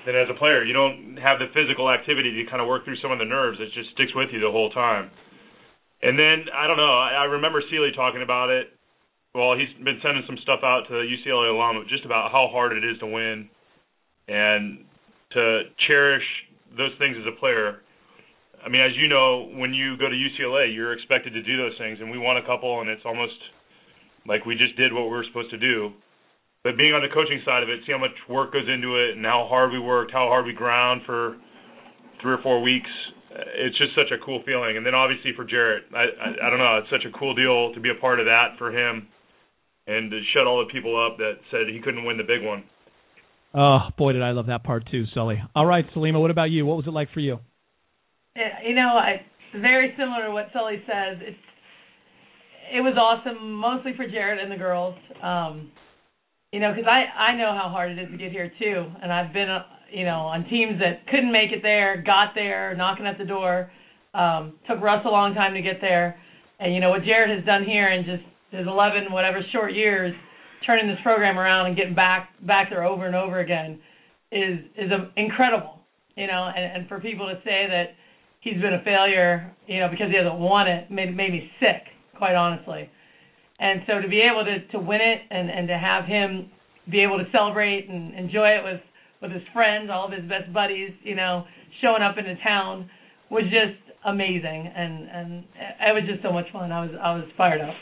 [0.03, 0.67] than as a player.
[0.67, 3.55] You don't have the physical activity to kind of work through some of the nerves.
[3.63, 5.07] It just sticks with you the whole time.
[6.03, 6.99] And then I don't know.
[6.99, 8.75] I, I remember Sealy talking about it.
[9.31, 12.83] Well, he's been sending some stuff out to UCLA alum just about how hard it
[12.83, 13.47] is to win
[14.27, 14.85] and
[15.33, 16.23] to cherish
[16.77, 17.81] those things as a player.
[18.65, 21.77] I mean, as you know, when you go to UCLA, you're expected to do those
[21.77, 23.37] things, and we won a couple, and it's almost
[24.27, 25.93] like we just did what we were supposed to do.
[26.63, 29.15] But being on the coaching side of it, see how much work goes into it,
[29.15, 31.37] and how hard we worked, how hard we ground for
[32.21, 32.89] three or four weeks.
[33.53, 34.77] It's just such a cool feeling.
[34.77, 37.73] And then obviously for Jerritt, I, I I don't know, it's such a cool deal
[37.75, 39.07] to be a part of that for him,
[39.85, 42.63] and to shut all the people up that said he couldn't win the big one.
[43.57, 45.41] Oh boy, did I love that part too, Sully.
[45.55, 46.65] All right, Salima, what about you?
[46.65, 47.39] What was it like for you?
[48.35, 49.21] You know, I
[49.53, 51.17] very similar to what Sully says.
[51.21, 51.37] It's
[52.73, 54.95] it was awesome, mostly for Jerritt and the girls.
[55.23, 55.71] Um,
[56.51, 59.13] you know, because I I know how hard it is to get here too, and
[59.13, 63.07] I've been uh, you know on teams that couldn't make it there, got there, knocking
[63.07, 63.71] at the door.
[64.13, 66.17] Um, took Russ a long time to get there,
[66.59, 70.13] and you know what Jerritt has done here in just his 11 whatever short years,
[70.65, 73.79] turning this program around and getting back back there over and over again,
[74.31, 75.79] is is incredible.
[76.15, 77.95] You know, and, and for people to say that
[78.41, 81.83] he's been a failure, you know, because he hasn't won it, made made me sick,
[82.17, 82.89] quite honestly.
[83.59, 86.49] And so to be able to to win it and and to have him
[86.89, 88.81] be able to celebrate and enjoy it with
[89.21, 91.45] with his friends, all of his best buddies, you know,
[91.81, 92.89] showing up into town
[93.29, 95.43] was just amazing and and
[95.81, 96.71] it was just so much fun.
[96.71, 97.73] I was I was fired up.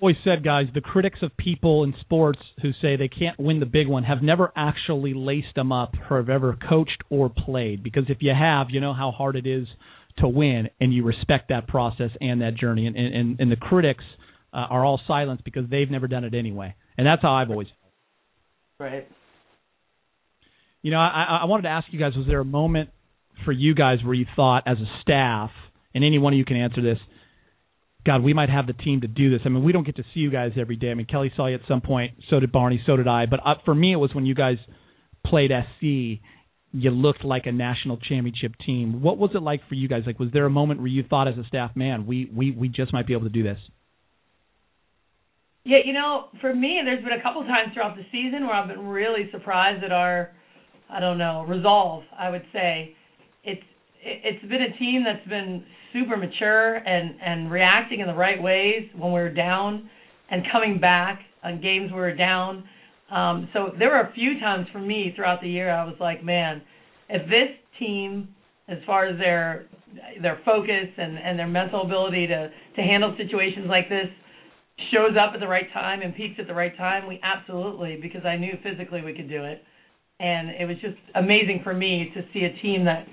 [0.00, 3.66] Always said, guys, the critics of people in sports who say they can't win the
[3.66, 7.82] big one have never actually laced them up or have ever coached or played.
[7.82, 9.66] Because if you have, you know how hard it is
[10.18, 12.86] to win, and you respect that process and that journey.
[12.86, 14.04] And and, and the critics
[14.54, 16.74] uh, are all silenced because they've never done it anyway.
[16.96, 17.68] And that's how I've always.
[18.78, 19.06] Right.
[20.82, 22.88] You know, I, I wanted to ask you guys: Was there a moment
[23.44, 25.50] for you guys where you thought, as a staff,
[25.94, 26.98] and any one of you can answer this?
[28.06, 29.40] God, we might have the team to do this.
[29.44, 30.90] I mean, we don't get to see you guys every day.
[30.90, 32.14] I mean, Kelli saw you at some point.
[32.30, 32.82] So did Barney.
[32.86, 33.26] So did I.
[33.26, 34.56] But uh, for me, it was when you guys
[35.26, 36.20] played SC.
[36.72, 39.02] You looked like a national championship team.
[39.02, 40.04] What was it like for you guys?
[40.06, 42.68] Like, was there a moment where you thought, as a staff, man, we we we
[42.68, 43.58] just might be able to do this?
[45.64, 48.68] Yeah, you know, for me, there's been a couple times throughout the season where I've
[48.68, 50.30] been really surprised at our,
[50.88, 52.04] I don't know, resolve.
[52.18, 52.94] I would say,
[53.44, 53.62] it's
[54.02, 58.88] it's been a team that's been super mature and and reacting in the right ways
[58.96, 59.88] when we were down,
[60.30, 62.64] and coming back on games we were down.
[63.10, 66.22] Um, so there were a few times for me throughout the year I was like,
[66.22, 66.62] man,
[67.08, 67.48] if this
[67.78, 68.28] team,
[68.68, 69.66] as far as their
[70.22, 74.08] their focus and and their mental ability to to handle situations like this
[74.92, 78.24] shows up at the right time and peaks at the right time, we absolutely because
[78.24, 79.62] I knew physically we could do it.
[80.20, 83.06] And it was just amazing for me to see a team that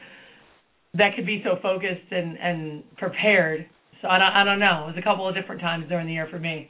[0.93, 3.67] that could be so focused and and prepared.
[4.01, 4.85] So I don't I don't know.
[4.85, 6.69] It was a couple of different times during the year for me.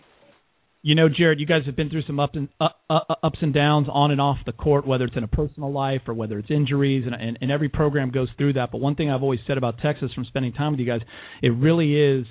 [0.83, 3.53] You know, Jerritt, you guys have been through some ups and uh, uh, ups and
[3.53, 6.49] downs on and off the court, whether it's in a personal life or whether it's
[6.49, 8.71] injuries, and, and and every program goes through that.
[8.71, 11.01] But one thing I've always said about Texas from spending time with you guys,
[11.41, 12.25] it really is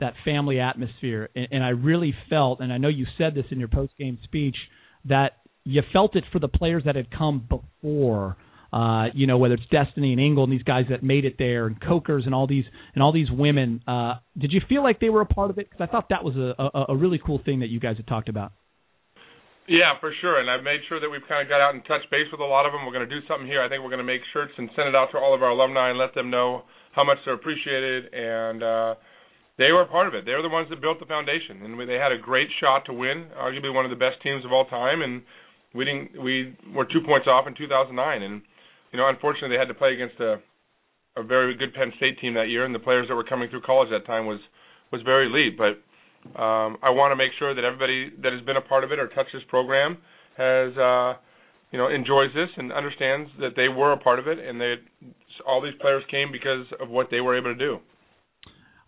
[0.00, 1.28] that family atmosphere.
[1.36, 4.18] And, and I really felt, and I know you said this in your post game
[4.24, 4.56] speech,
[5.04, 5.32] that
[5.64, 8.36] you felt it for the players that had come before.
[8.72, 11.66] Uh, you know, whether it's Destiny and Engle and these guys that made it there,
[11.66, 12.64] and Cokers and all these
[12.94, 13.82] and all these women.
[13.86, 15.68] Uh, did you feel like they were a part of it?
[15.68, 18.06] Because I thought that was a, a a really cool thing that you guys had
[18.06, 18.52] talked about.
[19.70, 20.42] Yeah, for sure.
[20.42, 22.44] And I've made sure that we've kind of got out and touched base with a
[22.44, 22.82] lot of them.
[22.82, 23.62] We're going to do something here.
[23.62, 25.54] I think we're going to make shirts and send it out to all of our
[25.54, 28.10] alumni and let them know how much they're appreciated.
[28.12, 28.94] And uh,
[29.62, 30.26] they were a part of it.
[30.26, 33.30] They're the ones that built the foundation, and they had a great shot to win,
[33.38, 35.02] arguably one of the best teams of all time.
[35.02, 35.22] And
[35.72, 36.20] we didn't.
[36.20, 38.42] We were two points off in 2009, and
[38.92, 40.40] you know, unfortunately, they had to play against a
[41.16, 43.62] a very good Penn State team that year, and the players that were coming through
[43.62, 44.40] college that time was
[44.92, 45.56] was very elite.
[45.58, 45.82] But
[46.36, 48.98] Um, I want to make sure that everybody that has been a part of it
[48.98, 49.96] or touched this program
[50.36, 51.16] has, uh,
[51.72, 54.76] you know, enjoys this and understands that they were a part of it and that
[55.46, 57.80] all these players came because of what they were able to do.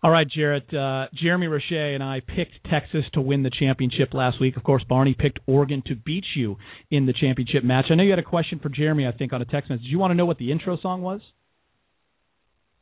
[0.03, 0.73] All right, Jerritt.
[0.73, 4.57] Uh, Jeremy Roche and I picked Texas to win the championship last week.
[4.57, 6.57] Of course, Barney picked Oregon to beat you
[6.91, 7.85] in the championship match.
[7.89, 9.83] I know you had a question for Jeremy, I think, on a text message.
[9.83, 11.21] Did you want to know what the intro song was?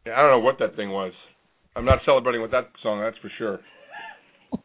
[0.08, 1.14] Yeah, I don't know what that thing was.
[1.76, 3.60] I'm not celebrating with that song, that's for sure.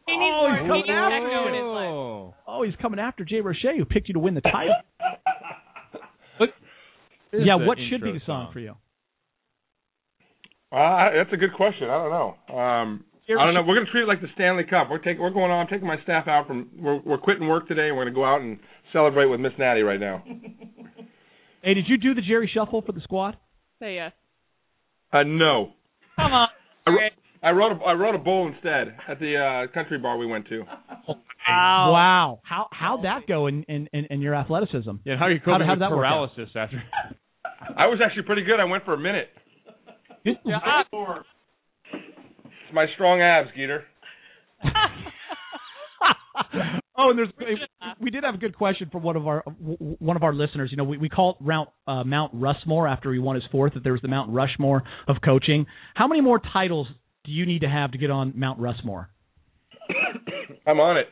[0.07, 1.69] He needs Oh, more, he's coming after techno in his you.
[1.69, 2.33] life.
[2.47, 4.75] Oh, he's coming after Jay Roche, who picked you to win the title.
[6.41, 6.49] is
[7.45, 8.53] yeah, the what should be the song, song?
[8.53, 8.73] for you?
[10.71, 11.89] Uh, that's a good question.
[11.89, 12.55] I don't know.
[12.55, 13.63] Um, I don't know.
[13.63, 14.87] We're gonna treat it like the Stanley Cup.
[14.89, 15.61] We're taking, we're going on.
[15.61, 16.69] I'm taking my staff out from.
[16.77, 18.57] We're we're quitting work today, and we're gonna go out and
[18.93, 20.23] celebrate with Miss Natty right now.
[21.63, 23.35] Hey, did you do the Jerry Shuffle for the squad?
[23.81, 24.13] Say yes.
[25.11, 25.73] Uh, no.
[26.15, 26.47] Come on.
[26.87, 27.11] I, wrote-
[27.43, 29.35] I wrote a I wrote a bowl instead at the
[29.67, 30.63] uh, country bar we went to.
[31.49, 31.91] Wow.
[31.93, 32.39] Wow.
[32.43, 34.91] How how'd that go in in, in, in your athleticism?
[35.05, 36.81] Yeah, how are you How- coping how'd with that paralysis after?
[37.77, 38.59] I was actually pretty good.
[38.59, 39.29] I went for a minute.
[40.27, 40.37] Good-
[41.93, 43.81] It's my strong abs, Geeter.
[46.97, 47.29] oh, and there's
[48.01, 50.69] we did have a good question from one of our one of our listeners.
[50.71, 53.73] You know, we we call it Mount uh, Mount Rushmore after he won his fourth.
[53.75, 55.65] That there was the Mount Rushmore of coaching.
[55.95, 56.87] How many more titles
[57.23, 59.09] do you need to have to get on Mount Rushmore?
[60.67, 61.07] I'm on it.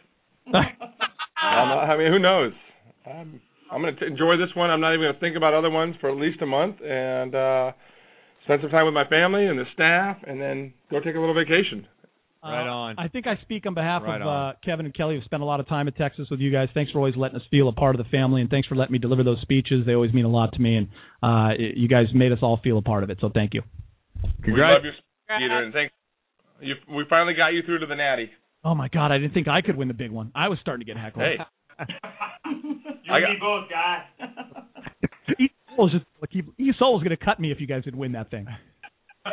[0.53, 2.51] I'm, I mean, who knows?
[3.05, 3.39] I'm,
[3.71, 4.69] I'm going to enjoy this one.
[4.69, 7.35] I'm not even going to think about other ones for at least a month and
[7.35, 7.71] uh
[8.45, 11.35] spend some time with my family and the staff, and then go take a little
[11.35, 11.85] vacation.
[12.43, 12.95] Right Uh, on.
[12.99, 14.49] I think I speak on behalf Right of on.
[14.49, 16.69] uh, Kevin and Kelli, who've spent a lot of time in Texas with you guys.
[16.75, 18.93] Thanks for always letting us feel a part of the family, and thanks for letting
[18.93, 19.83] me deliver those speeches.
[19.85, 20.87] They always mean a lot to me, and
[21.23, 23.17] uh, you guys made us all feel a part of it.
[23.19, 23.63] So thank you.
[24.45, 24.91] We love you,
[25.29, 25.91] Geeter, and thanks.
[26.61, 28.29] You, we finally got you through to the Natty.
[28.63, 30.31] Oh my God, I didn't think I could win the big one.
[30.35, 31.25] I was starting to get heckled.
[31.25, 31.37] Hey.
[33.07, 34.05] You I and got- me both, guy.
[35.75, 37.99] Esol was just like he, Esol was going to cut me if you guys didn't
[37.99, 38.47] win that thing.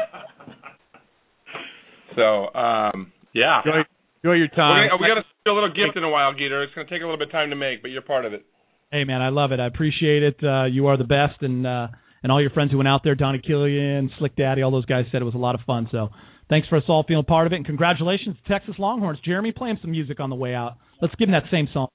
[2.16, 3.60] So, um, yeah.
[3.64, 3.82] Enjoy,
[4.22, 4.84] enjoy your time.
[4.84, 6.64] We're gonna, we got to see a little gift in a while, Geeter.
[6.64, 8.32] It's going to take a little bit of time to make, but you're part of
[8.32, 8.44] it.
[8.90, 9.60] Hey man, I love it.
[9.60, 10.36] I appreciate it.
[10.42, 11.88] Uh, you are the best, and uh,
[12.22, 15.06] and all your friends who went out there, Donnie Killian, Slick Daddy, all those guys
[15.10, 15.88] said it was a lot of fun.
[15.90, 16.10] So
[16.50, 19.18] thanks for us all feeling part of it, and congratulations to Texas Longhorns.
[19.24, 20.76] Jeremy, play him some music on the way out.
[21.00, 21.88] Let's give him that same song.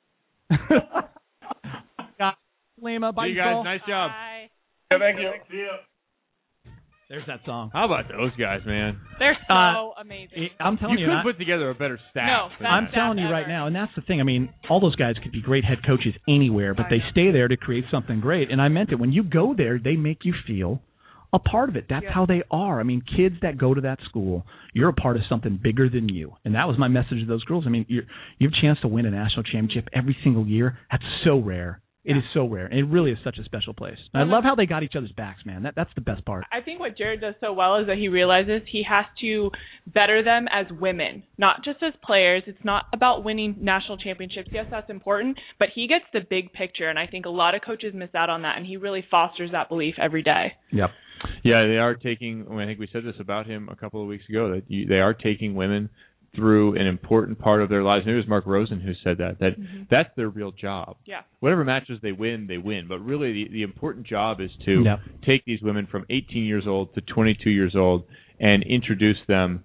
[2.79, 3.53] Got Lima, bye See you guys.
[3.55, 3.63] Esol.
[3.63, 4.11] Nice job.
[4.11, 4.49] Bye.
[4.91, 5.31] Yeah, thank you.
[5.51, 5.77] See ya.
[7.09, 7.69] There's that song.
[7.71, 8.97] How about those guys, man?
[9.17, 10.49] They're so Uh, amazing.
[10.59, 12.27] I'm telling you you, could I- put together a better staff.
[12.27, 13.47] No, than I'm telling you right ever.
[13.51, 14.19] now, and that's the thing.
[14.19, 17.09] I mean, all those guys could be great head coaches anywhere, but I they know.
[17.11, 18.51] stay there to create something great.
[18.51, 18.95] And I meant it.
[18.99, 20.81] When you go there, they make you feel
[21.31, 21.85] a part of it.
[21.87, 22.11] That's Yeah.
[22.11, 22.81] how they are.
[22.81, 26.09] I mean, kids that go to that school, you're a part of something bigger than
[26.09, 26.35] you.
[26.43, 27.65] And that was my message to those girls.
[27.65, 28.03] I mean, you're,
[28.37, 30.77] you have a chance to win a national championship every single year.
[30.91, 31.79] That's so rare.
[32.07, 32.67] It is so rare.
[32.67, 33.97] And it really is such a special place.
[34.13, 35.63] And I love how they got each other's backs, man.
[35.63, 36.45] That that's the best part.
[36.53, 39.51] I think what Jerritt does so well is that he realizes he has to
[39.85, 42.43] better them as women, not just as players.
[42.47, 44.47] It's not about winning national championships.
[44.53, 47.61] Yes, that's important, but he gets the big picture, and I think a lot of
[47.61, 50.53] coaches miss out on that, and he really fosters that belief every day.
[50.71, 50.89] Yep.
[51.43, 52.45] Yeah, they are taking.
[52.49, 54.87] I, I think we said this about him a couple of weeks ago that you,
[54.87, 55.89] they are taking women
[56.35, 58.05] through an important part of their lives.
[58.05, 59.39] Maybe it was Mark Rosen who said that.
[59.39, 59.87] That Mhm.
[59.89, 60.97] that's their real job.
[61.05, 61.21] Yeah.
[61.39, 62.87] Whatever matches they win, they win.
[62.87, 64.99] But really, the, the important job is to Yep.
[65.25, 68.05] take these women from 18 years old to 22 years old
[68.39, 69.63] and introduce them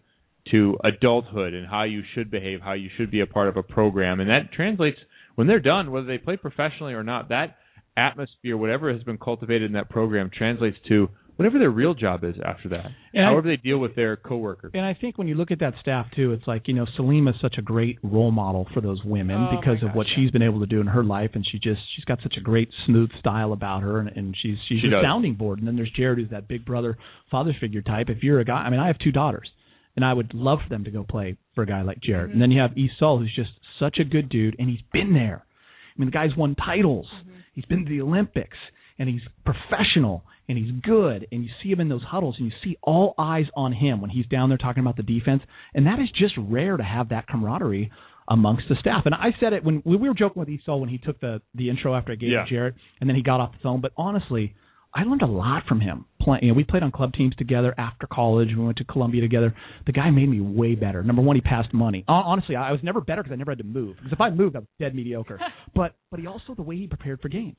[0.50, 3.62] to adulthood and how you should behave, how you should be a part of a
[3.62, 4.98] program, and that translates
[5.34, 7.28] when they're done, whether they play professionally or not.
[7.28, 7.56] That
[7.96, 12.34] atmosphere, whatever has been cultivated in that program, translates to whatever their real job is
[12.44, 12.86] after that.
[13.14, 14.72] And I- however they deal with their coworkers.
[14.74, 17.30] And I think when you look at that staff too, it's like you know Salima
[17.34, 20.12] is such a great role model for those women Oh, because my of what gosh,
[20.16, 22.40] she's been able to do in her life, and she just she's got such a
[22.40, 25.04] great smooth style about her, and, and she's she's She a does.
[25.04, 25.58] sounding board.
[25.58, 26.96] And then there's Jerritt, who's that big brother
[27.30, 28.08] father figure type.
[28.08, 29.50] If you're a guy, I mean, I have two daughters,
[29.96, 32.24] and I would love for them to go play for a guy like Jerritt.
[32.24, 32.32] Mm-hmm.
[32.32, 35.44] And then you have Esol, who's just such a good dude, and he's been there.
[35.44, 37.06] I mean, the guy's won titles.
[37.20, 37.30] Mm-hmm.
[37.54, 38.56] He's been to the Olympics,
[39.02, 41.26] and he's professional, and he's good.
[41.32, 44.10] And you see him in those huddles, and you see all eyes on him when
[44.10, 45.42] he's down there talking about the defense.
[45.74, 47.90] And that is just rare to have that camaraderie
[48.28, 49.02] amongst the staff.
[49.04, 51.68] And I said it when we were joking with Esau when he took the the
[51.70, 52.44] intro after I gave Yeah.
[52.44, 53.80] it to Jerritt, and then he got off the phone.
[53.80, 54.54] But honestly,
[54.94, 56.04] I learned a lot from him.
[56.22, 58.48] Play, you know, we played on club teams together after college.
[58.56, 59.54] We went to Columbia together.
[59.86, 61.02] The guy made me way better.
[61.02, 62.04] Number one, he passed money.
[62.08, 63.96] Honestly, I was never better because I never had to move.
[63.96, 65.40] Because if I moved, I was dead mediocre.
[65.74, 67.56] but but he also the way he prepared for games.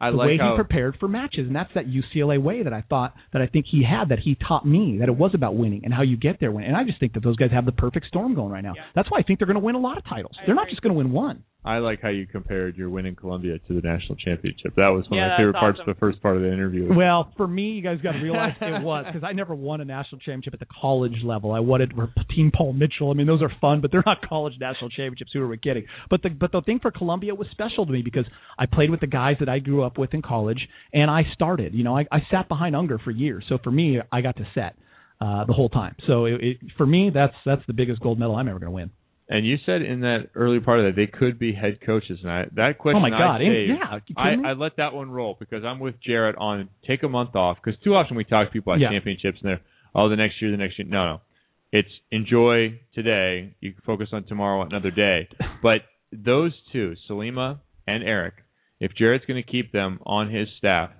[0.00, 2.72] I the like way how- he prepared for matches, and that's that UCLA way that
[2.72, 5.54] I thought that I think he had that he taught me that it was about
[5.54, 6.50] winning and how you get there.
[6.50, 6.68] Winning.
[6.68, 8.72] And I just think that those guys have the perfect storm going right now.
[8.94, 10.34] That's why I think they're going to win a lot of titles.
[10.46, 11.42] they're not just going to win one.
[11.64, 14.76] I like how you compared your win in Columbia to the national championship.
[14.76, 16.52] That was one Yeah, of my that's favorite parts of the first part of the
[16.52, 16.94] interview.
[16.94, 19.84] Well, for me, you guys got to realize it was because I never won a
[19.84, 21.52] national championship at the college level.
[21.52, 23.10] I won it for Team Paul Mitchell.
[23.10, 25.30] I mean, those are fun, but they're not college national championships.
[25.32, 25.86] Who are we kidding?
[26.10, 28.24] But the but the thing for Columbia was special to me because
[28.58, 31.74] I played with the guys that I grew up with in college, and I started.
[31.74, 34.46] You know, I, I sat behind Unger for years, so for me, I got to
[34.54, 34.76] set
[35.20, 35.96] uh, the whole time.
[36.06, 38.74] So it, it, for me, that's that's the biggest gold medal I'm ever going to
[38.74, 38.90] win.
[39.28, 42.30] And you said in that early part of that they could be head coaches, and
[42.30, 42.98] I, that question.
[42.98, 43.36] Oh, my God.
[43.36, 44.50] I, saved, yeah, I.
[44.50, 47.80] I let that one roll because I'm with Jerritt on take a month off because
[47.82, 48.90] too often we talk to people at Yeah.
[48.90, 49.60] championships and they're
[49.96, 51.20] oh the next year the next year no no
[51.72, 55.28] it's enjoy today you can focus on tomorrow another day
[55.62, 55.80] but
[56.12, 58.34] those two Salima and Eric
[58.78, 60.90] if Jerritt's going to keep them on his staff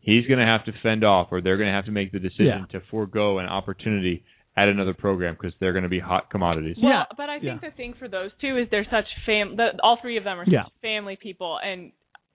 [0.00, 2.18] he's going to have to fend off or they're going to have to make the
[2.18, 4.24] decision to forego an opportunity
[4.56, 6.76] at another program because they're going to be hot commodities.
[6.82, 9.56] Well, but I think the thing for those two is they're such fam.
[9.56, 10.64] The, all three of them are Yeah.
[10.82, 11.92] family people, and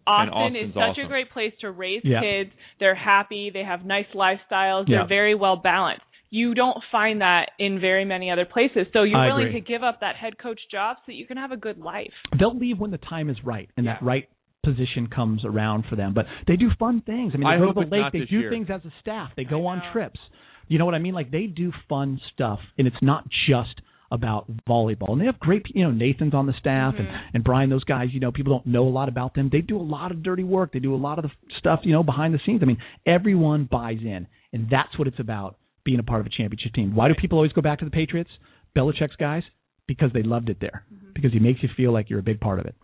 [0.09, 1.05] And Austin is such awesome.
[1.05, 2.21] a great place to raise Yeah.
[2.21, 2.51] kids.
[2.79, 3.49] They're happy.
[3.53, 4.87] They have nice lifestyles.
[4.87, 6.03] They're very well balanced.
[6.29, 8.87] You don't find that in very many other places.
[8.93, 9.61] So you're I willing agree.
[9.61, 12.11] to give up that head coach job so that you can have a good life.
[12.37, 14.27] They'll leave when the time is right and that right
[14.63, 16.13] position comes around for them.
[16.13, 17.33] But they do fun things.
[17.33, 18.11] I mean, they I go to the lake.
[18.11, 18.49] They do year.
[18.49, 19.31] things as a staff.
[19.37, 20.19] They go on trips.
[20.67, 21.13] You know what I mean?
[21.13, 23.81] Like they do fun stuff, and it's not just
[24.11, 25.11] about volleyball.
[25.11, 27.35] And they have great, you know, Nathan's on the staff and mm-hmm.
[27.35, 27.69] and Brian.
[27.69, 29.49] Those guys, you know, people don't know a lot about them.
[29.51, 30.71] They do a lot of dirty work.
[30.73, 32.61] They do a lot of the stuff, you know, behind the scenes.
[32.61, 36.29] I mean, everyone buys in, and that's what it's about being a part of a
[36.29, 36.95] championship team.
[36.95, 38.29] Why do people always go back to the Patriots?
[38.75, 39.43] Belichick's guys
[39.87, 40.83] because they loved it there.
[40.93, 41.11] Mm-hmm.
[41.13, 42.75] Because he makes you feel like you're a big part of it.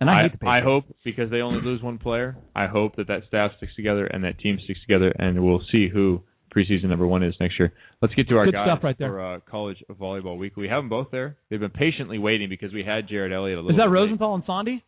[0.00, 2.36] And I, hate the I hope because they only lose one player.
[2.56, 5.88] I hope that that staff sticks together and that team sticks together, and we'll see
[5.88, 6.22] who
[6.54, 7.72] preseason number one is next year.
[8.00, 9.08] Let's get to our Good guys right there.
[9.08, 10.56] for uh, college volleyball week.
[10.56, 11.36] We have them both there.
[11.50, 13.70] They've been patiently waiting because we had Jerritt Elliott a little.
[13.70, 13.94] Is that bit late.
[13.94, 14.84] Rosenthal and Sandy?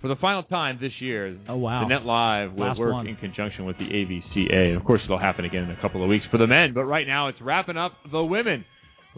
[0.00, 1.38] for the final time this year?
[1.48, 1.82] Oh wow!
[1.82, 3.06] The Net Live will Last work one.
[3.06, 4.68] in conjunction with the AVCA.
[4.68, 6.72] And of course, it'll happen again in a couple of weeks for the men.
[6.74, 8.64] But right now, it's wrapping up the women.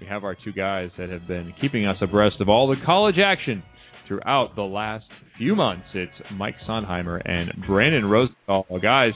[0.00, 3.16] We have our two guys that have been keeping us abreast of all the college
[3.18, 3.64] action
[4.06, 5.06] throughout the last
[5.36, 5.86] few months.
[5.94, 8.64] It's Mike Sonheimer and Brandon Rosenthal.
[8.80, 9.12] Guys,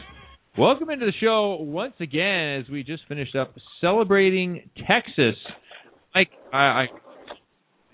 [0.59, 5.35] welcome into the show once again as we just finished up celebrating Texas.
[6.15, 6.87] Mike, I, I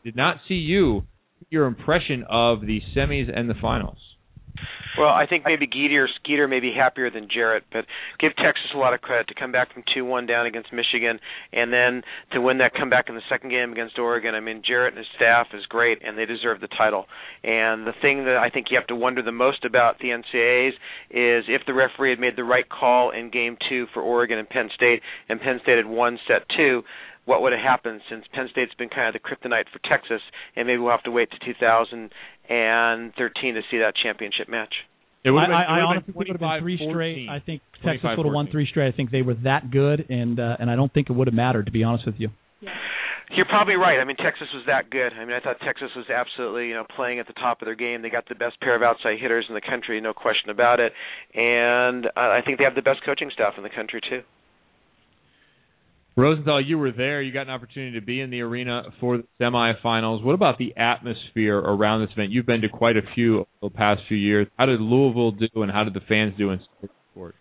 [0.04, 1.02] did not see you.
[1.50, 3.98] Your impression of the semis and the finals.
[4.98, 7.84] Well, I think maybe Geeter Skeeter may be happier than Jerritt, but
[8.18, 11.20] give Texas a lot of credit to come back from two one down against Michigan
[11.52, 12.02] and then
[12.32, 14.34] to win that comeback in the second game against Oregon.
[14.34, 17.06] I mean Jerritt and his staff is great and they deserve the title.
[17.44, 20.72] And the thing that I think you have to wonder the most about the NCAAs
[21.10, 24.48] is if the referee had made the right call in game two for Oregon and
[24.48, 26.82] Penn State and Penn State had won set two,
[27.28, 30.22] what would have happened since Penn State's been kind of the kryptonite for Texas,
[30.56, 31.38] and maybe we'll have to wait to
[32.48, 34.74] 2013 to see that championship match.
[35.24, 36.90] It would've I, been- I, it I honestly think it would have been three 25-14.
[36.90, 37.28] straight.
[37.28, 38.88] I think Texas would have won three straight.
[38.88, 41.34] I think they were that good, and uh, and I don't think it would have
[41.34, 42.30] mattered to be honest with you.
[43.30, 44.00] You're probably right.
[44.00, 45.12] I mean, Texas was that good.
[45.12, 47.74] I mean, I thought Texas was absolutely, you know, playing at the top of their
[47.74, 48.00] game.
[48.00, 50.92] They got the best pair of outside hitters in the country, no question about it.
[51.34, 54.22] And uh, I think they have the best coaching staff in the country too.
[56.18, 57.22] Rosenthal, you were there.
[57.22, 60.18] You got an opportunity to be in the arena for the semifinals.
[60.26, 62.34] What about the atmosphere around this event?
[62.34, 64.48] You've been to quite a few over the past few years.
[64.58, 66.58] How did Louisville do, and how did the fans do in
[67.14, 67.38] sport?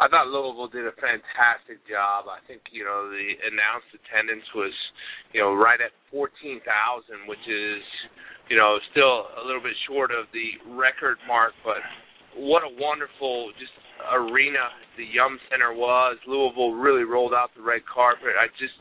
[0.00, 2.24] I thought Louisville did a fantastic job.
[2.32, 4.72] I think you know the announced attendance was
[5.36, 7.84] you know right at fourteen thousand, which is
[8.48, 11.84] you know still a little bit short of the record mark, but
[12.32, 13.76] what a wonderful just
[14.12, 16.18] arena the Yum Center was.
[16.26, 18.34] Louisville really rolled out the red carpet.
[18.38, 18.76] I just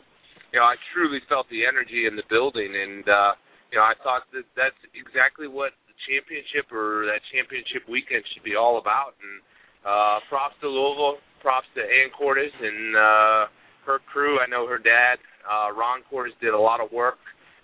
[0.53, 3.31] you know I truly felt the energy in the building, and uh,
[3.71, 8.43] you know I thought that that's exactly what the championship or that championship weekend should
[8.43, 9.41] be all about, and.
[9.87, 13.47] Uh, props to Louisville, props to Ann Kordes and uh,
[13.87, 14.35] her crew.
[14.35, 15.15] I know her dad,
[15.47, 17.15] uh, Ron Kordes, did a lot of work,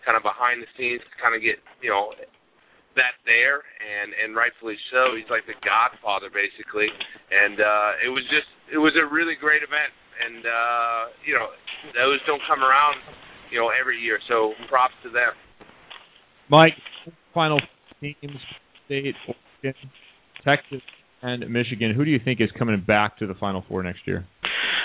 [0.06, 2.16] kind of behind the scenes, to kind of get you know
[2.96, 5.18] that there, and and rightfully so.
[5.18, 6.90] He's like the godfather basically,
[7.32, 11.50] and uh, it was just it was a really great event, and uh, you know
[11.94, 12.98] those don't come around
[13.52, 15.34] you know every year, so props to them.
[16.50, 16.78] Mike,
[17.34, 17.60] final
[18.02, 18.38] teams,
[18.86, 19.90] State, Oregon,
[20.44, 20.84] Texas,
[21.22, 21.94] and Michigan.
[21.96, 24.26] Who do you think is coming back to the Final Four next year?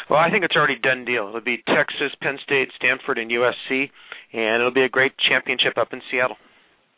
[0.09, 1.29] Well, I think it's already done deal.
[1.29, 3.93] It'll be Texas, Penn State, Stanford, and USC,
[4.33, 6.37] and it'll be a great championship up in Seattle.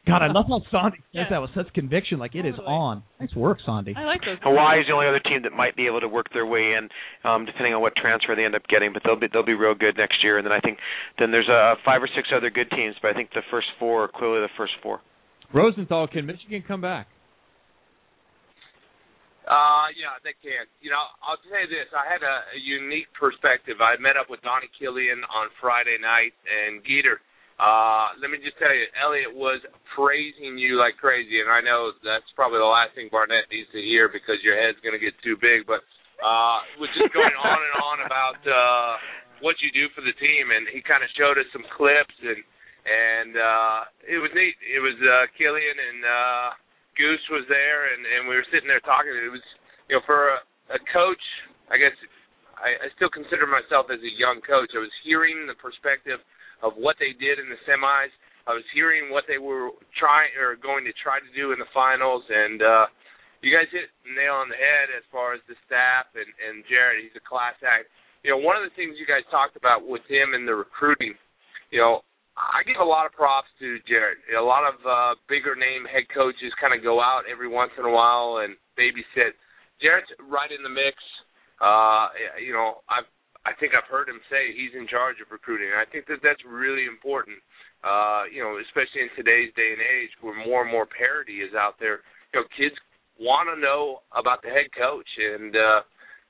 [0.06, 1.30] God, I love how Sandy says Yeah.
[1.30, 2.18] that with such conviction.
[2.18, 3.02] Like it is on.
[3.20, 3.94] Nice work, Sandy.
[3.96, 4.38] I like those.
[4.42, 6.88] Hawaii is the only other team that might be able to work their way in,
[7.28, 8.92] um, depending on what transfer they end up getting.
[8.92, 10.38] But they'll be they'll be real good next year.
[10.38, 10.78] And then I think
[11.18, 12.96] then there's uh, five or six other good teams.
[13.02, 15.00] But I think the first four are clearly the first four.
[15.52, 17.06] Rosenthal, can Michigan come back?
[19.50, 20.62] Uh, yeah, they can.
[20.80, 21.90] You know, I'll tell you this.
[21.90, 23.82] I had a, a unique perspective.
[23.82, 27.18] I met up with Donnie Killian on Friday night, and Geeter.
[27.60, 29.60] Uh, let me just tell you, Elliott was
[29.92, 33.82] praising you like crazy, and I know that's probably the last thing Barnett needs to
[33.84, 35.68] hear because your head's going to get too big.
[35.68, 35.84] But
[36.24, 38.92] uh, was just going on and on about uh,
[39.44, 42.40] what you do for the team, and he kind of showed us some clips, and
[42.88, 44.56] and uh, it was neat.
[44.64, 46.00] It was uh, Killian and.
[46.08, 46.50] uh
[46.98, 49.14] Goose was there, and and we were sitting there talking.
[49.14, 49.44] It was,
[49.88, 50.38] you know, for a,
[50.74, 51.22] a coach,
[51.70, 51.94] I guess
[52.58, 54.74] I, I still consider myself as a young coach.
[54.76, 56.20] I was hearing the perspective
[56.62, 58.12] of what they did in the semis.
[58.48, 61.70] I was hearing what they were trying or going to try to do in the
[61.76, 62.86] finals, and uh,
[63.44, 67.04] you guys hit nail on the head as far as the staff and and Jerritt.
[67.04, 67.88] He's a class act.
[68.24, 71.16] You know, one of the things you guys talked about with him and the recruiting,
[71.72, 72.04] you know,
[72.36, 74.20] I give a lot of props to Jerritt.
[74.32, 77.84] A lot of uh, bigger name head coaches kind of go out every once in
[77.84, 79.36] a while and babysit.
[79.80, 80.96] Jerritt's right in the mix.
[81.60, 82.08] Uh,
[82.40, 83.08] you know, I've
[83.48, 85.72] I think I've heard him say he's in charge of recruiting.
[85.72, 87.40] And I think that that's really important.
[87.80, 91.56] Uh, you know, especially in today's day and age where more and more parity is
[91.56, 92.04] out there.
[92.32, 92.76] You know, kids
[93.16, 95.80] want to know about the head coach and uh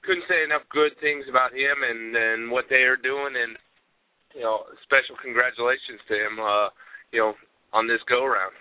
[0.02, 3.54] couldn't say enough good things about him and and what they are doing and
[4.34, 6.68] you know, special congratulations to him, uh,
[7.12, 7.34] you know,
[7.72, 8.52] on this go round.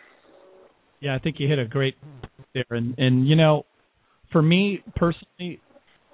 [0.99, 1.95] Yeah, I think you hit a great
[2.53, 3.65] there, and and you know,
[4.31, 5.61] for me personally,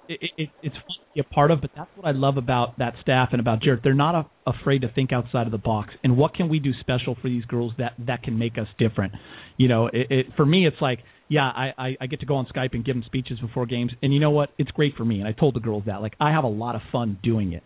[0.08, 2.78] it, it, it's fun to be a part of, but that's what I love about
[2.78, 3.82] that staff and about Jerritt.
[3.82, 5.94] They're not a, afraid to think outside of the box.
[6.02, 9.12] And what can we do special for these girls that that can make us different?
[9.56, 12.36] You know, it, it for me, it's like, yeah, I, I I get to go
[12.36, 14.50] on Skype and give them speeches before games, and you know what?
[14.58, 15.18] It's great for me.
[15.18, 17.62] And I told the girls that, like, I have a lot of fun doing it.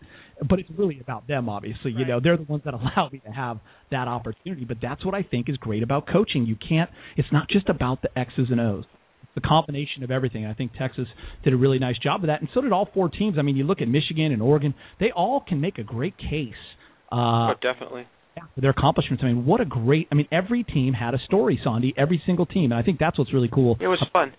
[0.47, 1.91] But it's really about them, obviously.
[1.91, 3.59] You know, they're the ones that allow me to have
[3.91, 4.65] that opportunity.
[4.65, 6.47] But that's what I think is great about coaching.
[6.47, 6.89] You can't.
[7.15, 8.85] It's not just about the X's and O's
[9.35, 10.45] the combination of everything.
[10.45, 11.07] I think Texas
[11.43, 13.37] did a really nice job of that, and so did all four teams.
[13.37, 16.53] I mean, you look at Michigan and Oregon; they all can make a great case
[17.11, 18.07] uh, oh, definitely.
[18.37, 19.23] yeah, their accomplishments.
[19.23, 20.07] I mean, what a great!
[20.11, 21.93] I mean, every team had a story, Sandy.
[21.97, 23.77] Every single team, and I think that's what's really cool.
[23.79, 24.33] It was fun.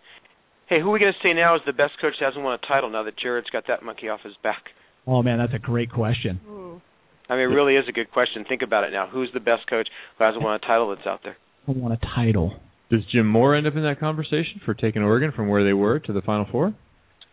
[0.69, 2.55] Hey, who are we going to say now is the best coach that hasn't won
[2.55, 4.62] a title now that Jerritt's got that monkey off his back?
[5.06, 6.40] Oh man, that's a great question.
[7.28, 8.44] I mean, it really is a good question.
[8.48, 9.06] Think about it now.
[9.06, 9.89] Who's the best coach
[10.19, 11.36] who hasn't won a title that's out there?
[11.69, 12.55] I want a title.
[12.93, 15.98] Does Jim Moore end up in that conversation for taking Oregon from where they were
[16.01, 16.74] to the Final Four?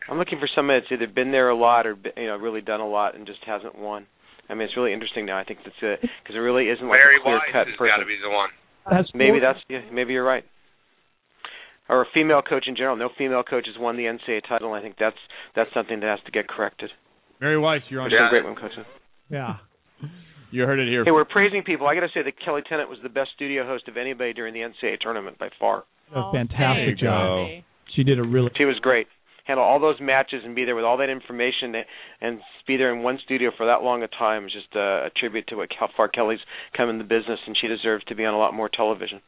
[0.09, 2.79] I'm looking for somebody that's either been there a lot or you know really done
[2.79, 4.07] a lot and just hasn't won.
[4.49, 5.37] I mean, it's really interesting now.
[5.37, 7.75] I think that's it because it really isn't like Mary a clear Wise cut has
[7.75, 7.91] person.
[7.91, 8.49] got to be the one.
[8.89, 9.81] That's Maybe that's yeah.
[9.91, 10.45] Maybe you're right.
[11.89, 12.95] Or a female coach in general.
[12.95, 14.71] No female coach has won the NCAA title.
[14.71, 15.19] I think that's
[15.55, 16.89] that's something that has to get corrected.
[17.41, 18.09] Mary Wise, you're on.
[18.09, 18.71] She's a great one, coach.
[19.29, 19.57] Yeah.
[20.51, 21.03] You heard it here.
[21.05, 21.87] Hey, we're praising people.
[21.87, 24.53] I got to say that Kelli Tennant was the best studio host of anybody during
[24.53, 25.83] the NCAA tournament by far.
[26.13, 27.47] a fantastic job.
[27.47, 27.59] go.
[27.95, 28.49] She did a really.
[28.57, 29.07] She was great.
[29.45, 31.73] Handle all those matches and be there with all that information
[32.21, 35.09] and be there in one studio for that long a time is just a, a
[35.19, 36.39] tribute to what how far Kelli's
[36.77, 39.21] come in the business, and she deserves to be on a lot more television.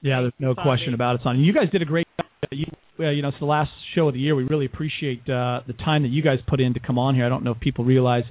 [0.00, 1.40] Yeah, there's no question about it, Sonny.
[1.40, 2.26] You guys did a great job.
[2.52, 2.66] You,
[2.98, 4.36] you know, it's the last show of the year.
[4.36, 7.24] We really appreciate uh, the time that you guys put in to come on here.
[7.24, 8.24] I don't know if people realize,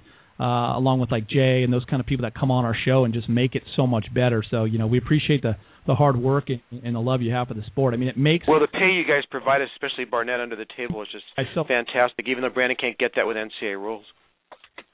[0.43, 3.05] uh, along with like Jay and those kind of people that come on our show
[3.05, 4.43] and just make it so much better.
[4.51, 5.55] So, you know, we appreciate the
[5.87, 7.93] the hard work and, and the love you have for the sport.
[7.93, 11.01] I mean, it makes Well, the pay you guys provide, especially Barnett under the table,
[11.01, 12.27] is just I still- fantastic.
[12.27, 14.05] Even though Brandon can't get that with NCAA rules.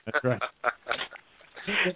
[0.06, 0.42] That's right.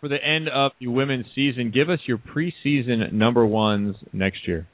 [0.00, 4.66] For the end of the women's season, give us your preseason number ones next year.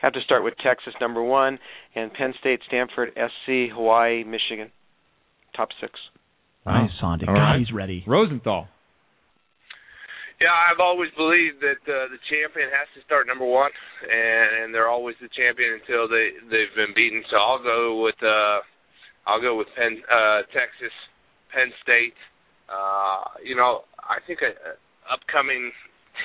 [0.00, 1.58] Have to start with Texas number one,
[1.94, 4.70] and Penn State, Stanford, SC, Hawaii, Michigan,
[5.56, 5.92] top six.
[6.68, 7.26] Nice, Sandy.
[7.26, 7.58] All God, right.
[7.58, 8.04] he's ready.
[8.06, 8.68] Rosenthal.
[10.38, 13.74] Yeah, I've always believed that uh, the champion has to start number one,
[14.06, 17.26] and, and they're always the champion until they they've been beaten.
[17.26, 18.62] So I'll go with uh,
[19.26, 20.94] I'll go with Penn, uh, Texas,
[21.50, 22.14] Penn State.
[22.70, 24.72] Uh, you know, I think a, a
[25.10, 25.72] upcoming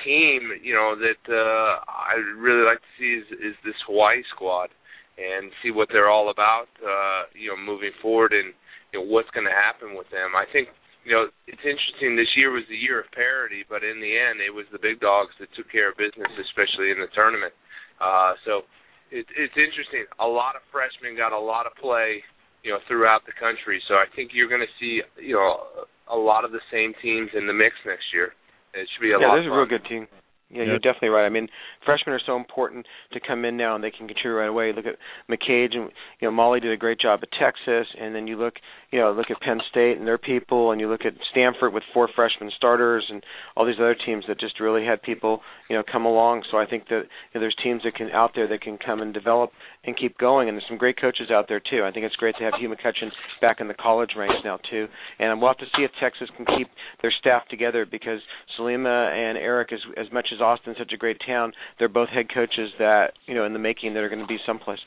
[0.06, 4.70] team, you know, that uh, I really like to see is, is this Hawaii squad,
[5.18, 6.70] and see what they're all about.
[6.78, 8.54] Uh, you know, moving forward, and
[8.94, 10.38] you know what's going to happen with them.
[10.38, 10.70] I think
[11.02, 12.16] you know, it's interesting.
[12.16, 15.04] This year was the year of parity, but in the end, it was the big
[15.04, 17.52] dogs that took care of business, especially in the tournament.
[18.00, 18.64] Uh, so
[19.12, 20.08] it, it's interesting.
[20.16, 22.24] A lot of freshmen got a lot of play,
[22.64, 23.84] you know, throughout the country.
[23.84, 27.28] So I think you're going to see, you know, a lot of the same teams
[27.36, 28.32] in the mix next year.
[28.72, 29.20] It should be a lot.
[29.20, 29.34] yeah, lot.
[29.44, 30.08] there's a real good team.
[30.50, 31.26] Yeah, you're definitely right.
[31.26, 31.48] I mean,
[31.84, 34.72] freshmen are so important to come in now and they can contribute right away.
[34.72, 34.96] Look at
[35.28, 35.90] McCage and
[36.20, 38.54] you know Molly did a great job at Texas, and then you look
[38.92, 41.82] you know look at Penn State and their people, and you look at Stanford with
[41.92, 43.24] four freshman starters and
[43.56, 46.44] all these other teams that just really had people you know come along.
[46.50, 49.00] So I think that you know, there's teams that can out there that can come
[49.00, 49.50] and develop
[49.84, 51.82] and keep going, and there's some great coaches out there too.
[51.84, 53.10] I think it's great to have Hugh McCutcheon
[53.40, 54.86] back in the college ranks now too,
[55.18, 56.68] and we'll have to see if Texas can keep
[57.02, 58.20] their staff together because
[58.58, 62.26] Salima and Eric, as as much as Austin's such a great town, they're both head
[62.32, 64.80] coaches that you know in the making that are going to be someplace.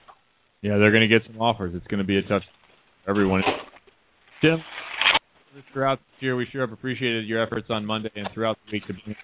[0.61, 1.73] Yeah, they're going to get some offers.
[1.75, 2.43] It's going to be a tough
[3.07, 3.41] everyone.
[4.41, 4.57] Jim,
[5.73, 8.87] throughout this year, we sure have appreciated your efforts on Monday and throughout the week
[8.87, 9.15] to bring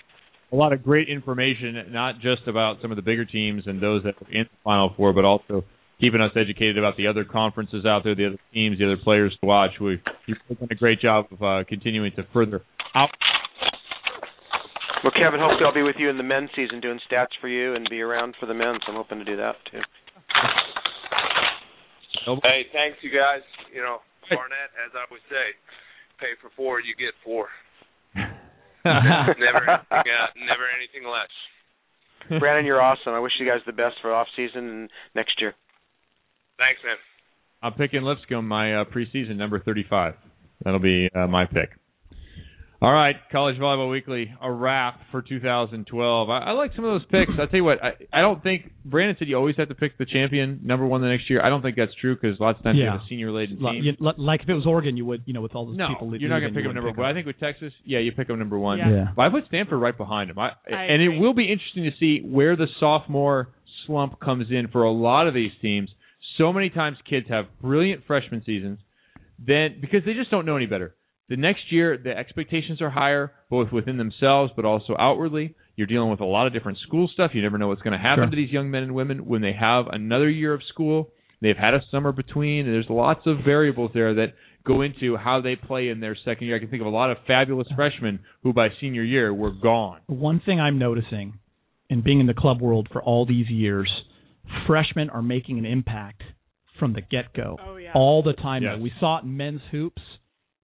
[0.52, 4.04] a lot of great information, not just about some of the bigger teams and those
[4.04, 5.64] that are in the Final Four, but also
[6.00, 9.36] keeping us educated about the other conferences out there, the other teams, the other players
[9.42, 9.72] to watch.
[9.82, 12.62] We you've done a great job of uh, continuing to further
[12.94, 13.10] out.
[15.04, 17.76] Well, Kevin, hopefully I'll be with you in the men's season doing stats for you
[17.76, 18.80] and be around for the men's.
[18.88, 19.84] I'm hoping to do that too.
[22.42, 23.44] Hey, thanks you guys.
[23.76, 24.00] You know,
[24.32, 25.52] Barnett, as I would say,
[26.20, 27.48] pay for four, you get four.
[28.16, 32.40] never, yeah, never anything less.
[32.40, 33.14] Brandon, you're awesome.
[33.14, 35.54] I wish you guys the best for off season and next year.
[36.58, 36.96] Thanks, man.
[37.62, 40.16] I'm picking Lipscomb, my uh, preseason number 35.
[40.64, 41.72] That'll be uh, my pick.
[42.84, 46.30] All right, College Volleyball Weekly, a wrap for 2012.
[46.30, 47.32] I, I like some of those picks.
[47.40, 49.98] I'll tell you what, I, I don't think Brandon said you always have to pick
[49.98, 51.42] the champion number one the next year.
[51.42, 53.76] I don't think that's true because lots of times you have a senior laden Like-
[53.76, 53.84] team.
[53.86, 56.14] you- like if it was Oregon, you would, you know, with all those No, people.
[56.18, 57.06] you're not going to pick them number wouldn't one.
[57.08, 58.80] pick I think with Texas, yeah, you pick them number one.
[58.80, 58.90] Yeah.
[58.92, 59.06] Yeah.
[59.16, 60.38] But I put Stanford right behind him.
[60.38, 63.48] I, I and it will be interesting to see where the sophomore
[63.88, 65.90] slump comes in for a lot of these teams.
[66.38, 68.80] So many times kids have brilliant freshman seasons,
[69.40, 70.96] then because they just don't know any better.
[71.34, 75.56] The next year, the expectations are higher, both within themselves but also outwardly.
[75.76, 77.32] You're dealing with a lot of different school stuff.
[77.34, 78.30] You never know what's going to happen Sure.
[78.30, 81.10] to these young men and women when they have another year of school.
[81.42, 82.68] They've had a summer between.
[82.68, 86.46] And there's lots of variables there that go into how they play in their second
[86.46, 86.58] year.
[86.58, 90.02] I can think of a lot of fabulous freshmen who by senior year were gone.
[90.06, 91.40] One thing I'm noticing,
[91.90, 93.90] and being in the club world for all these years,
[94.68, 96.22] freshmen are making an impact
[96.78, 97.58] from the get go.
[97.60, 97.94] Oh, yeah.
[97.96, 98.62] All the time.
[98.62, 98.78] Yes.
[98.80, 100.04] We saw it in men's hoops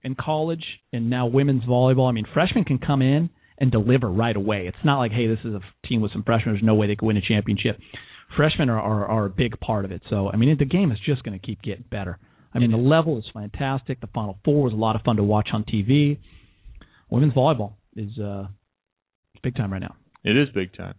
[0.02, 2.08] in college, and now women's volleyball.
[2.08, 4.66] I mean, freshmen can come in and deliver right away.
[4.66, 6.54] It's not like, hey, this is a team with some freshmen.
[6.54, 7.78] There's no way they could win a championship.
[8.36, 10.02] Freshmen are, are, are a big part of it.
[10.08, 12.18] So, I mean, the game is just going to keep getting better.
[12.52, 14.00] I mean, the level is fantastic.
[14.00, 16.18] The Final Four was a lot of fun to watch on TV.
[17.08, 18.46] Women's volleyball is uh,
[19.42, 19.94] big time right now.
[20.24, 20.94] It is big time.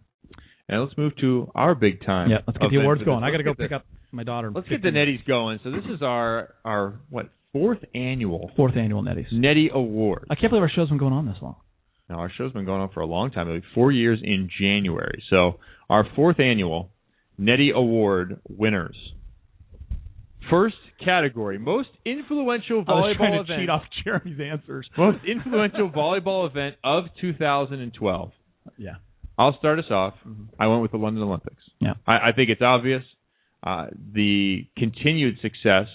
[0.68, 2.30] And let's move to our big time.
[2.30, 3.22] Yeah, let's get the awards going.
[3.22, 4.50] I got to go pick the- up my daughter.
[4.54, 5.58] Let's get the Netties going.
[5.64, 10.26] So this is our our what fourth annual fourth annual Netties Nettie Award.
[10.30, 11.56] I can't believe our show's been going on this long.
[12.08, 15.22] Now our show's been going on for a long time, like four years in January.
[15.30, 15.58] So
[15.88, 16.90] our fourth annual
[17.38, 18.96] Nettie Award winners.
[20.50, 23.60] First category: most influential I was trying volleyball to event.
[23.62, 24.88] cheat off Jeremy's answers.
[24.96, 28.32] Most influential volleyball event of 2012.
[28.76, 28.90] Yeah.
[29.38, 30.14] I'll start us off.
[30.58, 31.62] I went with the London Olympics.
[31.80, 31.94] Yeah.
[32.06, 33.02] I, I think it's obvious
[33.62, 35.86] uh, the continued success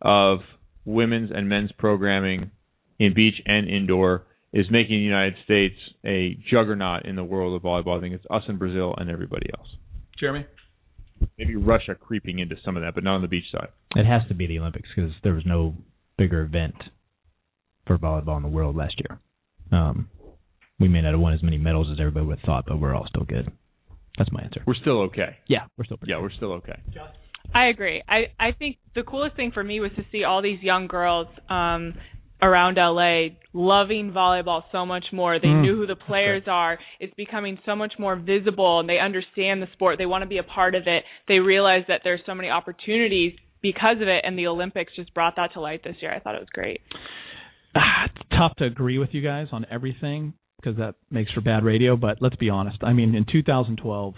[0.00, 0.38] of
[0.86, 2.50] women's and men's programming
[2.98, 5.74] in beach and indoor is making the United States
[6.06, 7.98] a juggernaut in the world of volleyball.
[7.98, 9.68] I think it's us and Brazil and everybody else.
[10.18, 10.46] Jeremy?
[11.38, 13.68] Maybe Russia creeping into some of that, but not on the beach side.
[13.94, 15.74] It has to be the Olympics because there was no
[16.16, 16.74] bigger event
[17.86, 19.18] for volleyball in the world last year.
[19.72, 20.08] Um,
[20.78, 22.94] we may not have won as many medals as everybody would have thought, but we're
[22.94, 23.50] all still good.
[24.18, 24.62] That's my answer.
[24.66, 25.36] We're still okay.
[25.48, 26.80] Yeah, we're still pretty Yeah, we're still okay.
[27.54, 28.02] I agree.
[28.08, 31.28] I I think the coolest thing for me was to see all these young girls
[31.48, 31.94] um
[32.42, 35.38] around LA loving volleyball so much more.
[35.40, 36.78] They Mm, knew who the players are.
[37.00, 39.96] It's becoming so much more visible and they understand the sport.
[39.98, 41.04] They want to be a part of it.
[41.28, 43.32] They realize that there's so many opportunities
[43.62, 46.12] because of it and the Olympics just brought that to light this year.
[46.12, 46.80] I thought it was great.
[47.74, 51.64] Ah, it's tough to agree with you guys on everything because that makes for bad
[51.64, 51.96] radio.
[51.96, 52.78] But let's be honest.
[52.82, 54.14] I mean, in 2012,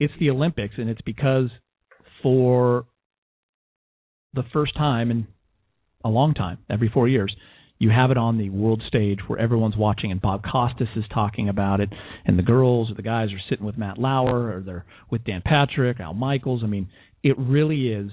[0.00, 1.50] it's the Olympics, and it's because
[2.22, 2.86] for
[4.34, 5.26] the first time in
[6.04, 7.34] a long time, every four years,
[7.78, 11.48] you have it on the world stage where everyone's watching, and Bob Costas is talking
[11.48, 11.90] about it,
[12.24, 15.42] and the girls or the guys are sitting with Matt Lauer or they're with Dan
[15.44, 16.62] Patrick, Al Michaels.
[16.64, 16.88] I mean,
[17.22, 18.10] it really is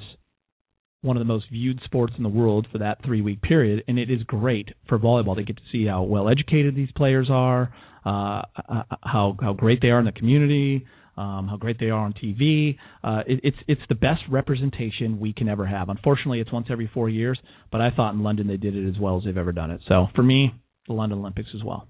[1.01, 3.97] one of the most viewed sports in the world for that three week period, and
[3.97, 7.73] it is great for volleyball to get to see how well educated these players are,
[8.05, 10.85] uh, uh, how how great they are in the community,
[11.17, 12.77] um, how great they are on TV.
[13.03, 15.89] Uh, it, it's it's the best representation we can ever have.
[15.89, 17.39] Unfortunately, it's once every four years,
[17.71, 19.81] but I thought in London they did it as well as they've ever done it.
[19.87, 20.53] So for me,
[20.87, 21.87] the London Olympics as well.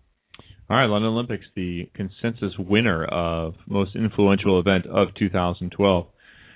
[0.68, 6.08] All right, London Olympics, the consensus winner of most influential event of 2012.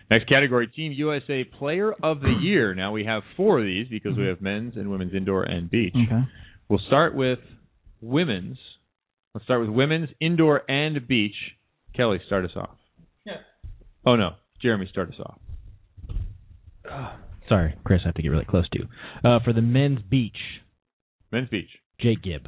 [0.10, 2.74] Next category, Team USA Player of the Year.
[2.74, 5.94] Now we have four of these because we have men's and women's indoor and beach.
[5.96, 6.22] Okay.
[6.68, 7.40] We'll start with
[8.02, 8.58] women's.
[9.36, 11.36] Let's start with women's indoor and beach.
[11.99, 12.77] Kelli, start us off.
[13.26, 13.38] Yeah.
[14.05, 14.31] Oh no,
[14.61, 15.39] Jeremy, start us off.
[17.49, 18.88] Sorry, Chris, I have to get really close to you.
[19.30, 20.38] Uh, for the men's beach,
[21.31, 21.69] Men's beach.
[21.99, 22.47] Jake Gibb.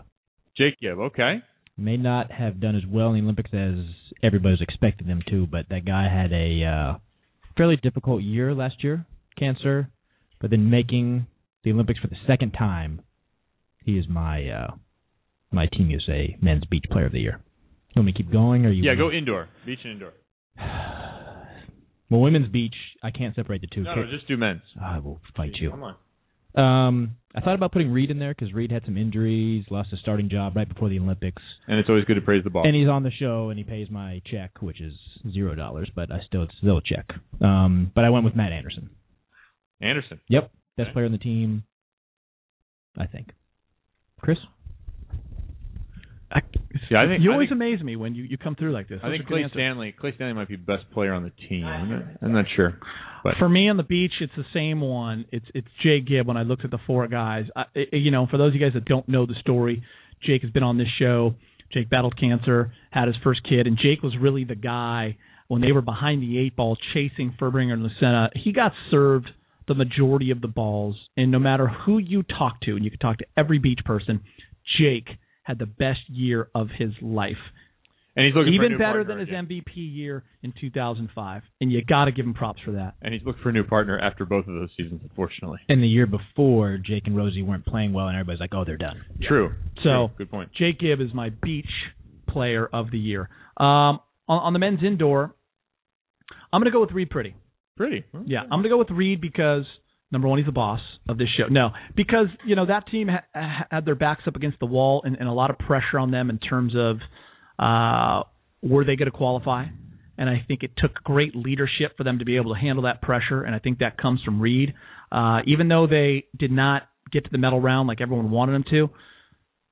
[0.58, 0.98] Jake Gibb.
[0.98, 1.42] Okay.
[1.78, 3.86] May not have done as well in the Olympics as
[4.24, 6.98] everybody was expecting them to, but that guy had a uh,
[7.58, 9.06] fairly difficult year last year,
[9.38, 9.90] cancer,
[10.40, 11.28] but then making
[11.64, 13.02] the Olympics for the second time,
[13.84, 14.72] he is my uh,
[15.52, 17.42] my Team USA Men's Beach Player of the Year.
[17.94, 18.84] You want me to keep going, or you?
[18.84, 19.50] Yeah, go indoor.
[19.66, 20.14] Beach and indoor.
[22.10, 23.84] Well, women's beach, I can't separate the two.
[23.84, 24.64] No, no, just do men's.
[24.84, 25.70] I will fight you.
[25.72, 25.96] Come on.
[26.62, 30.02] Um, I thought about putting Reid in there because Reid had some injuries, lost his
[30.02, 32.68] starting job right before the Olympics, And it's always good to praise the ball.
[32.68, 34.92] and he's on the show and he pays my check, which is
[35.32, 37.06] zero dollars, but I still it's still a check.
[37.40, 38.90] Um, but I went with Matt Anderson.
[39.80, 40.20] Anderson.
[40.28, 41.64] Yep, best player on the team,
[42.98, 43.30] I think.
[44.20, 44.38] Chris,
[46.90, 48.88] Yeah, I think you I always think, amaze me when you, you come through like
[48.88, 49.00] this.
[49.04, 49.46] I think are Clay.
[49.52, 49.94] Stanley.
[49.98, 51.66] Clay Stanley might be the best player on the team.
[51.66, 52.78] I'm not, I'm not sure,
[53.24, 55.26] but For me on the beach, it's the same one.
[55.32, 56.28] It's it's Jay Gibb.
[56.28, 58.62] When I looked at the four guys, I, I- you know, for those of you
[58.62, 59.84] guys that don't know the story,
[60.26, 61.36] Jake has been on this show.
[61.74, 65.18] Jake battled cancer, had his first kid, and Jake was really the guy
[65.48, 68.30] when they were behind the eight ball chasing Fuerbringer and Lucena.
[68.36, 69.30] He got served
[69.68, 73.00] the majority of the balls, and no matter who you talk to, and you could
[73.00, 74.20] talk to every beach person,
[74.78, 75.08] Jake
[75.44, 77.38] had the best year of his life.
[78.16, 79.48] and he's looking for a Even new better partner than his again.
[79.48, 82.96] MVP year in 2005, and you got to give him props for that.
[83.02, 85.60] And he's looking for a new partner after both of those seasons, unfortunately.
[85.70, 88.78] and the year before, Jake and Rosie weren't playing well, and everybody's like, "Oh, they're
[88.78, 89.54] done." True.
[89.78, 90.10] So True.
[90.18, 90.52] good point.
[90.54, 91.70] Jake Gibb is my beach
[92.28, 93.30] player of the year.
[93.58, 95.34] Um, on, on the men's indoor,
[96.54, 97.34] I'm going to go with Reid Priddy.
[97.80, 98.04] Priddy.
[98.26, 99.64] Yeah, I'm going to go with Reid because
[100.12, 101.48] number one, he's the boss of this show.
[101.50, 105.02] No, because you know that team ha- ha- had their backs up against the wall
[105.06, 106.98] and, and a lot of pressure on them in terms of
[107.60, 108.24] uh,
[108.62, 109.66] were they going to qualify.
[110.18, 113.02] And I think it took great leadership for them to be able to handle that
[113.02, 114.74] pressure, and I think that comes from Reid.
[115.12, 118.66] Uh, even though they did not get to the medal round like everyone wanted them
[118.70, 118.90] to,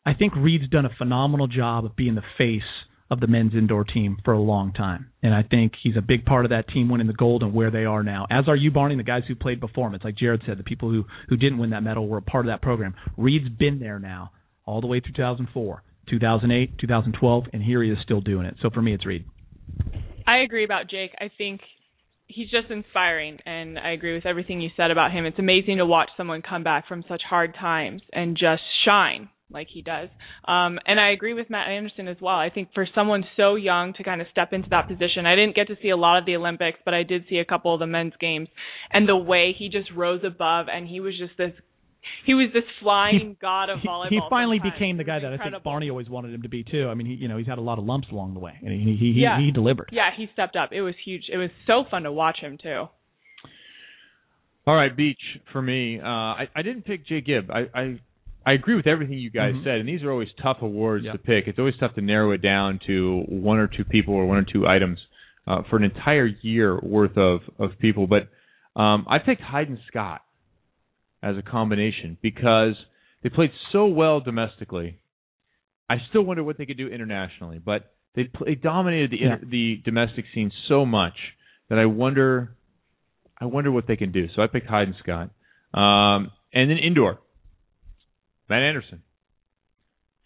[0.06, 2.64] I think Reid's done a phenomenal job of being the face
[3.10, 5.12] of the men's indoor team for a long time.
[5.24, 7.72] And I think he's a big part of that team winning the gold and where
[7.72, 8.28] they are now.
[8.30, 9.96] As are you, Barney, the guys who played before him.
[9.96, 12.46] It's like Jared said, the people who, who didn't win that medal were a part
[12.46, 12.96] of that program.
[13.18, 14.32] Reid's been there now
[14.66, 18.56] all the way through 2004, 2008, 2012, and here he is still doing it.
[18.62, 19.26] So for me, it's Reid.
[20.28, 21.12] I agree about Jake.
[21.20, 21.62] I think
[22.28, 25.26] he's just inspiring, and I agree with everything you said about him.
[25.26, 29.68] It's amazing to watch someone come back from such hard times and just shine like
[29.74, 30.10] he does.
[30.48, 32.36] Um, and I agree with Matt Anderson as well.
[32.36, 35.56] I think for someone so young to kind of step into that position, I didn't
[35.56, 37.80] get to see a lot of the Olympics, but I did see a couple of
[37.80, 38.48] the men's games,
[38.92, 41.52] and the way he just rose above, and he was just this.
[42.26, 44.10] He was this flying god of volleyball.
[44.10, 44.74] He finally sometimes.
[44.80, 45.64] became the guy that I think.
[45.64, 46.88] Barney always wanted him to be too.
[46.88, 48.72] I mean, he, you know, he's had a lot of lumps along the way, and
[48.72, 49.40] he he he, Yeah.
[49.40, 49.90] he delivered.
[49.92, 50.70] Yeah, he stepped up.
[50.72, 51.24] It was huge.
[51.32, 52.86] It was so fun to watch him too.
[54.66, 55.20] All right, beach
[55.52, 56.00] for me.
[56.00, 57.50] Uh, I I didn't pick Jay Gibb.
[57.52, 58.00] I I,
[58.50, 59.64] I agree with everything you guys Mhm.
[59.64, 61.48] said, and these are always tough awards to pick.
[61.48, 64.44] It's always tough to narrow it down to one or two people or one or
[64.44, 65.00] two items
[65.46, 68.08] uh, for an entire year worth of of people.
[68.08, 68.28] But
[68.76, 70.22] um, I picked Hyden Scott
[71.22, 72.76] as a combination because
[73.22, 74.98] they played so well domestically.
[75.90, 79.46] I still wonder what they could do internationally, but they pl- they dominated the inter-
[79.46, 81.18] the domestic scene so much
[81.70, 82.52] that I wonder
[83.40, 84.28] I wonder what they can do.
[84.36, 85.30] So I picked Hyden Scott,
[85.74, 87.20] um, and then indoor,
[88.50, 89.04] Matt Anderson.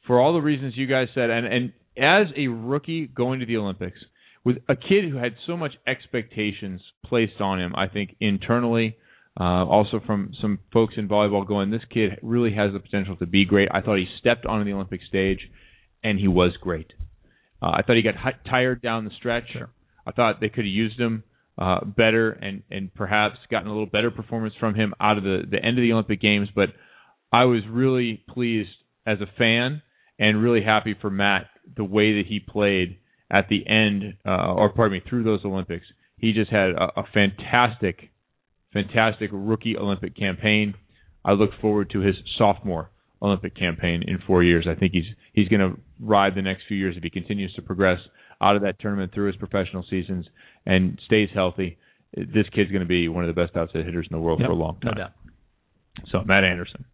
[0.07, 3.57] For all the reasons you guys said, and and as a rookie going to the
[3.57, 3.99] Olympics
[4.43, 8.97] with a kid who had so much expectations placed on him, I think internally,
[9.39, 13.25] uh, also from some folks in volleyball going, this kid really has the potential to
[13.25, 13.69] be great.
[13.71, 15.39] I thought he stepped onto the Olympic stage,
[16.03, 16.91] and he was great.
[17.61, 19.55] Uh, I thought he got hi- tired down the stretch.
[20.05, 21.23] I thought they could have used him
[21.57, 25.43] uh, better and and perhaps gotten a little better performance from him out of the
[25.49, 26.49] the end of the Olympic Games.
[26.53, 26.69] But
[27.33, 28.69] I was really pleased
[29.05, 29.81] as a fan
[30.19, 32.97] and really happy for Matt the way that he played
[33.31, 35.85] at the end, uh, or pardon me, through those Olympics.
[36.17, 38.11] He just had a, a fantastic,
[38.71, 40.75] fantastic rookie Olympic campaign.
[41.25, 42.89] I look forward to his sophomore
[43.21, 44.67] Olympic campaign in four years.
[44.69, 47.61] I think he's he's going to ride the next few years if he continues to
[47.61, 47.99] progress
[48.41, 50.25] out of that tournament through his professional seasons
[50.65, 51.77] and stays healthy.
[52.15, 54.47] This kid's going to be one of the best outside hitters in the world Yep,
[54.47, 54.97] for a long no time.
[54.97, 55.11] doubt.
[56.11, 56.85] So Matt Anderson.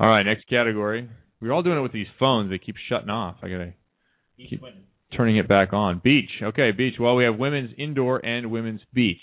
[0.00, 1.08] All right, next category.
[1.40, 2.50] We're all doing it with these phones.
[2.50, 3.36] They keep shutting off.
[3.42, 3.74] I gotta
[4.36, 4.62] Keep
[5.16, 6.00] turning it back on.
[6.02, 6.30] Beach.
[6.42, 6.94] Okay, beach.
[7.00, 9.18] Well, we have women's indoor and women's beach.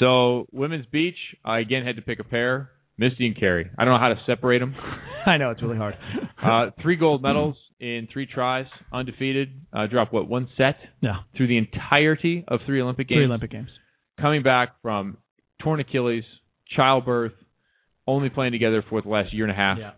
[0.00, 2.70] So women's beach, I again had to pick a pair.
[2.98, 3.70] Misty and Carrie.
[3.78, 4.74] I don't know how to separate them.
[5.26, 5.94] I know it's really hard.
[6.42, 9.50] uh, three gold medals in three tries, undefeated.
[9.72, 10.76] Uh, dropped what one set?
[11.02, 11.16] Yeah.
[11.36, 13.18] Through the entirety of three Olympic games.
[13.18, 13.68] Three Olympic games.
[14.18, 15.18] Coming back from
[15.62, 16.24] torn Achilles,
[16.74, 17.32] childbirth,
[18.06, 19.78] only playing together for the last year and a half.
[19.78, 19.92] Yeah.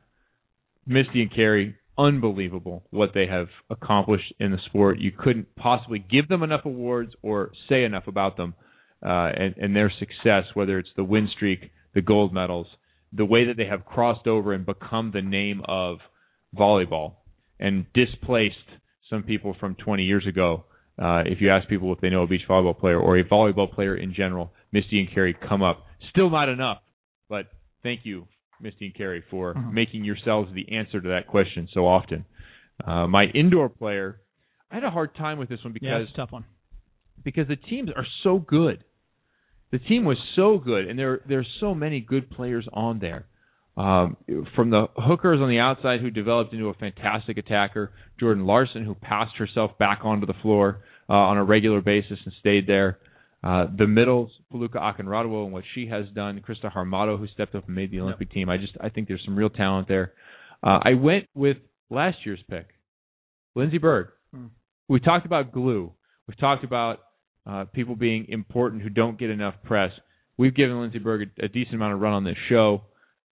[0.86, 4.98] Misty and Carrie, unbelievable what they have accomplished in the sport.
[4.98, 8.54] You couldn't possibly give them enough awards or say enough about them
[9.04, 12.66] uh, and, and their success, whether it's the win streak, the gold medals,
[13.12, 15.98] the way that they have crossed over and become the name of
[16.56, 17.14] volleyball
[17.60, 18.56] and displaced
[19.10, 20.64] some people from 20 years ago.
[21.00, 23.72] Uh, if you ask people if they know a beach volleyball player or a volleyball
[23.72, 25.86] player in general, Misty and Carrie come up.
[26.10, 26.78] Still not enough,
[27.28, 27.46] but
[27.82, 28.26] thank you,
[28.60, 29.72] Misty and Carrie, for Mhm.
[29.72, 32.24] making yourselves the answer to that question so often.
[32.84, 34.20] Uh, my indoor player,
[34.70, 36.44] I had a hard time with this one yeah, because it's a tough one.
[37.24, 38.84] because the teams are so good.
[39.70, 43.26] The team was so good, and there there's so many good players on there.
[43.76, 44.16] Um,
[44.56, 48.94] from the hookers on the outside who developed into a fantastic attacker, Jordan Larson who
[48.94, 52.98] passed herself back onto the floor uh, on a regular basis and stayed there.
[53.48, 57.66] Uh, the middles, Foluke Akinradewo and what she has done, Christa Harmotto who stepped up
[57.66, 58.50] and made the Olympic team.
[58.50, 60.12] I just I think there's some real talent there.
[60.62, 61.56] Uh, I went with
[61.88, 62.66] last year's pick,
[63.54, 64.08] Lindsey Berg.
[64.34, 64.48] Hmm.
[64.86, 65.90] We talked about glue.
[66.26, 66.98] We've talked about
[67.46, 69.92] uh, people being important who don't get enough press.
[70.36, 72.82] We've given Lindsey Berg a, a decent amount of run on this show.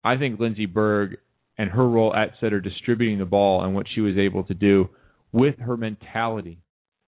[0.01, 1.17] I think Lindsey Berg
[1.57, 4.87] and her role at setter, distributing the ball and what she was able to do
[5.33, 6.59] with her mentality,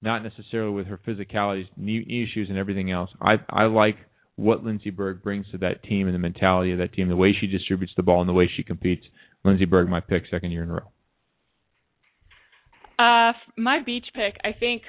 [0.03, 3.11] not necessarily with her physicalities, knee knee issues, and everything else.
[3.21, 3.97] I I like
[4.37, 7.35] what Lindsey Berg brings to that team and the mentality of that team, the way
[7.39, 9.05] she distributes the ball and the way she competes.
[9.45, 10.91] Lindsey Berg, my pick, second year in a row.
[12.99, 14.83] Uh, my beach pick, I think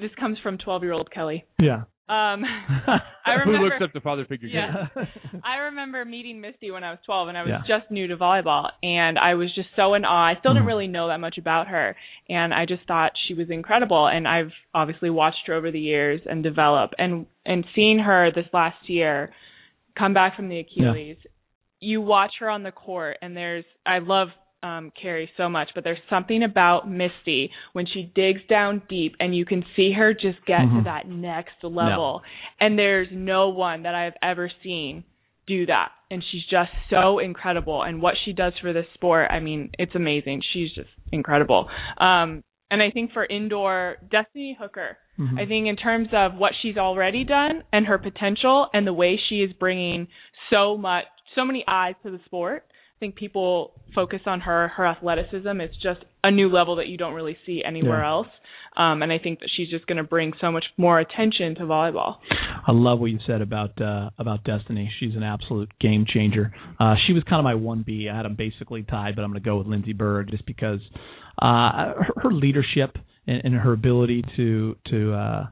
[0.00, 1.44] this comes from 12-year-old Kelli.
[1.60, 1.82] Yeah.
[2.10, 2.42] Um,
[3.24, 3.66] I Who remember.
[3.68, 4.48] looks up to father figure?
[4.48, 4.86] Yeah.
[5.44, 7.78] I remember meeting Misty when I was 12 and I was Yeah.
[7.78, 10.28] just new to volleyball and I was just so in awe.
[10.30, 10.58] I still Mm-hmm.
[10.58, 11.94] didn't really know that much about her
[12.28, 16.20] and I just thought she was incredible and I've obviously watched her over the years
[16.28, 19.32] and develop and and seeing her this last year
[19.96, 21.16] come back from the Achilles.
[21.78, 24.28] You watch her on the court and there's I love
[24.62, 29.34] um Carrie so much, but there's something about Misty when she digs down deep and
[29.34, 30.78] you can see her just get Mhm.
[30.78, 32.22] to that next level.
[32.60, 35.04] And there's no one that I've ever seen
[35.46, 35.90] do that.
[36.10, 37.82] And she's just so incredible.
[37.82, 40.42] And what she does for this sport, I mean, it's amazing.
[40.52, 41.68] She's just incredible.
[41.98, 45.40] Um, and I think for indoor, Destiny Hooker, Mhm.
[45.40, 49.16] I think in terms of what she's already done and her potential and the way
[49.16, 50.06] she is bringing
[50.50, 52.64] so much, so many eyes to the sport.
[53.00, 55.58] I think people focus on her, her athleticism.
[55.62, 58.10] It's just a new level that you don't really see anywhere Yeah.
[58.10, 58.26] else.
[58.76, 61.62] Um, and I think that she's just going to bring so much more attention to
[61.62, 62.16] volleyball.
[62.66, 64.92] I love what you said about uh, about Destiny.
[65.00, 66.52] She's an absolute game changer.
[66.78, 68.06] Uh, she was kind of my one B.
[68.12, 70.80] I had them basically tied, but I'm going to go with Lindsey Berg just because
[71.40, 72.96] uh, her, her leadership
[73.26, 75.46] and, and her ability to to uh,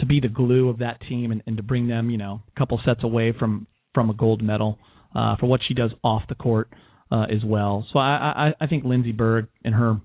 [0.00, 2.58] to be the glue of that team and, and to bring them, you know, a
[2.58, 4.78] couple sets away from from a gold medal
[5.14, 6.68] uh, for what she does off the court
[7.10, 7.86] uh, as well.
[7.92, 10.00] So I, I I think Lindsey Berg in her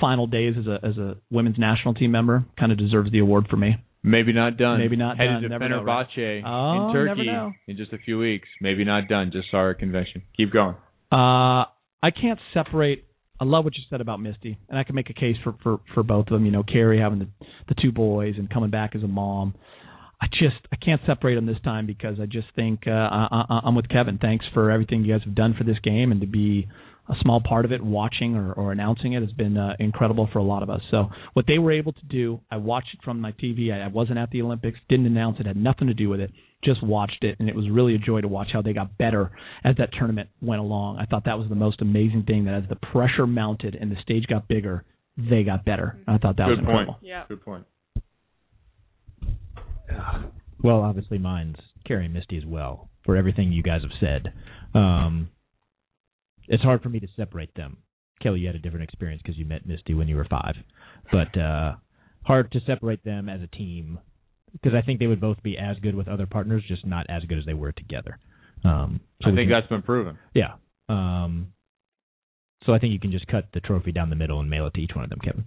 [0.00, 3.46] final days as a as a women's national team member kind of deserves the award
[3.48, 3.76] for me.
[4.02, 4.80] Maybe not done.
[4.80, 5.42] Maybe not Headed done.
[5.42, 6.06] to Never know, right?
[6.44, 7.26] Oh, in Turkey
[7.68, 8.46] in just a few weeks.
[8.60, 9.30] Maybe not done.
[9.32, 10.22] Just saw her convention.
[10.36, 10.74] Keep going.
[11.10, 11.64] Uh,
[12.02, 13.04] I can't separate.
[13.40, 15.80] I love what you said about Misty, and I can make a case for for
[15.94, 16.44] for both of them.
[16.44, 17.28] You know, Carrie having the
[17.68, 19.54] the two boys and coming back as a mom.
[20.24, 23.60] I just I can't separate them this time because I just think uh, I, I,
[23.64, 24.16] I'm with Kevin.
[24.16, 26.66] Thanks for everything you guys have done for this game and to be
[27.10, 30.38] a small part of it, watching or, or announcing it has been uh, incredible for
[30.38, 30.80] a lot of us.
[30.90, 33.70] So what they were able to do, I watched it from my TV.
[33.70, 36.30] I, I wasn't at the Olympics, didn't announce it, had nothing to do with it.
[36.64, 39.30] Just watched it, and it was really a joy to watch how they got better
[39.62, 40.96] as that tournament went along.
[40.96, 42.46] I thought that was the most amazing thing.
[42.46, 44.84] That as the pressure mounted and the stage got bigger,
[45.18, 45.98] they got better.
[46.08, 46.80] I thought that was Good point.
[46.80, 46.98] incredible.
[47.02, 47.24] Yeah.
[47.28, 47.66] Good point.
[50.62, 51.56] Well, obviously mine's
[51.86, 54.32] Carrie and Misty as well for everything you guys have said.
[54.74, 55.28] Um,
[56.48, 57.78] it's hard for me to separate them.
[58.22, 60.54] Kelli, you had a different experience because you met Misty when you were five,
[61.12, 61.74] but uh,
[62.24, 63.98] hard to separate them as a team
[64.52, 67.24] because I think they would both be as good with other partners, just not as
[67.24, 68.18] good as they were together.
[68.64, 70.16] Um, so I think can- that's been proven.
[70.34, 70.54] yeah.
[70.88, 71.48] Um,
[72.64, 74.74] so I think you can just cut the trophy down the middle and mail it
[74.74, 75.44] to each one of them, Kevin.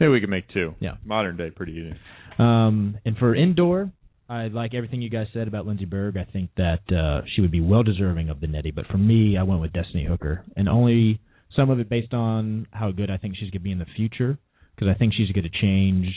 [0.00, 0.74] Maybe we can make two.
[0.80, 0.92] Yeah.
[1.04, 1.94] Modern day, pretty easy.
[2.38, 3.90] Um, and for indoor,
[4.28, 6.16] I like everything you guys said about Lindsey Berg.
[6.16, 8.72] I think that uh, she would be well deserving of the Nettie.
[8.72, 11.20] But for me, I went with Destiny Hooker, and only
[11.54, 13.86] some of it based on how good I think she's going to be in the
[13.96, 14.38] future.
[14.74, 16.14] because I think she's going to change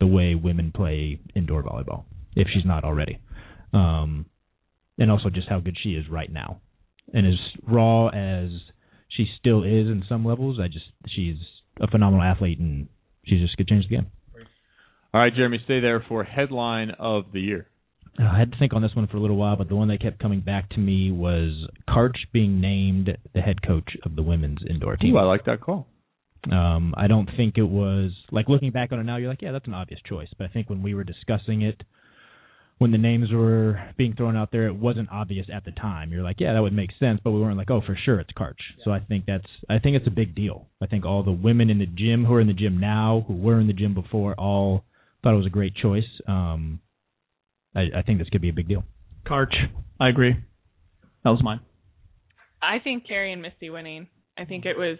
[0.00, 2.04] the way women play indoor volleyball
[2.34, 3.18] if she's not already.
[3.72, 4.26] Um,
[4.98, 6.60] and also just how good she is right now.
[7.12, 8.50] And as raw as
[9.08, 11.36] she still is in some levels, I just she's
[11.80, 12.88] a phenomenal athlete and
[13.24, 14.06] she's just going to change the game.
[15.12, 17.66] All right, Jeremy, stay there for headline of the year.
[18.18, 19.88] Uh, I had to think on this one for a little while, but the one
[19.88, 24.22] that kept coming back to me was Karch being named the head coach of the
[24.22, 25.14] women's indoor team.
[25.14, 25.88] Ooh, I like that call.
[26.50, 29.16] Um, I don't think it was like looking back on it now.
[29.16, 30.28] You're like, yeah, that's an obvious choice.
[30.38, 31.82] But I think when we were discussing it,
[32.78, 36.12] when the names were being thrown out there, it wasn't obvious at the time.
[36.12, 38.30] You're like, yeah, that would make sense, but we weren't like, oh, for sure, it's
[38.32, 38.54] Karch.
[38.84, 40.66] So I think that's, I think it's a big deal.
[40.80, 43.34] I think all the women in the gym who are in the gym now, who
[43.34, 44.84] were in the gym before, all
[45.22, 46.04] thought it was a great choice.
[46.26, 46.80] Um,
[47.74, 48.84] I, I think this could be a big deal.
[49.26, 49.54] Karch,
[50.00, 50.34] I agree.
[51.24, 51.60] That was mine.
[52.62, 54.08] I think Carrie and Misty winning.
[54.38, 54.98] I think it was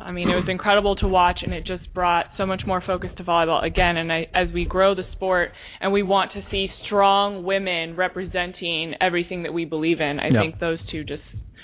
[0.00, 3.10] I mean, it was incredible to watch, and it just brought so much more focus
[3.16, 3.96] to volleyball again.
[3.96, 5.50] And I, as we grow the sport,
[5.80, 10.40] and we want to see strong women representing everything that we believe in, I Yeah.
[10.42, 11.22] think those two just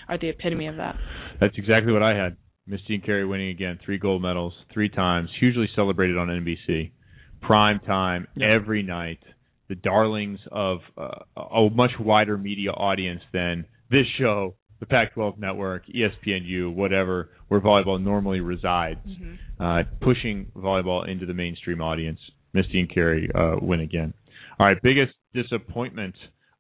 [0.09, 0.97] are the epitome of that.
[1.41, 2.37] That's exactly what I had.
[2.67, 6.91] Misty and Carrie winning again, three gold medals, three times, hugely celebrated on NBC,
[7.47, 9.19] prime time every night.
[9.69, 15.85] The darlings of uh, a much wider media audience than this show, the Pac-12 Network,
[15.87, 19.01] ESPNU, whatever, where volleyball normally resides,
[19.59, 22.19] uh, pushing volleyball into the mainstream audience.
[22.53, 24.13] Misty and Carrie uh, win again.
[24.59, 26.15] All right, biggest disappointment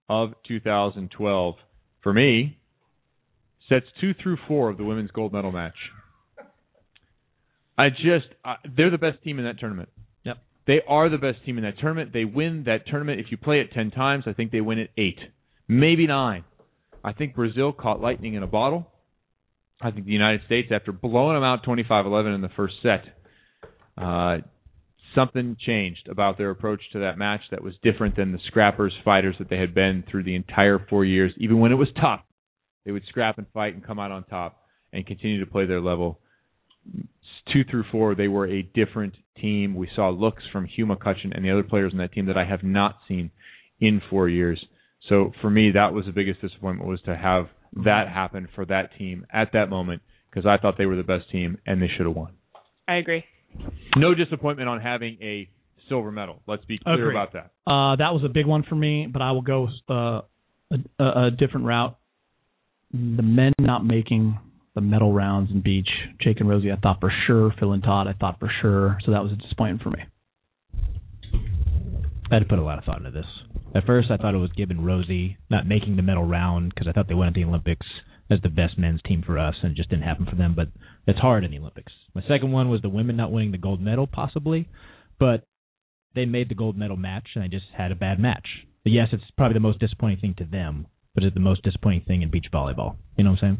[0.08, 1.54] of 2012
[2.02, 2.58] for me
[3.68, 5.76] sets two through four of the women's gold medal match.
[7.76, 9.88] I just uh, they're the best team in that tournament.
[10.66, 12.12] They are the best team in that tournament.
[12.12, 13.20] They win that tournament.
[13.20, 15.18] If you play it ten times, I think they win it eight,
[15.68, 16.44] maybe nine.
[17.02, 18.86] I think Brazil caught lightning in a bottle.
[19.80, 23.04] I think the United States, after blowing them out 25-11 in the first set,
[23.98, 24.38] uh,
[25.14, 29.36] something changed about their approach to that match that was different than the scrappers, fighters
[29.38, 31.32] that they had been through the entire four years.
[31.36, 32.20] Even when it was tough,
[32.84, 34.62] they would scrap and fight and come out on top
[34.92, 36.20] and continue to play their level.
[37.52, 39.74] Two through four, they were a different team.
[39.74, 42.44] We saw looks from Hugh McCutcheon and the other players in that team that I
[42.44, 43.30] have not seen
[43.80, 44.64] in four years.
[45.08, 47.48] So for me, that was the biggest disappointment was to have
[47.84, 51.30] that happen for that team at that moment because I thought they were the best
[51.30, 52.32] team and they should have won.
[52.88, 53.24] I agree.
[53.96, 55.48] No disappointment on having a
[55.88, 56.40] silver medal.
[56.46, 57.14] Let's be clear Agree.
[57.14, 57.50] about that.
[57.70, 60.22] Uh, that was a big one for me, but I will go uh, a,
[60.98, 61.96] a, a different route.
[62.92, 64.38] The men not making
[64.74, 65.88] the medal rounds in beach,
[66.20, 67.54] Jake and Rosie, I thought for sure.
[67.58, 68.98] Phil and Todd, I thought for sure.
[69.04, 70.04] So that was a disappointment for me.
[72.30, 73.26] I had to put a lot of thought into this.
[73.74, 76.88] At first, I thought it was Gibb and Rosie not making the medal round because
[76.88, 77.86] I thought they went at the Olympics
[78.30, 80.54] as the best men's team for us, and it just didn't happen for them.
[80.56, 80.68] But
[81.06, 81.92] it's hard in the Olympics.
[82.14, 84.68] My second one was the women not winning the gold medal, possibly,
[85.18, 85.44] but
[86.14, 88.46] they made the gold medal match, and I just had a bad match.
[88.82, 92.04] But yes, it's probably the most disappointing thing to them, but it's the most disappointing
[92.06, 92.96] thing in beach volleyball.
[93.16, 93.58] You know what I'm saying?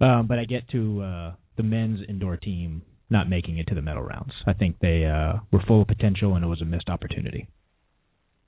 [0.00, 3.82] Um, but I get to uh, the men's indoor team not making it to the
[3.82, 4.32] medal rounds.
[4.46, 7.48] I think they uh, were full of potential, and it was a missed opportunity.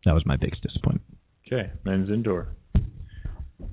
[0.05, 1.17] That was my biggest disappointment.
[1.47, 2.49] Okay, men's indoor.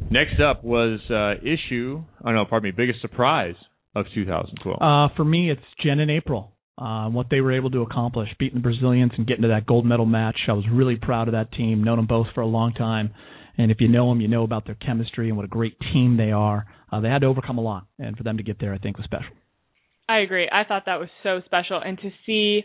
[0.10, 2.04] Next up was uh, issue.
[2.26, 2.72] Oh no, pardon me.
[2.72, 3.56] Biggest surprise
[3.96, 4.82] of 2012.
[4.82, 6.52] Uh, for me, it's Jen and April.
[6.78, 9.86] Uh, what they were able to accomplish, beating the Brazilians and getting to that gold
[9.86, 10.36] medal match.
[10.50, 11.84] I was really proud of that team.
[11.84, 13.14] Known them both for a long time,
[13.58, 16.18] and if you know them, you know about their chemistry and what a great team
[16.18, 16.66] they are.
[16.92, 18.98] Uh, they had to overcome a lot, and for them to get there, I think
[18.98, 19.34] was special.
[20.08, 20.48] I agree.
[20.52, 22.64] I thought that was so special, and to see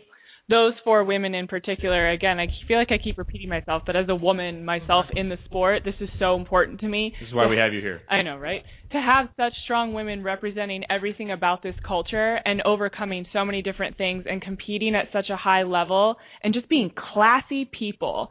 [0.51, 4.05] those four women in particular, again, I feel like I keep repeating myself, but as
[4.09, 7.13] a woman myself in the sport, this is so important to me.
[7.19, 8.01] This is why we have you here.
[8.09, 8.61] I know, right?
[8.91, 13.97] To have such strong women representing everything about this culture and overcoming so many different
[13.97, 18.29] things and competing at such a high level and just being classy people.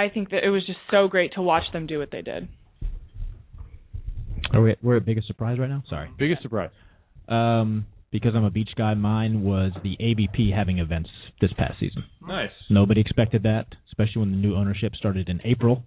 [0.00, 2.48] I think that it was just so great to watch them do what they did.
[4.52, 5.82] Are we we're at biggest surprise right now?
[5.90, 6.08] Sorry.
[6.18, 6.70] Biggest surprise.
[7.28, 11.10] Um, because I'm a beach guy, mine was the AVP having events
[11.40, 12.04] this past season.
[12.26, 12.50] Nice.
[12.70, 15.84] Nobody expected that, especially when the new ownership started in April,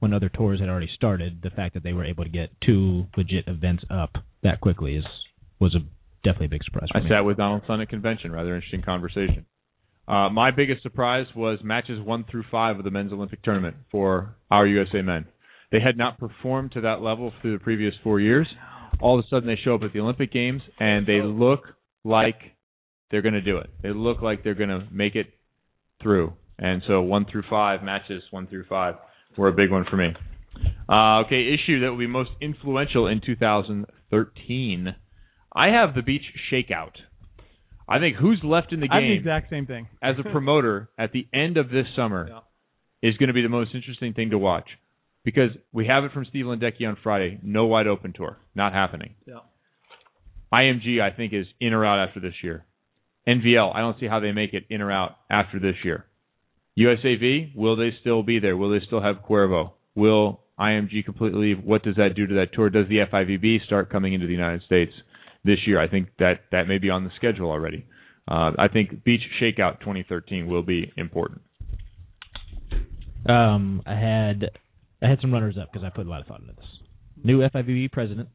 [0.00, 1.40] when other tours had already started.
[1.42, 4.10] The fact that they were able to get two legit events up
[4.42, 5.04] that quickly is
[5.60, 5.78] was a
[6.24, 7.08] definitely a big surprise for I me.
[7.08, 8.32] sat with Donald Sun at convention.
[8.32, 9.46] Rather interesting conversation.
[10.08, 14.34] Uh, my biggest surprise was matches one through five of the men's Olympic tournament for
[14.50, 15.26] our USA men.
[15.70, 18.46] They had not performed to that level through the previous four years.
[19.00, 21.62] All of a sudden, they show up at the Olympic Games and they look
[22.04, 22.36] like
[23.10, 23.70] they're going to do it.
[23.82, 25.28] They look like they're going to make it
[26.02, 26.34] through.
[26.58, 28.96] And so, one through five matches, one through five,
[29.38, 30.08] were a big one for me.
[30.88, 34.94] Uh, okay, issue that will be most influential in 2013.
[35.54, 36.22] I have the beach
[36.52, 36.92] shakeout.
[37.88, 38.96] I think who's left in the game.
[38.96, 39.88] I have the exact same thing.
[40.02, 42.28] as a promoter at the end of this summer
[43.02, 44.68] is going to be the most interesting thing to watch
[45.24, 47.38] because we have it from Steve Lendecki on Friday.
[47.42, 49.14] No wide open tour, not happening.
[49.26, 49.40] Yeah.
[50.52, 52.64] IMG, I think, is in or out after this year.
[53.26, 56.04] NVL, I don't see how they make it in or out after this year.
[56.78, 58.56] USAV, will they still be there?
[58.56, 59.72] Will they still have Cuervo?
[59.94, 61.64] Will IMG completely leave?
[61.64, 62.70] What does that do to that tour?
[62.70, 64.92] Does the FIVB start coming into the United States
[65.44, 65.80] this year?
[65.80, 67.86] I think that that may be on the schedule already.
[68.28, 71.42] Uh, I think Beach Shakeout 2013 will be important.
[73.28, 74.50] Um, I had
[75.02, 76.66] I had some runners up because I put a lot of thought into this.
[77.24, 78.28] New FIVB president.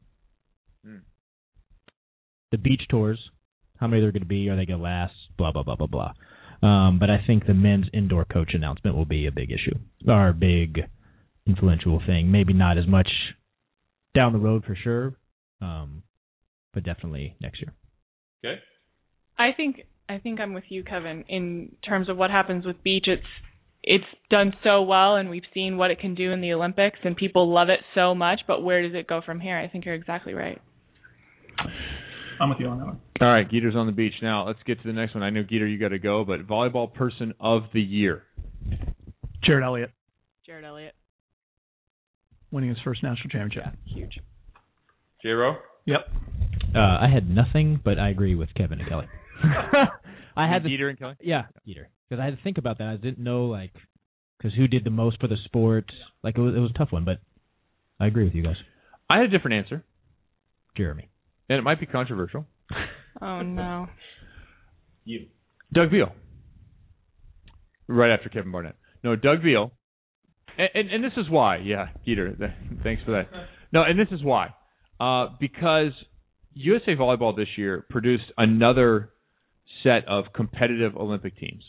[0.84, 0.98] Hmm.
[2.52, 3.18] The beach tours.
[3.78, 4.48] How many there are going to be?
[4.48, 5.14] Are they going to last?
[5.36, 6.12] Blah blah blah blah blah.
[6.60, 9.78] Um, but I think the men's indoor coach announcement will be a big issue
[10.08, 10.80] or a big
[11.46, 12.32] influential thing.
[12.32, 13.08] Maybe not as much
[14.14, 15.14] down the road for sure,
[15.62, 16.02] um,
[16.78, 17.74] but definitely next year.
[18.44, 18.60] Okay.
[19.36, 23.06] I think I think I'm with you, Kevin, in terms of what happens with beach.
[23.08, 23.26] It's
[23.82, 27.16] it's done so well, and we've seen what it can do in the Olympics, and
[27.16, 28.42] people love it so much.
[28.46, 29.58] But where does it go from here?
[29.58, 30.60] I think you're exactly right.
[32.40, 33.00] I'm with you on that one.
[33.20, 34.14] All right, Geeter's on the beach.
[34.22, 35.24] Now let's get to the next one.
[35.24, 38.22] I know Geeter, you got to go, but volleyball person of the year.
[39.48, 39.90] Jerritt Elliott
[40.48, 40.94] Jerritt Elliott,
[42.52, 43.64] winning his first national championship.
[43.84, 44.20] Yeah, huge.
[45.24, 45.56] J Rowe.
[45.88, 46.06] Yep.
[46.74, 49.06] Uh, I had nothing, but I agree with Kevin and Kelli.
[50.36, 51.16] I had to, Geeter and Kelli.
[51.20, 52.88] yeah, Geeter, because I had to think about that.
[52.88, 53.72] I didn't know like
[54.36, 55.86] because who did the most for the sport.
[56.22, 57.18] Like it was, it was a tough one, but
[57.98, 58.56] I agree with you guys.
[59.08, 59.82] I had a different answer,
[60.76, 61.08] Jeremy.
[61.48, 62.46] and it might be controversial.
[63.20, 63.88] Oh no.
[65.04, 65.26] You.
[65.74, 66.12] Doug Beal.
[67.88, 68.76] Right after Kevin Barnett.
[69.02, 69.72] No, Doug Beal.
[70.56, 71.56] And, and, and this is why.
[71.56, 72.36] Yeah, Peter.
[72.84, 73.28] Thanks for that.
[73.72, 74.50] No, and this is why.
[75.00, 75.92] Uh, because
[76.54, 79.10] USA Volleyball this year produced another
[79.82, 81.62] set of competitive Olympic teams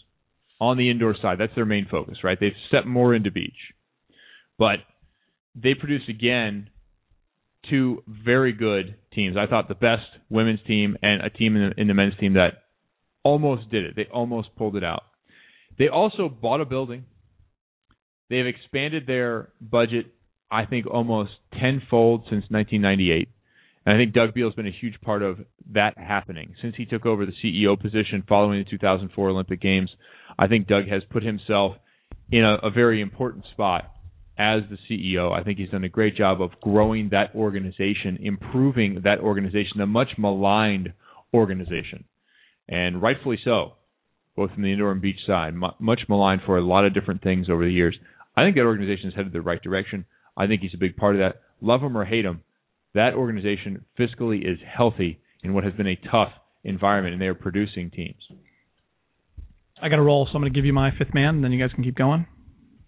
[0.59, 1.37] on the indoor side.
[1.39, 2.37] That's their main focus, right?
[2.39, 3.53] They've stepped more into beach.
[4.57, 4.79] But
[5.55, 6.69] they produced again
[7.69, 9.37] two very good teams.
[9.37, 12.33] I thought the best women's team and a team in the, in the men's team
[12.33, 12.63] that
[13.23, 13.95] almost did it.
[13.95, 15.03] They almost pulled it out.
[15.77, 17.05] They also bought a building.
[18.29, 20.07] They've expanded their budget,
[20.51, 23.29] I think, almost tenfold since 1998.
[23.85, 25.39] And I think Doug Beal's been a huge part of
[25.73, 29.89] that happening since he took over the CEO position following the 2004 Olympic Games.
[30.37, 31.75] I think Doug has put himself
[32.31, 33.91] in a, a very important spot
[34.37, 35.37] as the CEO.
[35.37, 39.85] I think he's done a great job of growing that organization, improving that organization, a
[39.85, 40.93] much maligned
[41.33, 42.05] organization,
[42.67, 43.73] and rightfully so,
[44.35, 47.21] both from the indoor and beach side, mu- much maligned for a lot of different
[47.21, 47.97] things over the years.
[48.37, 50.05] I think that organization is headed the right direction.
[50.39, 51.41] I think he's a big part of that.
[51.61, 52.41] Love him or hate him,
[52.95, 56.31] that organization fiscally is healthy in what has been a tough
[56.63, 58.21] environment, and they are producing teams.
[59.81, 61.51] I got to roll, so I'm going to give you my fifth man, and then
[61.51, 62.25] you guys can keep going.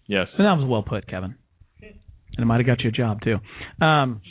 [0.06, 0.26] Yes.
[0.36, 1.36] And that was well put, Kevin.
[1.80, 3.36] And it might have got you a job too.
[3.84, 4.22] Um,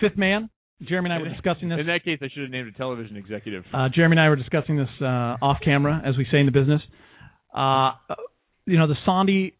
[0.00, 0.50] fifth man,
[0.82, 1.78] Jeremy and I were discussing this.
[1.80, 3.64] In that case, I should have named a television executive.
[3.72, 6.52] Uh, Jeremy and I were discussing this uh, off camera, as we say in the
[6.52, 6.82] business.
[7.54, 7.92] Uh,
[8.66, 9.56] you know, the Sandy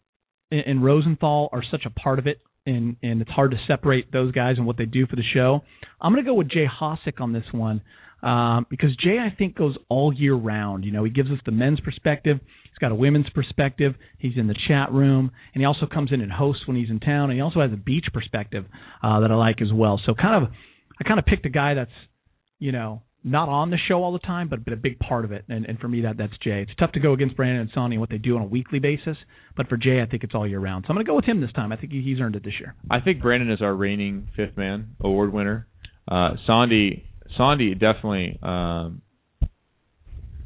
[0.51, 4.11] and, and Rosenthal are such a part of it, and and it's hard to separate
[4.11, 5.61] those guys and what they do for the show.
[5.99, 7.81] I'm going to go with Jay Hosick on this one
[8.23, 10.85] um, because Jay, I think, goes all year round.
[10.85, 12.39] You know, he gives us the men's perspective.
[12.63, 13.95] He's got a women's perspective.
[14.19, 16.99] He's in the chat room, and he also comes in and hosts when he's in
[16.99, 17.29] town.
[17.29, 18.65] And he also has a beach perspective
[19.03, 19.99] uh, that I like as well.
[20.05, 20.51] So kind of,
[20.99, 21.91] I kind of picked a guy that's,
[22.59, 25.45] you know, not on the show all the time, but a big part of it.
[25.47, 26.61] And and for me, that that's Jay.
[26.61, 28.79] It's tough to go against Brandon and Sonny and what they do on a weekly
[28.79, 29.17] basis,
[29.55, 30.85] but for Jay, I think it's all year round.
[30.85, 31.71] So I'm going to go with him this time.
[31.71, 32.75] I think he's earned it this year.
[32.89, 35.67] I think Brandon is our reigning fifth man award winner.
[36.07, 37.05] Uh, Sandy
[37.37, 39.01] Sandy definitely um,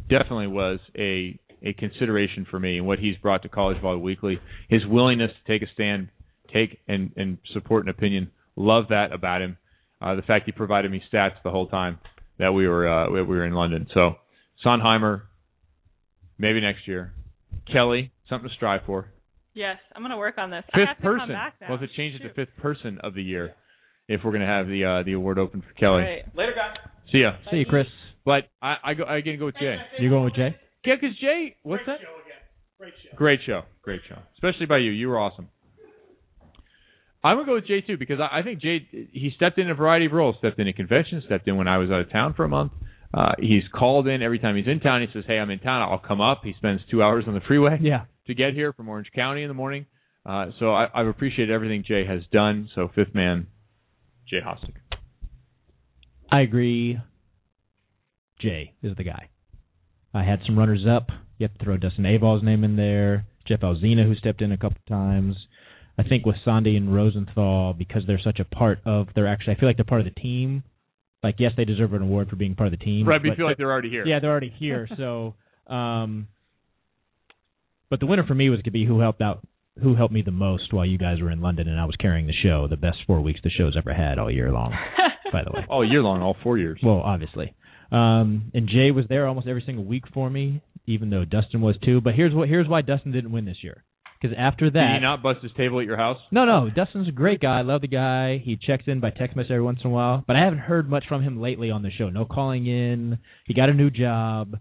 [0.09, 4.39] definitely was a a consideration for me and what he's brought to College Volleyball Weekly.
[4.69, 6.09] His willingness to take a stand,
[6.53, 8.31] take and and support an opinion.
[8.57, 9.57] Love that about him.
[10.01, 11.99] Uh, the fact he provided me stats the whole time
[12.39, 13.87] that we were uh, we were in London.
[13.93, 14.15] So
[14.65, 15.21] Sondheimer,
[16.37, 17.13] maybe next year.
[17.73, 19.09] Kelli, something to strive for.
[19.53, 20.63] Yes, I'm going to work on this.
[20.73, 21.19] I Fifth have to person.
[21.19, 21.67] come back now.
[21.69, 23.53] We'll have to change it to fifth person of the year
[24.07, 26.03] if we're going to have the uh, the award open for Kelli.
[26.03, 26.35] Right.
[26.35, 26.77] Later, guys.
[27.11, 27.31] See ya.
[27.49, 27.87] See you, Chris.
[28.25, 29.77] But I I go I again go with Jay.
[29.99, 30.55] You going with Jay?
[30.85, 31.99] Yeah, because Jay, what's that?
[32.01, 32.07] Show
[32.77, 33.15] Great show.
[33.15, 34.91] Great show, great show, especially by you.
[34.91, 35.47] You were awesome.
[37.25, 39.75] I'm gonna go with Jay too because I, I think Jay he stepped in a
[39.75, 40.35] variety of roles.
[40.39, 42.71] Stepped in at conventions, stepped in when I was out of town for a month.
[43.13, 45.01] Uh, he's called in every time he's in town.
[45.01, 45.81] He says, "Hey, I'm in town.
[45.81, 48.05] I'll come up." He spends two hours on the freeway Yeah.
[48.27, 49.85] to get here from Orange County in the morning.
[50.25, 52.69] Uh, so I, I've appreciated everything Jay has done.
[52.75, 53.47] So fifth man,
[54.27, 54.73] Jay Hosick.
[56.31, 56.99] I agree.
[58.39, 59.29] Jay is the guy.
[60.13, 61.07] I had some runners up.
[61.37, 63.25] You have to throw Dustin Aval's name in there.
[63.47, 65.35] Jeff Alzina, who stepped in a couple times.
[65.97, 69.59] I think with Sandy and Rosenthal, because they're such a part of, they're actually, I
[69.59, 70.63] feel like they're part of the team.
[71.23, 73.07] Like, yes, they deserve an award for being part of the team.
[73.07, 74.05] Right, but you feel like they're already here.
[74.05, 74.87] Yeah, they're already here.
[74.97, 75.35] so,
[75.67, 76.27] um,
[77.89, 79.45] but the winner for me was going to be who helped out,
[79.81, 82.27] who helped me the most while you guys were in London and I was carrying
[82.27, 82.67] the show.
[82.67, 84.73] The best four weeks the show's ever had all year long.
[85.31, 86.79] by the way, all year long, all four years.
[86.83, 87.53] Well, obviously.
[87.91, 91.75] Um, and Jay was there almost every single week for me, even though Dustin was
[91.83, 92.01] too.
[92.01, 93.83] But here's what here's why Dustin didn't win this year.
[94.21, 96.17] Because after that, Did he not bust his table at your house?
[96.31, 97.59] no, no, Dustin's a great guy.
[97.59, 98.37] I love the guy.
[98.43, 100.89] He checks in by text message every once in a while, but I haven't heard
[100.89, 102.09] much from him lately on the show.
[102.09, 103.19] No calling in.
[103.45, 104.57] He got a new job,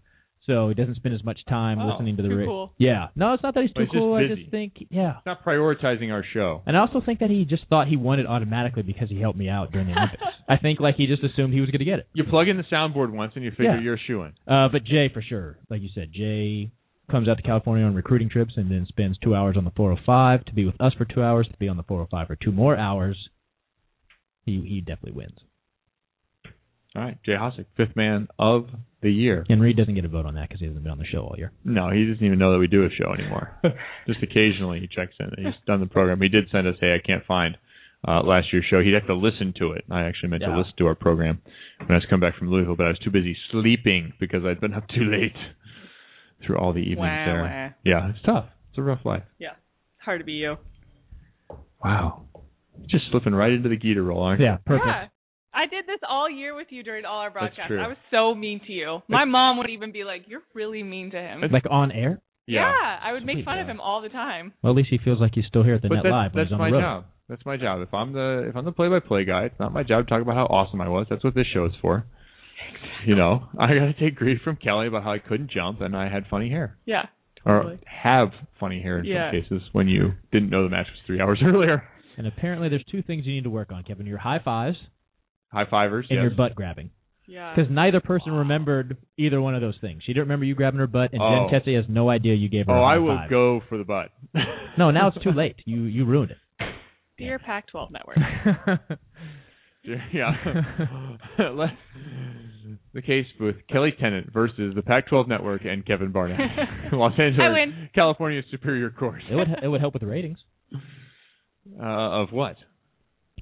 [0.46, 2.72] so he doesn't spend as much time Oh, listening to the too ra- cool.
[2.78, 4.14] Yeah, no, it's not that he's too he's just cool.
[4.14, 5.14] I just think, yeah.
[5.14, 6.62] He's not prioritizing our show.
[6.66, 9.38] And I also think that he just thought he won it automatically because he helped
[9.38, 10.22] me out during the Olympics.
[10.48, 12.08] I think like he just assumed he was going to get it.
[12.12, 13.80] You plug in the soundboard once and you figure Yeah.
[13.80, 14.32] you're shooing.
[14.46, 16.70] Uh, but Jay, for sure, like you said, Jay
[17.10, 20.44] comes out to California on recruiting trips and then spends two hours on the 405
[20.46, 22.76] to be with us for two hours, to be on the 405 for two more
[22.76, 23.28] hours.
[24.44, 25.38] He he definitely wins.
[26.96, 28.68] All right, Jay Hosick, fifth man of
[29.02, 29.44] the year.
[29.48, 31.22] And Reid doesn't get a vote on that because he hasn't been on the show
[31.22, 31.50] all year.
[31.64, 33.50] No, he doesn't even know that we do a show anymore.
[34.06, 35.30] Just occasionally he checks in.
[35.36, 36.20] He's done the program.
[36.22, 37.56] He did send us, hey, I can't find
[38.06, 38.80] uh, last year's show.
[38.80, 39.84] He'd have to listen to it.
[39.90, 41.40] I actually meant to listen to our program
[41.80, 44.60] when I was coming back from Louisville, but I was too busy sleeping because I'd
[44.60, 45.34] been up too late
[46.46, 47.76] through all the evenings Wah, there.
[47.84, 48.46] Yeah, it's tough.
[48.70, 49.22] It's a rough life.
[49.38, 49.50] Yeah.
[49.52, 50.56] It's hard to be you.
[51.82, 52.24] Wow.
[52.88, 54.46] Just slipping right into the Geeter role, aren't you?
[54.46, 54.86] Yeah, perfect.
[54.86, 55.06] Yeah.
[55.52, 57.70] I did this all year with you during all our broadcasts.
[57.70, 58.98] I was so mean to you.
[59.08, 62.20] My mom would even be like, "You're really mean to him." Like on air.
[62.46, 62.72] yeah.
[62.72, 64.52] yeah I would make Sweet fun of him all the time.
[64.62, 66.32] Well, at least he feels like he's still here at the But net that's, live
[66.34, 66.80] when that's he's on my the road.
[66.80, 67.04] job.
[67.28, 67.80] That's my job.
[67.82, 70.34] If I'm the if I'm the play-by-play guy, it's not my job to talk about
[70.34, 71.06] how awesome I was.
[71.08, 72.04] That's what this show is for.
[73.08, 75.96] You know, I got to take grief from Kelli about how I couldn't jump and
[75.96, 77.06] I had funny hair, Yeah.
[77.44, 78.28] or have
[78.58, 79.30] funny hair in Yeah.
[79.30, 81.82] some cases when you didn't know the match was three hours earlier.
[82.16, 84.76] And apparently, there's two things you need to work on, Kevin: your high fives
[85.52, 86.22] High fivers, and yes.
[86.22, 86.90] your butt grabbing.
[87.26, 87.54] Yeah.
[87.54, 90.02] Because neither person remembered either one of those things.
[90.04, 91.48] She didn't remember you grabbing her butt, and Oh.
[91.50, 92.72] Jen Kessy has no idea you gave her.
[92.72, 93.30] Oh, a high I will five.
[93.30, 94.10] go for the butt.
[94.78, 95.56] No, now it's too late.
[95.64, 96.38] You you ruined it.
[97.16, 98.18] Dear Pac-12 Network.
[100.12, 100.32] yeah.
[101.38, 101.70] Let-
[102.94, 106.38] the case with Kelli Tennant versus the Pac-12 Network and Kevin Barnett.
[106.92, 109.20] Los Angeles, California superior Court.
[109.30, 110.38] It would it would help with the ratings
[111.78, 111.82] Uh,
[112.22, 112.56] of what?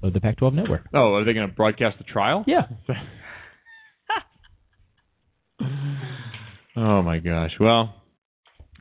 [0.01, 0.81] of the Pac-12 network.
[0.93, 2.43] Oh, are they going to broadcast the trial?
[2.45, 2.63] Yeah.
[6.75, 7.51] oh my gosh.
[7.59, 7.95] Well,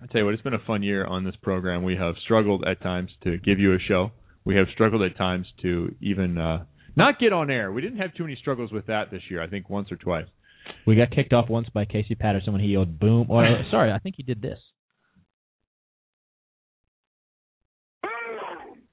[0.02, 1.84] I tell you what, it's been a fun year on this program.
[1.84, 4.10] We have struggled at times to give you a show.
[4.44, 6.64] We have struggled at times to even uh,
[6.96, 7.72] not get on air.
[7.72, 9.42] We didn't have too many struggles with that this year.
[9.42, 10.26] I think once or twice.
[10.86, 13.98] We got kicked off once by Casey Patterson when he yelled "boom." Or sorry, I
[13.98, 14.58] think he did this.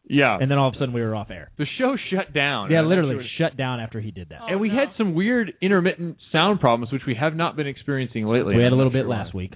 [0.09, 0.37] Yeah.
[0.41, 1.51] And then all of a sudden we were off air.
[1.57, 2.71] The show shut down.
[2.71, 4.39] Yeah, literally sure- shut down after he did that.
[4.49, 8.25] and we oh, had some weird intermittent sound problems, which we have not been experiencing
[8.25, 8.55] lately.
[8.55, 9.41] we had a little bit sure last why.
[9.41, 9.53] week.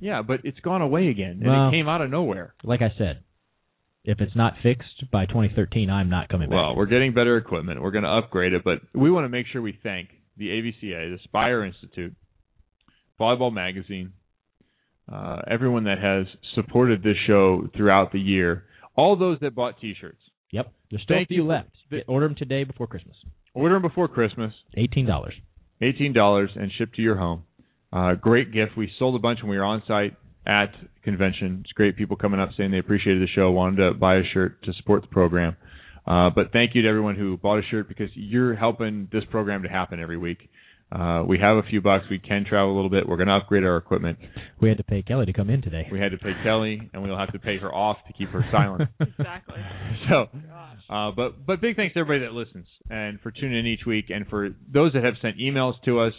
[0.00, 2.54] Yeah, but it's gone away again, and Well- it came out of nowhere.
[2.64, 3.22] Like I said,
[4.04, 6.56] if it's not fixed by 2013, I'm not coming back.
[6.56, 7.80] Well, we're getting better equipment.
[7.82, 11.16] We're going to upgrade it, but we want to make sure we thank the AVCA,
[11.16, 12.14] the Spire Institute,
[13.20, 14.12] Volleyball Magazine,
[15.12, 18.64] uh, everyone that has supported this show throughout the year,
[18.96, 20.18] all those that bought T-shirts.
[20.50, 21.70] Yep, there's still Thank a you few for- left.
[21.90, 23.16] Get, order them today before Christmas.
[23.54, 24.52] Order them before Christmas.
[24.76, 25.34] Eighteen dollars.
[25.82, 27.44] eighteen dollars and shipped to your home.
[27.92, 28.72] Uh, great gift.
[28.76, 30.14] We sold a bunch when we were on site
[30.46, 30.72] at
[31.04, 31.62] convention.
[31.64, 34.62] It's great people coming up saying they appreciated the show, wanted to buy a shirt
[34.64, 35.56] to support the program.
[36.06, 39.62] Uh, but thank you to everyone who bought a shirt because you're helping this program
[39.62, 40.48] to happen every week.
[40.90, 42.04] Uh, we have a few bucks.
[42.10, 43.08] We can travel a little bit.
[43.08, 44.18] We're going to upgrade our equipment.
[44.60, 45.88] We had to pay Kelli to come in today.
[45.90, 48.44] We had to pay Kelli, and we'll have to pay her off to keep her
[48.52, 48.90] silent.
[49.00, 49.56] Exactly.
[50.10, 50.28] So,
[50.90, 54.06] uh, but but big thanks to everybody that listens and for tuning in each week,
[54.08, 56.12] and for those that have sent emails to us.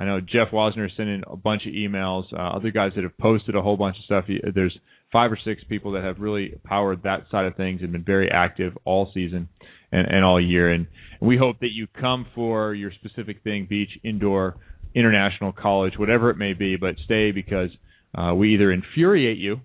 [0.00, 2.24] I know Jeff Wasner sent in a bunch of emails.
[2.32, 4.24] Uh, other guys that have posted a whole bunch of stuff.
[4.54, 4.76] There's
[5.12, 8.30] five or six people that have really powered that side of things and been very
[8.30, 9.50] active all season
[9.92, 10.72] and, and all year.
[10.72, 10.86] And
[11.20, 14.56] we hope that you come for your specific thing: beach, indoor,
[14.94, 16.76] international, college, whatever it may be.
[16.76, 17.68] But stay because
[18.14, 19.60] uh, we either infuriate you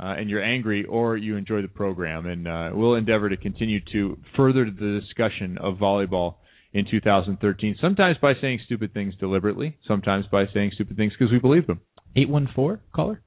[0.00, 2.26] uh, and you're angry, or you enjoy the program.
[2.26, 6.34] And uh, we'll endeavor to continue to further the discussion of volleyball
[6.72, 7.76] in 2013.
[7.80, 11.80] Sometimes by saying stupid things deliberately, sometimes by saying stupid things because we believe them.
[12.16, 13.22] Eight one four caller.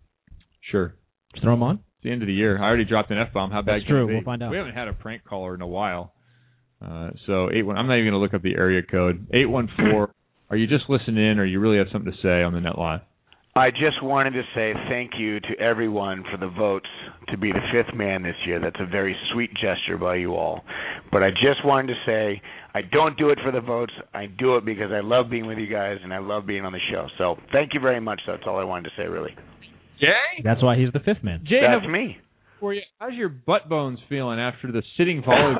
[0.71, 0.95] Sure.
[1.33, 1.75] Just throw them on.
[1.75, 2.57] It's the end of the year.
[2.61, 3.51] I already dropped an f bomb.
[3.51, 4.05] How bad That's can true.
[4.05, 4.13] it be?
[4.15, 4.51] We'll find out.
[4.51, 6.13] We haven't had a prank caller in a while.
[6.83, 7.77] Uh, so eight one.
[7.77, 9.27] I'm not even going to look up the area code.
[9.33, 10.13] Eight one four.
[10.49, 12.77] Are you just listening in, or you really have something to say on the net
[12.77, 13.01] live?
[13.53, 16.87] I just wanted to say thank you to everyone for the votes
[17.29, 18.61] to be the fifth man this year.
[18.61, 20.61] That's a very sweet gesture by you all.
[21.11, 22.41] But I just wanted to say
[22.73, 23.91] I don't do it for the votes.
[24.13, 26.71] I do it because I love being with you guys and I love being on
[26.71, 27.07] the show.
[27.17, 28.21] So thank you very much.
[28.25, 29.31] That's all I wanted to say, really.
[29.99, 30.41] Jay?
[30.45, 31.43] That's why he's the fifth man.
[31.45, 32.17] Jay, That's have- me.
[32.61, 35.55] For you, how's your butt bones feeling after the sitting volley?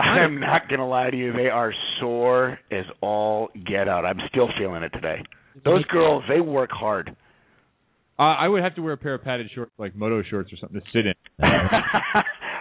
[0.00, 4.04] I'm not gonna lie to you, they are sore as all get out.
[4.04, 5.22] I'm still feeling it today.
[5.64, 7.14] Those girls, they work hard.
[8.18, 10.56] Uh, I would have to wear a pair of padded shorts, like moto shorts or
[10.56, 11.14] something, to sit in.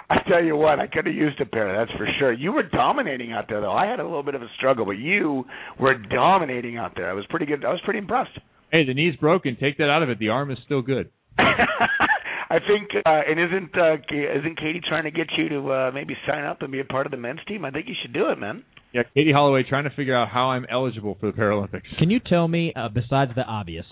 [0.09, 2.33] I tell you what, I could have used a pair, that's for sure.
[2.33, 3.71] You were dominating out there though.
[3.71, 5.45] I had a little bit of a struggle, but you
[5.79, 7.09] were dominating out there.
[7.09, 8.37] I was pretty good I was pretty impressed.
[8.71, 9.55] Hey, the knee's broken.
[9.59, 10.19] Take that out of it.
[10.19, 11.09] The arm is still good.
[11.37, 16.15] I think uh and isn't uh isn't Katie trying to get you to uh maybe
[16.27, 17.63] sign up and be a part of the men's team?
[17.63, 18.63] I think you should do it, man.
[18.93, 21.81] Yeah, Katie Holloway trying to figure out how I'm eligible for the Paralympics.
[21.97, 23.85] Can you tell me, uh, besides the obvious,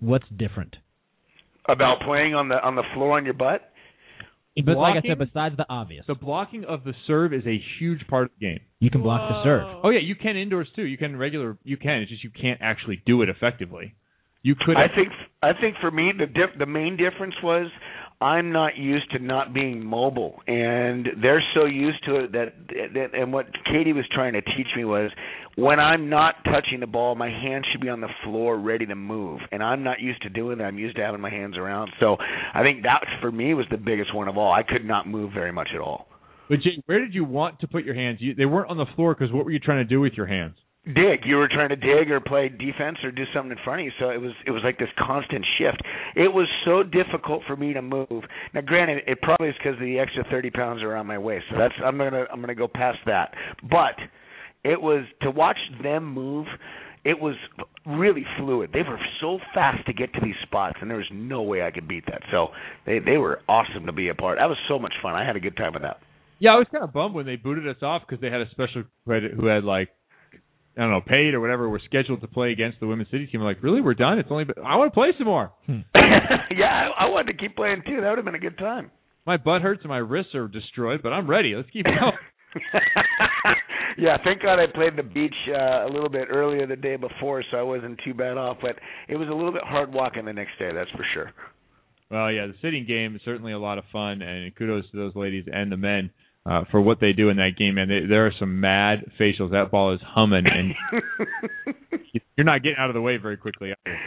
[0.00, 0.76] what's different?
[1.66, 3.70] About playing on the on the floor on your butt?
[4.64, 8.06] But like I said, besides the obvious, The blocking of the serve is a huge
[8.08, 8.60] part of the game.
[8.80, 9.62] you can block the serve.
[9.84, 10.82] Oh yeah, you can indoors too.
[10.84, 11.56] You can regular.
[11.62, 12.02] You can.
[12.02, 13.94] It's just you can't actually do it effectively.
[14.42, 14.76] You could.
[14.76, 15.08] I think
[15.42, 17.70] I think for me the diff- the main difference was
[18.20, 22.52] I'm not used to not being mobile, and they're so used to it that,
[22.94, 25.12] that and what Katie was trying to teach me was
[25.54, 28.96] when I'm not touching the ball, my hands should be on the floor ready to
[28.96, 30.64] move, and I'm not used to doing that.
[30.64, 32.16] I'm used to having my hands around, so
[32.54, 34.52] I think that for me was the biggest one of all.
[34.52, 36.08] I could not move very much at all.
[36.48, 38.18] But Jay, where did you want to put your hands?
[38.20, 40.26] You, they weren't on the floor because what were you trying to do with your
[40.26, 40.56] hands?
[40.86, 41.20] Dig.
[41.24, 43.92] You were trying to dig or play defense or do something in front of you.
[43.98, 45.82] So it was it was like this constant shift.
[46.16, 48.24] It was so difficult for me to move.
[48.54, 51.44] Now, granted, it probably is because the extra thirty pounds are on my waist.
[51.50, 53.34] So that's I'm gonna I'm gonna go past that.
[53.62, 53.96] But
[54.64, 56.46] it was to watch them move.
[57.04, 57.36] It was
[57.86, 58.70] really fluid.
[58.72, 61.70] They were so fast to get to these spots, and there was no way I
[61.70, 62.22] could beat that.
[62.30, 62.48] So
[62.86, 64.38] they they were awesome to be a part.
[64.38, 65.14] That was so much fun.
[65.14, 65.98] I had a good time with that.
[66.40, 68.50] Yeah, I was kind of bummed when they booted us off because they had a
[68.50, 69.88] special credit who had like
[70.78, 73.40] I don't know paid or whatever were scheduled to play against the women's city team.
[73.40, 73.80] I'm like, really?
[73.80, 74.20] We're done?
[74.20, 74.44] It's only.
[74.44, 75.50] Been, I want to play some more.
[75.68, 78.00] yeah, I, I wanted to keep playing too.
[78.00, 78.92] That would have been a good time.
[79.26, 81.54] My butt hurts and my wrists are destroyed, but I'm ready.
[81.54, 82.12] Let's keep going.
[83.98, 87.44] yeah, thank God I played the beach uh, a little bit earlier the day before,
[87.50, 88.58] so I wasn't too bad off.
[88.62, 88.76] But
[89.08, 91.32] it was a little bit hard walking the next day, that's for sure.
[92.10, 95.14] Well, yeah, the sitting game is certainly a lot of fun, and kudos to those
[95.14, 96.10] ladies and the men
[96.48, 97.78] uh, for what they do in that game.
[97.78, 99.50] And they, there are some mad facials.
[99.50, 100.74] That ball is humming, and
[102.36, 103.70] you're not getting out of the way very quickly.
[103.70, 103.98] Either.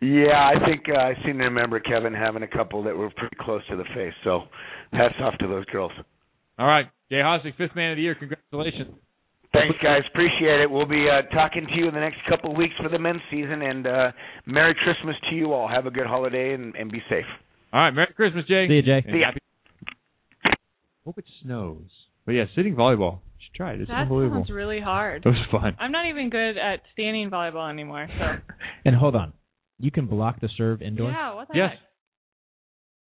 [0.00, 3.36] Yeah, I think uh, I seem to remember Kevin having a couple that were pretty
[3.40, 4.12] close to the face.
[4.22, 4.42] So
[4.92, 5.92] hats off to those girls.
[6.58, 8.14] All right, Jay Hosick, fifth man of the year.
[8.14, 8.94] Congratulations.
[9.52, 10.02] Thanks, guys.
[10.12, 10.70] Appreciate it.
[10.70, 13.22] We'll be uh, talking to you in the next couple of weeks for the men's
[13.30, 14.12] season, and uh,
[14.46, 15.68] Merry Christmas to you all.
[15.68, 17.24] Have a good holiday and, and be safe.
[17.72, 18.66] All right, Merry Christmas, Jay.
[18.68, 19.02] See you, Jay.
[19.06, 19.30] See ya.
[21.04, 21.90] Happy- Hope it snows.
[22.26, 23.20] But yeah, sitting volleyball.
[23.38, 23.80] You should try it.
[23.80, 24.38] It's that unbelievable.
[24.42, 25.24] sounds really hard.
[25.26, 25.76] It was fun.
[25.78, 28.08] I'm not even good at standing volleyball anymore.
[28.18, 28.24] So
[28.86, 29.32] And hold on,
[29.78, 31.12] you can block the serve indoors.
[31.16, 31.70] yeah, what the Yes.
[31.72, 31.78] heck?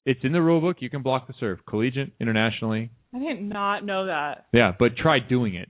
[0.05, 0.77] It's in the rule book.
[0.81, 2.91] You can block the serve, collegiate, internationally.
[3.15, 4.47] I did not know that.
[4.53, 5.69] Yeah, but try doing it.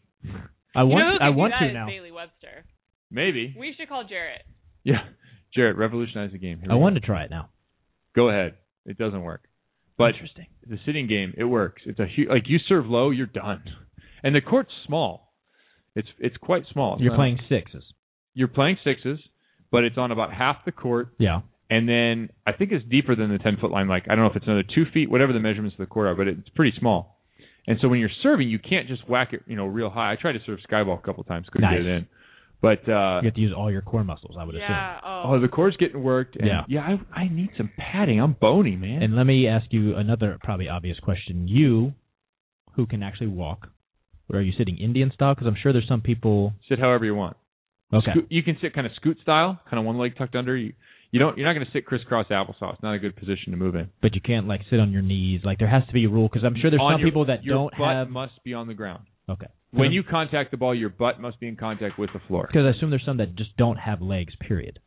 [0.74, 1.86] I you want know who I could do want that to is now.
[1.86, 2.64] Bailey Webster.
[3.10, 3.54] Maybe.
[3.58, 4.42] We should call Jerritt.
[4.84, 5.04] Yeah.
[5.56, 6.58] Jerritt, revolutionize the game.
[6.58, 6.82] Here I we go.
[6.82, 7.48] want to try it now.
[8.14, 8.54] Go ahead.
[8.84, 9.44] It doesn't work.
[9.98, 10.46] But Interesting.
[10.68, 11.82] the sitting game, it works.
[11.86, 13.62] It's a huge, like you serve low, you're done.
[14.22, 15.32] And the court's small.
[15.94, 16.94] It's it's quite small.
[16.94, 17.84] It's You're not- playing sixes.
[18.34, 19.18] You're playing sixes,
[19.70, 21.08] but it's on about half the court.
[21.18, 21.40] Yeah.
[21.70, 23.88] And then I think it's deeper than the 10 foot line.
[23.88, 26.06] Like I don't know if it's another two feet, whatever the measurements of the court
[26.08, 27.22] are, but it's pretty small.
[27.66, 30.12] And so when you're serving, you can't just whack it, you know, real high.
[30.12, 31.78] I tried to serve skyball a couple times, couldn't Nice.
[31.78, 32.06] get it in.
[32.62, 34.98] But uh You have to use all your core muscles, I would Yeah.
[35.04, 35.40] oh, Oh.
[35.40, 36.36] the core's getting worked.
[36.36, 36.64] And Yeah.
[36.68, 38.20] yeah, I I need some padding.
[38.20, 39.02] I'm bony, man.
[39.02, 41.46] And let me ask you another probably obvious question.
[41.48, 41.92] You,
[42.74, 43.68] who can actually walk,
[44.32, 45.34] are you sitting Indian style?
[45.34, 46.54] Because I'm sure there's some people.
[46.68, 47.36] sit however you want.
[47.92, 48.10] Okay.
[48.10, 50.56] Scoot, you can sit kind of scoot style, kind of one leg tucked under.
[50.56, 50.72] You
[51.12, 52.82] you don't you're not going to sit crisscross applesauce.
[52.82, 53.88] Not a good position to move in.
[54.02, 55.42] But you can't like sit on your knees.
[55.44, 57.26] Like there has to be a rule because I'm sure there's On some your- people
[57.26, 58.10] that your don't butt have.
[58.10, 59.04] must be on the ground.
[59.28, 59.46] Okay.
[59.72, 62.46] When you contact the ball, your butt must be in contact with the floor.
[62.46, 64.34] Because I assume there's some that just don't have legs.
[64.40, 64.78] Period.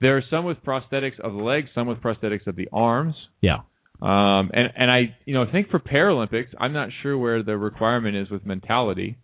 [0.00, 3.14] There are some with prosthetics of the legs, some with prosthetics of the arms.
[3.40, 3.58] Yeah.
[4.00, 8.16] Um, and and I you know think for Paralympics, I'm not sure where the requirement
[8.16, 9.16] is with mentality,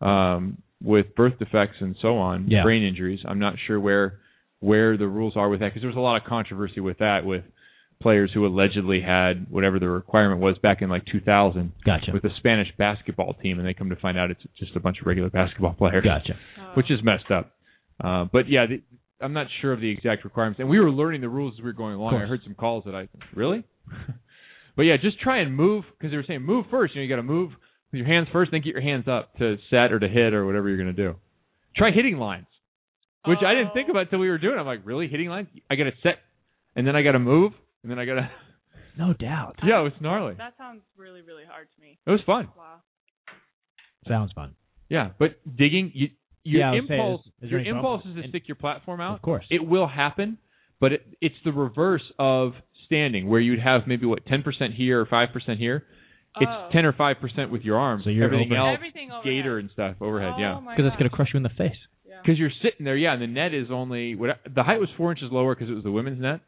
[0.00, 2.64] um, with birth defects and so on, Yeah.
[2.64, 3.20] brain injuries.
[3.24, 4.18] I'm not sure where
[4.60, 7.24] where the rules are with that because there was a lot of controversy with that
[7.24, 7.44] with
[8.00, 12.12] players who allegedly had whatever the requirement was back in like 2000 Gotcha.
[12.12, 15.00] with the Spanish basketball team, and they come to find out it's just a bunch
[15.00, 16.04] of regular basketball players.
[16.04, 16.34] Gotcha.
[16.74, 17.52] Which is messed up.
[18.02, 18.82] Uh, but yeah, the,
[19.20, 21.64] I'm not sure of the exact requirements, and we were learning the rules as we
[21.64, 22.14] were going along.
[22.14, 23.64] I heard some calls that I really,
[24.76, 26.94] but yeah, just try and move because they were saying move first.
[26.94, 27.50] You know, you got to move
[27.90, 30.46] with your hands first, then get your hands up to set or to hit or
[30.46, 31.16] whatever you're going to do.
[31.76, 32.46] Try hitting lines,
[33.26, 34.54] which I didn't think about until we were doing.
[34.56, 34.60] it.
[34.60, 35.48] I'm like, really hitting lines?
[35.68, 36.18] I got to set,
[36.76, 37.52] and then I got to move,
[37.88, 38.30] and then I got to.
[38.98, 39.60] No doubt.
[39.62, 40.34] Yeah, it was gnarly.
[40.36, 42.00] That sounds really, really hard to me.
[42.04, 42.48] It was fun.
[42.58, 42.80] Wow.
[44.08, 44.54] Sounds fun.
[44.88, 46.08] Yeah, but digging, you,
[46.42, 48.56] your Yeah, I was saying, impulse, is- is your impulse bump- is to stick your
[48.56, 49.14] platform out.
[49.16, 49.44] Of course.
[49.50, 50.38] it will happen,
[50.80, 52.54] but it, it's the reverse of
[52.86, 55.84] standing, where you'd have maybe what ten percent here or five percent here.
[56.36, 56.40] Oh.
[56.40, 58.02] It's ten or five percent with your arms.
[58.04, 58.66] So you're everything overhead.
[58.66, 60.32] else, Everything skater and stuff overhead.
[60.36, 61.76] Oh yeah, Because it's going to crush you in the face.
[62.22, 62.96] because you're sitting there.
[62.96, 65.74] Yeah, and the net is only what the height was four inches lower because it
[65.74, 66.40] was the women's net.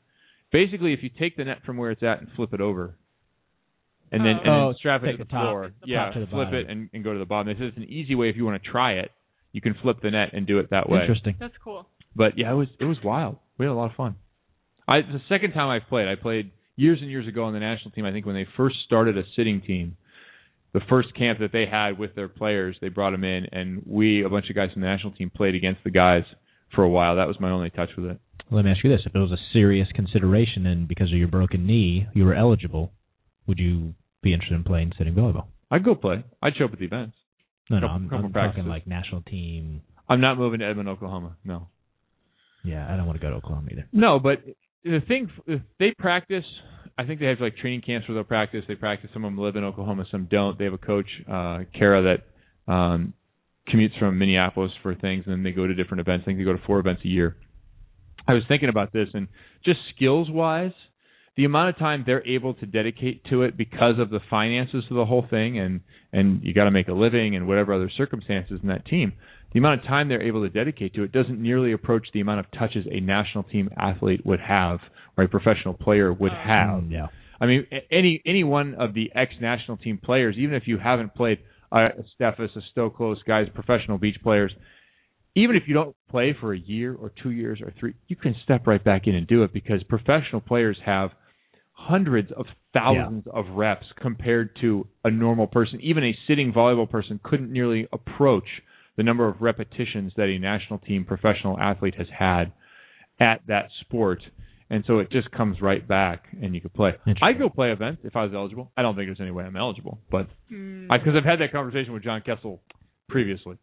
[0.52, 2.94] Basically, if you take the net from where it's at and flip it over,
[4.12, 6.20] and then, and Oh, then strap it to the, the top- floor, the yeah, to
[6.20, 6.54] the flip bottom.
[6.60, 7.46] it and, and go to the bottom.
[7.46, 9.10] They said it's an easy way if you want to try it.
[9.52, 11.00] You can flip the net and do it that way.
[11.02, 11.36] Interesting.
[11.38, 11.86] That's cool.
[12.16, 13.36] But yeah, it was it was wild.
[13.58, 14.16] We had a lot of fun.
[14.88, 16.08] I it's the second time I've played.
[16.08, 18.04] I played years and years ago on the national team.
[18.04, 19.96] I think when they first started a sitting team,
[20.72, 24.24] the first camp that they had with their players, they brought them in, and we
[24.24, 26.22] a bunch of guys from the national team played against the guys
[26.74, 27.16] for a while.
[27.16, 28.20] That was my only touch with it.
[28.50, 31.28] Let me ask you this: If it was a serious consideration and because of your
[31.28, 32.92] broken knee you were eligible,
[33.46, 35.46] would you be interested in playing sitting volleyball?
[35.70, 36.24] I'd go play.
[36.42, 37.16] I'd show up at the events.
[37.70, 39.82] No, no, I'm, I'm talking like national team.
[40.08, 41.36] I'm not moving to Edmond, Oklahoma.
[41.44, 41.68] No.
[42.64, 43.88] Yeah, I don't want to go to Oklahoma either.
[43.92, 44.42] No, but
[44.84, 45.30] the thing
[45.78, 46.44] they practice.
[46.98, 48.64] I think they have like training camps where they'll practice.
[48.68, 49.10] They practice.
[49.14, 50.58] Some of them live in Oklahoma, some don't.
[50.58, 52.18] They have a coach, uh, Kara,
[52.66, 53.14] that um,
[53.72, 56.24] commutes from Minneapolis for things, and then they go to different events.
[56.24, 57.36] I think they go to four events a year.
[58.30, 59.26] I was thinking about this, and
[59.64, 60.72] just skills wise,
[61.36, 64.96] the amount of time they're able to dedicate to it because of the finances of
[64.96, 65.80] the whole thing, and
[66.12, 69.12] and you got to make a living and whatever other circumstances in that team.
[69.52, 72.40] The amount of time they're able to dedicate to it doesn't nearly approach the amount
[72.40, 74.78] of touches a national team athlete would have
[75.16, 76.82] or a professional player would have.
[76.82, 77.06] Mm, yeah.
[77.40, 81.14] I mean, any any one of the ex national team players, even if you haven't
[81.14, 81.38] played
[81.72, 84.52] uh, a Steffes, a Stoklos, guys, professional beach players,
[85.34, 88.34] even if you don't play for a year or two years or three, you can
[88.42, 91.10] step right back in and do it because professional players have
[91.72, 95.80] hundreds of thousands of reps compared to a normal person.
[95.80, 98.44] Even a sitting volleyball person couldn't nearly approach
[98.96, 102.52] the number of repetitions that a national team professional athlete has had
[103.18, 104.20] at that sport.
[104.68, 106.92] And so it just comes right back, and you could play.
[107.22, 108.70] I'd go play events if I was eligible.
[108.76, 110.86] I don't think there's any way I'm eligible, but hmm.
[110.86, 112.60] because I've had that conversation with John Kessel
[113.08, 113.56] previously.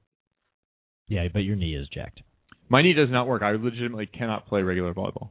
[1.07, 2.21] Yeah, but your knee is jacked.
[2.69, 3.41] My knee does not work.
[3.41, 5.29] I legitimately cannot play regular volleyball.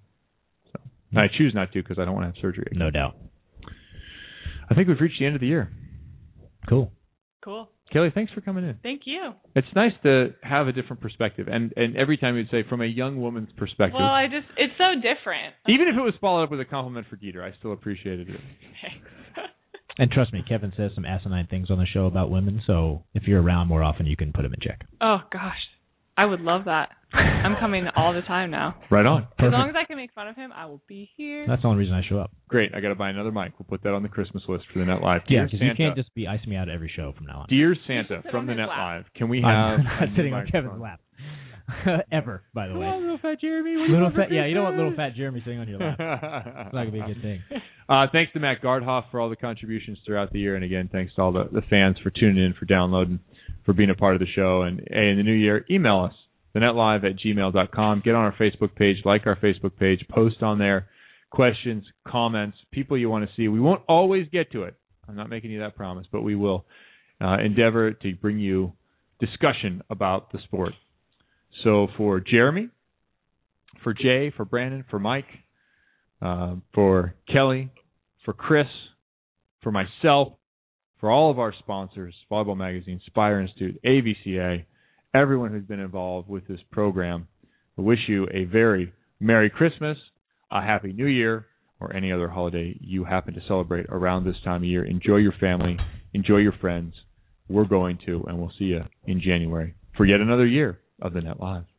[0.72, 0.80] So
[1.10, 2.66] and I choose not to because I don't want to have surgery.
[2.72, 3.16] No doubt.
[4.70, 5.70] I think we've reached the end of the year.
[6.68, 6.90] Cool.
[7.44, 7.68] Cool.
[7.94, 8.76] Kelli, thanks for coming in.
[8.82, 9.32] Thank you.
[9.54, 12.86] It's nice to have a different perspective, and and every time you'd say from a
[12.86, 15.54] young woman's perspective, Well, I just it's so different.
[15.68, 18.40] even if it was followed up with a compliment for Geeter, I still appreciated it.
[19.98, 23.24] And trust me, Kevin says some asinine things on the show about women, so if
[23.24, 24.82] you're around more often, you can put him in check.
[25.00, 25.56] Oh gosh,
[26.16, 26.90] I would love that.
[27.12, 28.74] I'm coming all the time now.
[28.90, 29.22] Right on.
[29.38, 31.46] As long as I can make fun of him, I will be here.
[31.46, 32.30] That's the only reason I show up.
[32.48, 32.74] Great.
[32.74, 33.52] I got to buy another mic.
[33.58, 35.22] We'll put that on the Christmas list for the Net Live.
[35.28, 37.40] Yeah, because you Santa, can't just be icing me out at every show from now
[37.40, 37.46] on.
[37.48, 40.44] Dear Santa from the Net Live, can we have I'm a not new sitting on
[40.44, 40.62] microphone?
[40.62, 41.00] Kevin's lap.
[42.12, 42.86] Ever, by the way.
[42.86, 43.76] little fat Jeremy.
[43.88, 45.96] Little fat, yeah, you don't want little fat Jeremy sitting on your lap.
[45.98, 47.42] it's not gonna be a good thing.
[47.88, 51.14] Uh, thanks to Matt Gardhoff for all the contributions throughout the year, and again, thanks
[51.14, 53.20] to all the, the fans for tuning in, for downloading,
[53.64, 54.62] for being a part of the show.
[54.62, 56.12] And hey, in the new year, email us,
[56.56, 58.02] thenetlive at gmail.com.
[58.04, 60.88] Get on our Facebook page, like our Facebook page, post on there
[61.30, 63.48] questions, comments, people you want to see.
[63.48, 64.74] We won't always get to it.
[65.08, 66.64] I'm not making you that promise, but we will
[67.20, 68.72] uh, endeavor to bring you
[69.20, 70.72] discussion about the sport.
[71.64, 72.68] So for Jeremy,
[73.82, 75.26] for Jay, for Brandon, for Mike,
[76.20, 77.70] uh, for Kelli,
[78.24, 78.66] for Chris,
[79.62, 80.34] for myself,
[81.00, 84.64] for all of our sponsors, Volleyball Magazine, Spire Institute, AVCA,
[85.14, 87.28] everyone who's been involved with this program,
[87.78, 89.98] I wish you a very Merry Christmas,
[90.50, 91.46] a Happy New Year,
[91.80, 94.84] or any other holiday you happen to celebrate around this time of year.
[94.84, 95.76] Enjoy your family,
[96.14, 96.94] enjoy your friends.
[97.48, 101.20] We're going to, and we'll see you in January for yet another year of the
[101.20, 101.75] Net Live.